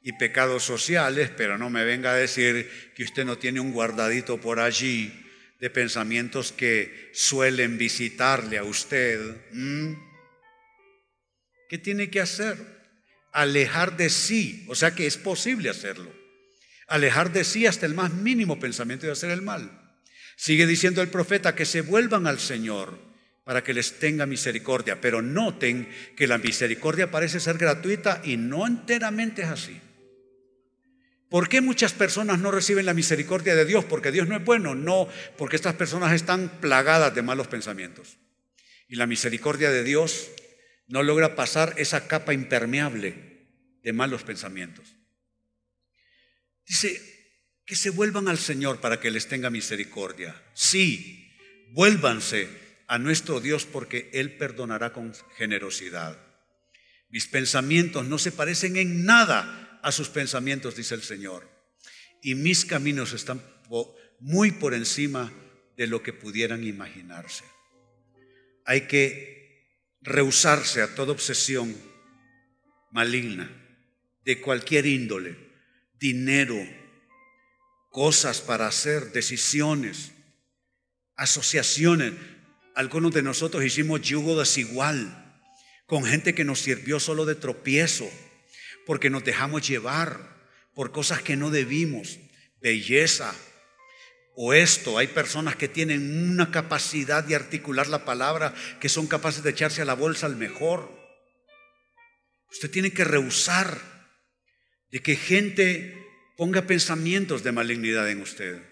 y 0.00 0.12
pecados 0.12 0.62
sociales, 0.62 1.30
pero 1.36 1.58
no 1.58 1.70
me 1.70 1.84
venga 1.84 2.12
a 2.12 2.16
decir 2.16 2.92
que 2.94 3.02
usted 3.02 3.24
no 3.24 3.36
tiene 3.36 3.60
un 3.60 3.72
guardadito 3.72 4.40
por 4.40 4.60
allí 4.60 5.12
de 5.60 5.70
pensamientos 5.70 6.52
que 6.52 7.10
suelen 7.12 7.78
visitarle 7.78 8.58
a 8.58 8.64
usted. 8.64 9.18
¿Qué 11.68 11.78
tiene 11.78 12.10
que 12.10 12.20
hacer? 12.20 12.78
alejar 13.32 13.96
de 13.96 14.10
sí, 14.10 14.64
o 14.68 14.74
sea 14.74 14.94
que 14.94 15.06
es 15.06 15.16
posible 15.16 15.70
hacerlo, 15.70 16.12
alejar 16.86 17.32
de 17.32 17.44
sí 17.44 17.66
hasta 17.66 17.86
el 17.86 17.94
más 17.94 18.12
mínimo 18.12 18.58
pensamiento 18.58 19.06
de 19.06 19.12
hacer 19.12 19.30
el 19.30 19.42
mal. 19.42 19.70
Sigue 20.36 20.66
diciendo 20.66 21.02
el 21.02 21.08
profeta 21.08 21.54
que 21.54 21.64
se 21.64 21.80
vuelvan 21.80 22.26
al 22.26 22.38
Señor 22.38 22.98
para 23.44 23.64
que 23.64 23.74
les 23.74 23.98
tenga 23.98 24.26
misericordia, 24.26 25.00
pero 25.00 25.22
noten 25.22 25.88
que 26.16 26.26
la 26.26 26.38
misericordia 26.38 27.10
parece 27.10 27.40
ser 27.40 27.58
gratuita 27.58 28.20
y 28.24 28.36
no 28.36 28.66
enteramente 28.66 29.42
es 29.42 29.48
así. 29.48 29.80
¿Por 31.28 31.48
qué 31.48 31.60
muchas 31.60 31.92
personas 31.92 32.38
no 32.38 32.50
reciben 32.50 32.86
la 32.86 32.94
misericordia 32.94 33.54
de 33.54 33.66
Dios? 33.66 33.84
Porque 33.84 34.12
Dios 34.12 34.28
no 34.28 34.36
es 34.36 34.44
bueno, 34.44 34.74
no, 34.74 35.08
porque 35.36 35.56
estas 35.56 35.74
personas 35.74 36.12
están 36.12 36.60
plagadas 36.60 37.14
de 37.14 37.22
malos 37.22 37.48
pensamientos. 37.48 38.16
Y 38.88 38.96
la 38.96 39.06
misericordia 39.06 39.70
de 39.70 39.84
Dios 39.84 40.30
no 40.88 41.02
logra 41.02 41.36
pasar 41.36 41.74
esa 41.76 42.08
capa 42.08 42.32
impermeable 42.32 43.14
de 43.82 43.92
malos 43.92 44.22
pensamientos. 44.24 44.96
Dice 46.66 47.00
que 47.64 47.76
se 47.76 47.90
vuelvan 47.90 48.28
al 48.28 48.38
Señor 48.38 48.80
para 48.80 48.98
que 48.98 49.10
les 49.10 49.28
tenga 49.28 49.50
misericordia. 49.50 50.42
Sí, 50.54 51.30
vuélvanse 51.72 52.48
a 52.86 52.98
nuestro 52.98 53.40
Dios 53.40 53.66
porque 53.66 54.10
Él 54.14 54.36
perdonará 54.36 54.92
con 54.92 55.14
generosidad. 55.36 56.18
Mis 57.10 57.26
pensamientos 57.26 58.06
no 58.06 58.18
se 58.18 58.32
parecen 58.32 58.76
en 58.76 59.04
nada 59.04 59.80
a 59.82 59.92
sus 59.92 60.08
pensamientos, 60.08 60.76
dice 60.76 60.94
el 60.94 61.02
Señor. 61.02 61.48
Y 62.22 62.34
mis 62.34 62.64
caminos 62.64 63.12
están 63.12 63.42
muy 64.20 64.50
por 64.52 64.74
encima 64.74 65.32
de 65.76 65.86
lo 65.86 66.02
que 66.02 66.12
pudieran 66.12 66.64
imaginarse. 66.64 67.44
Hay 68.64 68.82
que 68.82 69.37
rehusarse 70.00 70.82
a 70.82 70.94
toda 70.94 71.12
obsesión 71.12 71.74
maligna 72.90 73.50
de 74.24 74.40
cualquier 74.40 74.86
índole, 74.86 75.36
dinero, 75.98 76.56
cosas 77.90 78.40
para 78.40 78.66
hacer, 78.66 79.12
decisiones, 79.12 80.12
asociaciones. 81.16 82.12
Algunos 82.74 83.12
de 83.12 83.22
nosotros 83.22 83.64
hicimos 83.64 84.02
yugo 84.02 84.38
desigual 84.38 85.24
con 85.86 86.04
gente 86.04 86.34
que 86.34 86.44
nos 86.44 86.60
sirvió 86.60 87.00
solo 87.00 87.24
de 87.24 87.34
tropiezo, 87.34 88.08
porque 88.86 89.10
nos 89.10 89.24
dejamos 89.24 89.66
llevar 89.66 90.36
por 90.74 90.92
cosas 90.92 91.22
que 91.22 91.36
no 91.36 91.50
debimos, 91.50 92.18
belleza, 92.60 93.34
o 94.40 94.54
esto. 94.54 94.98
Hay 94.98 95.08
personas 95.08 95.56
que 95.56 95.66
tienen 95.66 96.30
una 96.30 96.52
capacidad 96.52 97.24
de 97.24 97.34
articular 97.34 97.88
la 97.88 98.04
palabra, 98.04 98.54
que 98.80 98.88
son 98.88 99.08
capaces 99.08 99.42
de 99.42 99.50
echarse 99.50 99.82
a 99.82 99.84
la 99.84 99.94
bolsa 99.94 100.26
al 100.26 100.36
mejor. 100.36 100.96
Usted 102.48 102.70
tiene 102.70 102.92
que 102.92 103.02
rehusar 103.02 103.80
de 104.92 105.00
que 105.00 105.16
gente 105.16 106.06
ponga 106.36 106.68
pensamientos 106.68 107.42
de 107.42 107.50
malignidad 107.50 108.08
en 108.08 108.22
usted. 108.22 108.62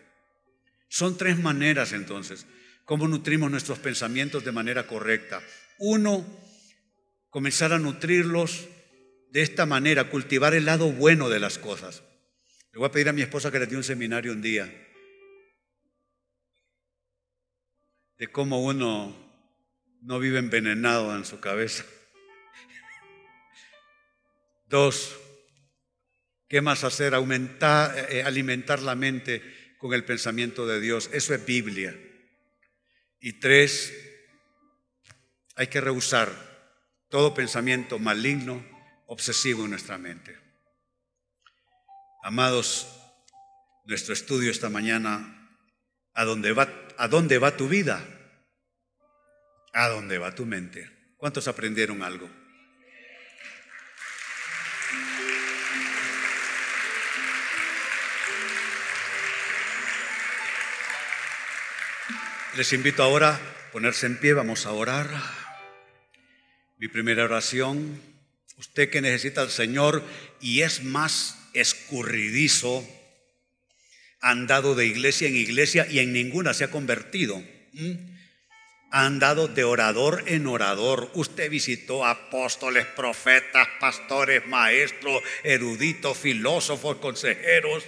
Son 0.88 1.18
tres 1.18 1.36
maneras 1.36 1.92
entonces, 1.92 2.46
cómo 2.84 3.08
nutrimos 3.08 3.50
nuestros 3.50 3.80
pensamientos 3.80 4.44
de 4.44 4.52
manera 4.52 4.86
correcta. 4.86 5.42
Uno, 5.80 6.24
comenzar 7.28 7.72
a 7.72 7.80
nutrirlos 7.80 8.68
de 9.32 9.42
esta 9.42 9.66
manera, 9.66 10.10
cultivar 10.10 10.54
el 10.54 10.66
lado 10.66 10.92
bueno 10.92 11.28
de 11.28 11.40
las 11.40 11.58
cosas. 11.58 12.04
Le 12.72 12.78
voy 12.78 12.88
a 12.88 12.92
pedir 12.92 13.08
a 13.08 13.12
mi 13.12 13.22
esposa 13.22 13.50
que 13.50 13.58
le 13.58 13.66
dé 13.66 13.76
un 13.76 13.82
seminario 13.82 14.30
un 14.30 14.42
día 14.42 14.72
de 18.18 18.28
cómo 18.28 18.62
uno 18.62 19.14
no 20.00 20.18
vive 20.18 20.38
envenenado 20.38 21.14
en 21.16 21.24
su 21.24 21.40
cabeza. 21.40 21.84
Dos, 24.68 25.16
¿qué 26.48 26.60
más 26.60 26.84
hacer? 26.84 27.14
Aumentar, 27.14 28.10
eh, 28.10 28.22
alimentar 28.22 28.80
la 28.82 28.94
mente 28.94 29.76
con 29.78 29.92
el 29.92 30.04
pensamiento 30.04 30.66
de 30.66 30.80
Dios. 30.80 31.10
Eso 31.12 31.34
es 31.34 31.44
Biblia. 31.44 31.96
Y 33.20 33.34
tres, 33.34 33.92
hay 35.54 35.68
que 35.68 35.80
rehusar 35.80 36.30
todo 37.08 37.34
pensamiento 37.34 37.98
maligno, 37.98 38.64
obsesivo 39.06 39.64
en 39.64 39.70
nuestra 39.70 39.98
mente. 39.98 40.36
Amados, 42.22 42.88
nuestro 43.84 44.12
estudio 44.12 44.50
esta 44.50 44.68
mañana, 44.68 45.50
a 46.12 46.24
dónde 46.24 46.52
va 46.52 46.85
¿A 46.98 47.08
dónde 47.08 47.38
va 47.38 47.56
tu 47.56 47.68
vida? 47.68 48.04
¿A 49.72 49.88
dónde 49.88 50.16
va 50.18 50.34
tu 50.34 50.46
mente? 50.46 50.90
¿Cuántos 51.18 51.46
aprendieron 51.48 52.02
algo? 52.02 52.30
Les 62.56 62.72
invito 62.72 63.02
ahora 63.02 63.34
a 63.34 63.40
ponerse 63.72 64.06
en 64.06 64.16
pie, 64.16 64.32
vamos 64.32 64.64
a 64.64 64.72
orar. 64.72 65.10
Mi 66.78 66.88
primera 66.88 67.24
oración, 67.24 68.00
usted 68.56 68.88
que 68.88 69.02
necesita 69.02 69.42
al 69.42 69.50
Señor 69.50 70.02
y 70.40 70.62
es 70.62 70.82
más 70.82 71.50
escurridizo, 71.52 72.82
andado 74.20 74.74
de 74.74 74.86
iglesia 74.86 75.28
en 75.28 75.36
iglesia 75.36 75.86
y 75.88 75.98
en 75.98 76.12
ninguna 76.12 76.54
se 76.54 76.64
ha 76.64 76.70
convertido. 76.70 77.42
Ha 78.90 79.06
andado 79.06 79.48
de 79.48 79.64
orador 79.64 80.24
en 80.26 80.46
orador. 80.46 81.10
Usted 81.14 81.50
visitó 81.50 82.06
apóstoles, 82.06 82.86
profetas, 82.86 83.68
pastores, 83.80 84.46
maestros, 84.46 85.22
eruditos, 85.42 86.16
filósofos, 86.16 86.96
consejeros 86.96 87.84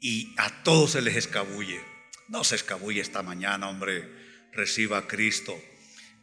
y 0.00 0.34
a 0.36 0.62
todos 0.62 0.92
se 0.92 1.02
les 1.02 1.16
escabulle. 1.16 1.80
No 2.28 2.44
se 2.44 2.56
escabulle 2.56 3.00
esta 3.00 3.22
mañana, 3.22 3.68
hombre. 3.68 4.06
Reciba 4.52 4.98
a 4.98 5.06
Cristo. 5.06 5.58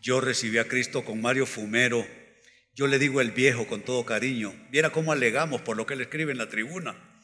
Yo 0.01 0.21
recibí 0.21 0.57
a 0.57 0.67
Cristo 0.67 1.03
con 1.03 1.21
Mario 1.21 1.45
Fumero. 1.45 2.05
Yo 2.75 2.88
le 2.88 2.99
digo 2.99 3.21
el 3.21 3.31
viejo 3.31 3.65
con 3.67 3.81
todo 3.81 4.05
cariño. 4.05 4.53
Viera 4.69 4.91
cómo 4.91 5.11
alegamos 5.11 5.61
por 5.61 5.77
lo 5.77 5.86
que 5.86 5.95
él 5.95 6.01
escribe 6.01 6.31
en 6.31 6.38
la 6.38 6.49
tribuna. 6.49 7.14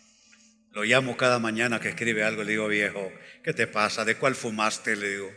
Lo 0.72 0.84
llamo 0.84 1.18
cada 1.18 1.38
mañana 1.38 1.80
que 1.82 1.90
escribe 1.90 2.24
algo, 2.24 2.44
le 2.44 2.52
digo, 2.52 2.68
viejo, 2.68 3.12
¿qué 3.44 3.54
te 3.54 3.68
pasa? 3.68 4.06
¿De 4.06 4.16
cuál 4.16 4.36
fumaste? 4.36 4.96
Le 4.96 5.10
digo. 5.10 5.32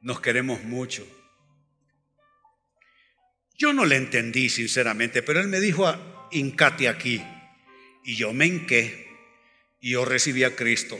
Nos 0.00 0.20
queremos 0.20 0.62
mucho. 0.64 1.06
Yo 3.58 3.72
no 3.72 3.84
le 3.84 3.96
entendí 3.96 4.48
sinceramente, 4.48 5.22
pero 5.22 5.40
él 5.40 5.48
me 5.48 5.60
dijo, 5.60 5.86
ah, 5.86 6.28
hincate 6.30 6.88
aquí. 6.88 7.22
Y 8.04 8.16
yo 8.16 8.32
me 8.32 8.46
hinqué 8.46 9.08
y 9.80 9.90
yo 9.90 10.04
recibí 10.06 10.44
a 10.44 10.56
Cristo. 10.56 10.98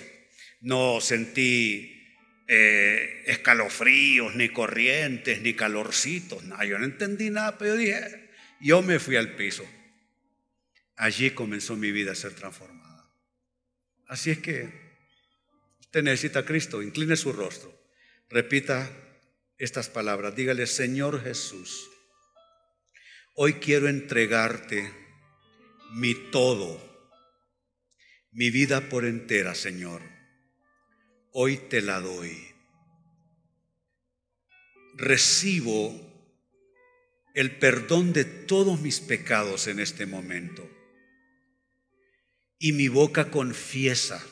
No 0.61 1.01
sentí 1.01 1.99
eh, 2.47 3.23
escalofríos, 3.27 4.35
ni 4.35 4.51
corrientes, 4.51 5.41
ni 5.41 5.55
calorcitos. 5.55 6.45
Nada. 6.45 6.65
Yo 6.67 6.79
no 6.79 6.85
entendí 6.85 7.31
nada, 7.31 7.57
pero 7.57 7.75
yo 7.75 7.81
dije, 7.81 8.31
yo 8.61 8.83
me 8.83 8.99
fui 8.99 9.17
al 9.17 9.35
piso. 9.37 9.65
Allí 10.99 11.31
comenzó 11.31 11.77
mi 11.77 11.93
vida 11.93 12.13
a 12.13 12.17
ser 12.17 12.35
transformada. 12.35 13.09
Así 14.07 14.31
es 14.31 14.39
que 14.39 14.69
usted 15.81 16.03
necesita 16.03 16.41
a 16.41 16.45
Cristo, 16.45 16.83
incline 16.83 17.17
su 17.17 17.33
rostro, 17.33 17.73
repita 18.29 18.91
estas 19.59 19.89
palabras, 19.89 20.35
dígale, 20.35 20.67
Señor 20.67 21.23
Jesús, 21.23 21.89
hoy 23.35 23.55
quiero 23.55 23.89
entregarte 23.89 24.93
mi 25.93 26.15
todo, 26.15 26.83
mi 28.33 28.51
vida 28.51 28.89
por 28.89 29.05
entera, 29.05 29.55
Señor. 29.55 30.03
Hoy 31.33 31.57
te 31.57 31.81
la 31.81 32.01
doy. 32.01 32.49
recibo 34.99 35.95
el 37.35 37.57
perdón 37.57 38.13
de 38.13 38.25
todos 38.25 38.81
mis 38.81 38.99
pecados 38.99 39.69
en 39.69 39.79
este 39.79 40.07
momento. 40.07 40.69
Y 42.59 42.73
mi 42.73 42.89
boca 42.89 43.31
confiesa 43.31 44.25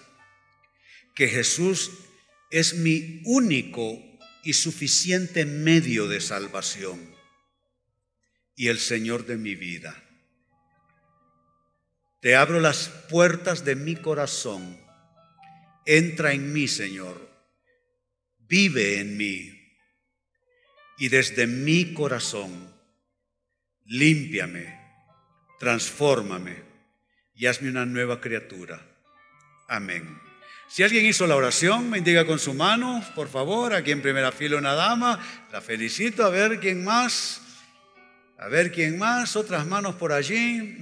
que 1.14 1.28
Jesús 1.28 1.90
es 2.50 2.74
mi 2.74 3.22
único 3.24 4.02
y 4.42 4.52
suficiente 4.52 5.44
medio 5.44 6.08
de 6.08 6.20
salvación 6.20 7.14
y 8.54 8.68
el 8.68 8.78
Señor 8.78 9.26
de 9.26 9.36
mi 9.36 9.54
vida. 9.54 10.02
Te 12.20 12.34
abro 12.34 12.60
las 12.60 12.88
puertas 13.10 13.64
de 13.64 13.76
mi 13.76 13.94
corazón. 13.94 14.80
Entra 15.84 16.32
en 16.32 16.52
mí, 16.52 16.66
Señor. 16.66 17.30
Vive 18.38 19.00
en 19.00 19.16
mí. 19.16 19.52
Y 20.98 21.08
desde 21.08 21.46
mi 21.46 21.92
corazón, 21.92 22.74
límpiame, 23.84 24.80
transfórmame 25.60 26.65
y 27.36 27.46
hazme 27.46 27.70
una 27.70 27.86
nueva 27.86 28.20
criatura. 28.20 28.80
Amén. 29.68 30.20
Si 30.68 30.82
alguien 30.82 31.06
hizo 31.06 31.26
la 31.26 31.36
oración, 31.36 31.90
me 31.90 31.98
indica 31.98 32.26
con 32.26 32.38
su 32.38 32.52
mano, 32.54 33.04
por 33.14 33.28
favor, 33.28 33.72
aquí 33.74 33.92
en 33.92 34.02
primera 34.02 34.32
fila 34.32 34.56
una 34.56 34.74
dama, 34.74 35.20
la 35.52 35.60
felicito, 35.60 36.24
a 36.24 36.30
ver 36.30 36.58
quién 36.58 36.84
más. 36.84 37.42
A 38.38 38.48
ver 38.48 38.70
quién 38.70 38.98
más, 38.98 39.34
otras 39.34 39.66
manos 39.66 39.94
por 39.94 40.12
allí, 40.12 40.76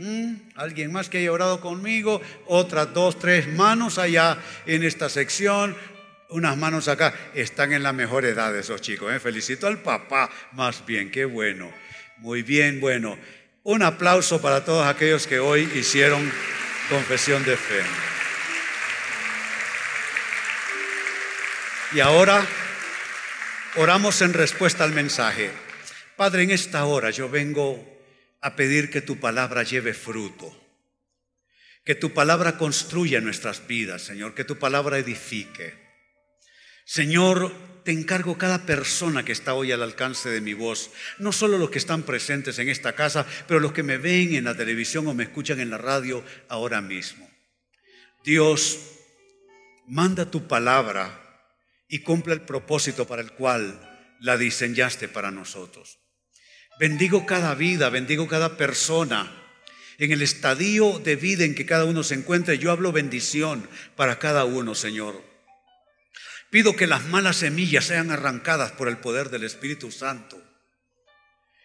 alguien 0.56 0.90
más 0.90 1.08
que 1.08 1.18
haya 1.18 1.30
orado 1.30 1.60
conmigo, 1.60 2.20
otras 2.46 2.92
dos, 2.92 3.16
tres 3.16 3.46
manos 3.46 3.98
allá 3.98 4.38
en 4.66 4.82
esta 4.82 5.08
sección, 5.08 5.76
unas 6.30 6.56
manos 6.56 6.88
acá, 6.88 7.14
están 7.32 7.72
en 7.72 7.84
la 7.84 7.92
mejor 7.92 8.24
edad 8.24 8.56
esos 8.56 8.80
chicos. 8.80 9.12
¿eh? 9.12 9.20
Felicito 9.20 9.68
al 9.68 9.78
papá, 9.78 10.30
más 10.50 10.84
bien, 10.84 11.12
qué 11.12 11.26
bueno. 11.26 11.70
Muy 12.16 12.42
bien, 12.42 12.80
bueno. 12.80 13.16
Un 13.66 13.82
aplauso 13.82 14.42
para 14.42 14.62
todos 14.62 14.86
aquellos 14.86 15.26
que 15.26 15.38
hoy 15.38 15.62
hicieron 15.74 16.30
confesión 16.90 17.42
de 17.44 17.56
fe. 17.56 17.82
Y 21.94 22.00
ahora 22.00 22.46
oramos 23.76 24.20
en 24.20 24.34
respuesta 24.34 24.84
al 24.84 24.92
mensaje. 24.92 25.50
Padre, 26.14 26.42
en 26.42 26.50
esta 26.50 26.84
hora 26.84 27.08
yo 27.08 27.30
vengo 27.30 27.82
a 28.42 28.54
pedir 28.54 28.90
que 28.90 29.00
tu 29.00 29.18
palabra 29.18 29.62
lleve 29.62 29.94
fruto, 29.94 30.54
que 31.84 31.94
tu 31.94 32.12
palabra 32.12 32.58
construya 32.58 33.22
nuestras 33.22 33.66
vidas, 33.66 34.02
Señor, 34.02 34.34
que 34.34 34.44
tu 34.44 34.58
palabra 34.58 34.98
edifique. 34.98 35.72
Señor, 36.84 37.50
te 37.84 37.92
encargo 37.92 38.38
cada 38.38 38.64
persona 38.64 39.24
que 39.24 39.32
está 39.32 39.52
hoy 39.54 39.70
al 39.70 39.82
alcance 39.82 40.30
de 40.30 40.40
mi 40.40 40.54
voz, 40.54 40.90
no 41.18 41.32
solo 41.32 41.58
los 41.58 41.70
que 41.70 41.78
están 41.78 42.02
presentes 42.02 42.58
en 42.58 42.70
esta 42.70 42.94
casa, 42.94 43.26
pero 43.46 43.60
los 43.60 43.72
que 43.72 43.82
me 43.82 43.98
ven 43.98 44.34
en 44.34 44.44
la 44.44 44.56
televisión 44.56 45.06
o 45.06 45.14
me 45.14 45.24
escuchan 45.24 45.60
en 45.60 45.70
la 45.70 45.78
radio 45.78 46.24
ahora 46.48 46.80
mismo. 46.80 47.28
Dios, 48.24 48.78
manda 49.86 50.30
tu 50.30 50.48
palabra 50.48 51.20
y 51.86 51.98
cumple 52.00 52.32
el 52.32 52.40
propósito 52.40 53.06
para 53.06 53.20
el 53.20 53.32
cual 53.32 53.78
la 54.20 54.38
diseñaste 54.38 55.08
para 55.08 55.30
nosotros. 55.30 55.98
Bendigo 56.80 57.26
cada 57.26 57.54
vida, 57.54 57.90
bendigo 57.90 58.26
cada 58.26 58.56
persona. 58.56 59.30
En 59.98 60.10
el 60.10 60.22
estadio 60.22 60.98
de 60.98 61.16
vida 61.16 61.44
en 61.44 61.54
que 61.54 61.66
cada 61.66 61.84
uno 61.84 62.02
se 62.02 62.14
encuentre, 62.14 62.58
yo 62.58 62.72
hablo 62.72 62.92
bendición 62.92 63.68
para 63.94 64.18
cada 64.18 64.46
uno, 64.46 64.74
Señor. 64.74 65.33
Pido 66.54 66.76
que 66.76 66.86
las 66.86 67.06
malas 67.06 67.38
semillas 67.38 67.84
sean 67.84 68.12
arrancadas 68.12 68.70
por 68.70 68.86
el 68.86 68.98
poder 68.98 69.28
del 69.28 69.42
Espíritu 69.42 69.90
Santo. 69.90 70.40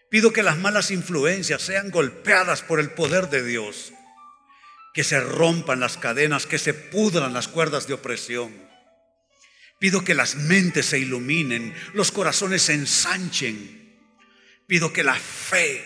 Pido 0.10 0.34
que 0.34 0.42
las 0.42 0.58
malas 0.58 0.90
influencias 0.90 1.62
sean 1.62 1.92
golpeadas 1.92 2.64
por 2.64 2.80
el 2.80 2.90
poder 2.90 3.30
de 3.30 3.44
Dios. 3.44 3.94
Que 4.96 5.04
se 5.04 5.20
rompan 5.20 5.80
las 5.80 5.98
cadenas, 5.98 6.48
que 6.48 6.58
se 6.58 6.74
pudran 6.74 7.34
las 7.34 7.48
cuerdas 7.48 7.86
de 7.86 7.94
opresión. 7.94 8.52
Pido 9.78 10.04
que 10.04 10.16
las 10.16 10.34
mentes 10.34 10.88
se 10.88 10.98
iluminen, 10.98 11.76
los 11.94 12.12
corazones 12.12 12.64
se 12.64 12.74
ensanchen 12.74 13.96
Pido 14.66 14.92
que 14.92 15.04
la 15.04 15.14
fe 15.14 15.86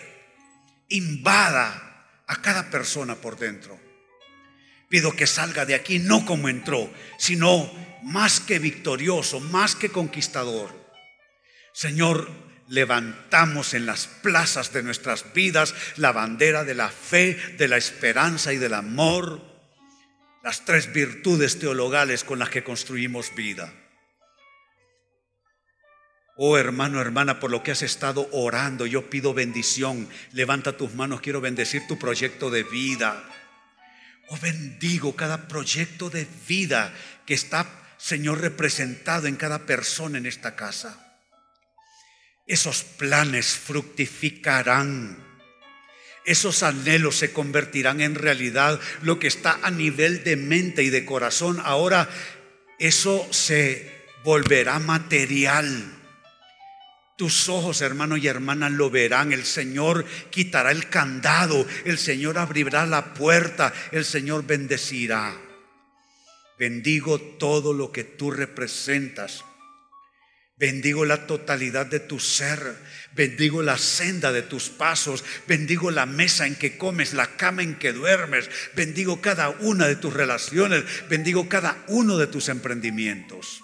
invada 0.88 2.08
a 2.26 2.40
cada 2.40 2.70
persona 2.70 3.16
por 3.16 3.38
dentro. 3.38 3.78
Pido 4.88 5.14
que 5.14 5.26
salga 5.26 5.66
de 5.66 5.74
aquí 5.74 5.98
no 5.98 6.24
como 6.24 6.48
entró, 6.48 6.90
sino 7.18 7.70
más 8.04 8.40
que 8.40 8.58
victorioso, 8.58 9.40
más 9.40 9.74
que 9.74 9.90
conquistador. 9.90 10.70
Señor, 11.72 12.30
levantamos 12.68 13.74
en 13.74 13.86
las 13.86 14.06
plazas 14.06 14.72
de 14.72 14.82
nuestras 14.82 15.32
vidas 15.34 15.74
la 15.96 16.12
bandera 16.12 16.64
de 16.64 16.74
la 16.74 16.88
fe, 16.88 17.34
de 17.58 17.68
la 17.68 17.76
esperanza 17.76 18.52
y 18.52 18.58
del 18.58 18.74
amor, 18.74 19.42
las 20.42 20.64
tres 20.64 20.92
virtudes 20.92 21.58
teologales 21.58 22.22
con 22.22 22.38
las 22.38 22.50
que 22.50 22.62
construimos 22.62 23.34
vida. 23.34 23.72
Oh 26.36 26.58
hermano, 26.58 27.00
hermana, 27.00 27.38
por 27.38 27.50
lo 27.50 27.62
que 27.62 27.70
has 27.70 27.82
estado 27.82 28.28
orando, 28.32 28.86
yo 28.86 29.08
pido 29.08 29.34
bendición. 29.34 30.08
Levanta 30.32 30.76
tus 30.76 30.92
manos, 30.94 31.20
quiero 31.20 31.40
bendecir 31.40 31.86
tu 31.86 31.96
proyecto 31.96 32.50
de 32.50 32.64
vida. 32.64 33.24
Oh 34.28 34.38
bendigo 34.38 35.14
cada 35.14 35.46
proyecto 35.46 36.10
de 36.10 36.26
vida 36.48 36.92
que 37.24 37.34
está, 37.34 37.83
Señor, 37.98 38.40
representado 38.40 39.26
en 39.26 39.36
cada 39.36 39.66
persona 39.66 40.18
en 40.18 40.26
esta 40.26 40.56
casa. 40.56 41.20
Esos 42.46 42.82
planes 42.82 43.46
fructificarán. 43.46 45.22
Esos 46.24 46.62
anhelos 46.62 47.16
se 47.16 47.32
convertirán 47.32 48.00
en 48.00 48.14
realidad. 48.14 48.80
Lo 49.02 49.18
que 49.18 49.26
está 49.26 49.58
a 49.62 49.70
nivel 49.70 50.24
de 50.24 50.36
mente 50.36 50.82
y 50.82 50.90
de 50.90 51.04
corazón, 51.04 51.60
ahora 51.64 52.08
eso 52.78 53.26
se 53.30 53.92
volverá 54.24 54.78
material 54.78 55.94
tus 57.16 57.48
ojos, 57.48 57.80
hermano 57.80 58.16
y 58.16 58.26
hermana, 58.26 58.68
lo 58.68 58.90
verán. 58.90 59.32
El 59.32 59.44
Señor 59.44 60.04
quitará 60.30 60.72
el 60.72 60.88
candado, 60.88 61.64
el 61.84 61.98
Señor 61.98 62.38
abrirá 62.38 62.86
la 62.86 63.14
puerta, 63.14 63.72
el 63.92 64.04
Señor 64.04 64.44
bendecirá. 64.44 65.32
Bendigo 66.58 67.20
todo 67.20 67.72
lo 67.72 67.90
que 67.90 68.04
tú 68.04 68.30
representas. 68.30 69.44
Bendigo 70.56 71.04
la 71.04 71.26
totalidad 71.26 71.86
de 71.86 71.98
tu 71.98 72.20
ser. 72.20 72.76
Bendigo 73.14 73.60
la 73.62 73.76
senda 73.76 74.32
de 74.32 74.42
tus 74.42 74.68
pasos. 74.68 75.24
Bendigo 75.48 75.90
la 75.90 76.06
mesa 76.06 76.46
en 76.46 76.54
que 76.54 76.78
comes, 76.78 77.12
la 77.12 77.36
cama 77.36 77.62
en 77.62 77.74
que 77.74 77.92
duermes. 77.92 78.48
Bendigo 78.76 79.20
cada 79.20 79.50
una 79.50 79.88
de 79.88 79.96
tus 79.96 80.14
relaciones. 80.14 80.84
Bendigo 81.08 81.48
cada 81.48 81.84
uno 81.88 82.18
de 82.18 82.28
tus 82.28 82.48
emprendimientos. 82.48 83.62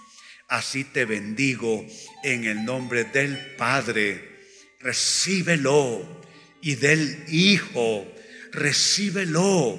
Así 0.48 0.82
te 0.82 1.04
bendigo 1.04 1.86
en 2.24 2.44
el 2.44 2.64
nombre 2.64 3.04
del 3.04 3.54
Padre. 3.56 4.40
Recíbelo. 4.80 6.20
Y 6.60 6.74
del 6.74 7.24
Hijo. 7.28 8.04
Recíbelo. 8.50 9.78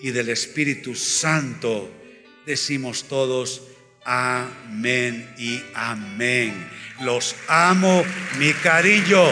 Y 0.00 0.12
del 0.12 0.28
Espíritu 0.28 0.94
Santo. 0.94 2.01
Decimos 2.46 3.04
todos, 3.04 3.62
amén 4.04 5.32
y 5.38 5.62
amén. 5.74 6.68
Los 7.02 7.36
amo, 7.48 8.02
mi 8.38 8.52
cariño 8.52 9.22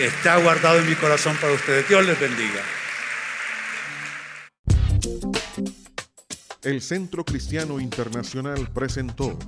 está 0.00 0.36
guardado 0.38 0.78
en 0.78 0.88
mi 0.88 0.94
corazón 0.94 1.36
para 1.40 1.52
ustedes. 1.52 1.88
Dios 1.88 2.06
les 2.06 2.18
bendiga. 2.18 2.62
El 6.62 6.80
Centro 6.80 7.24
Cristiano 7.24 7.78
Internacional 7.78 8.70
presentó 8.72 9.38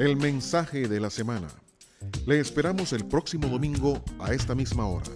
el 0.00 0.16
mensaje 0.16 0.88
de 0.88 0.98
la 0.98 1.10
semana. 1.10 1.46
Le 2.26 2.40
esperamos 2.40 2.92
el 2.92 3.06
próximo 3.06 3.46
domingo 3.48 4.02
a 4.18 4.32
esta 4.32 4.56
misma 4.56 4.88
hora. 4.88 5.10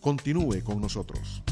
Continúe 0.00 0.62
con 0.62 0.80
nosotros. 0.80 1.42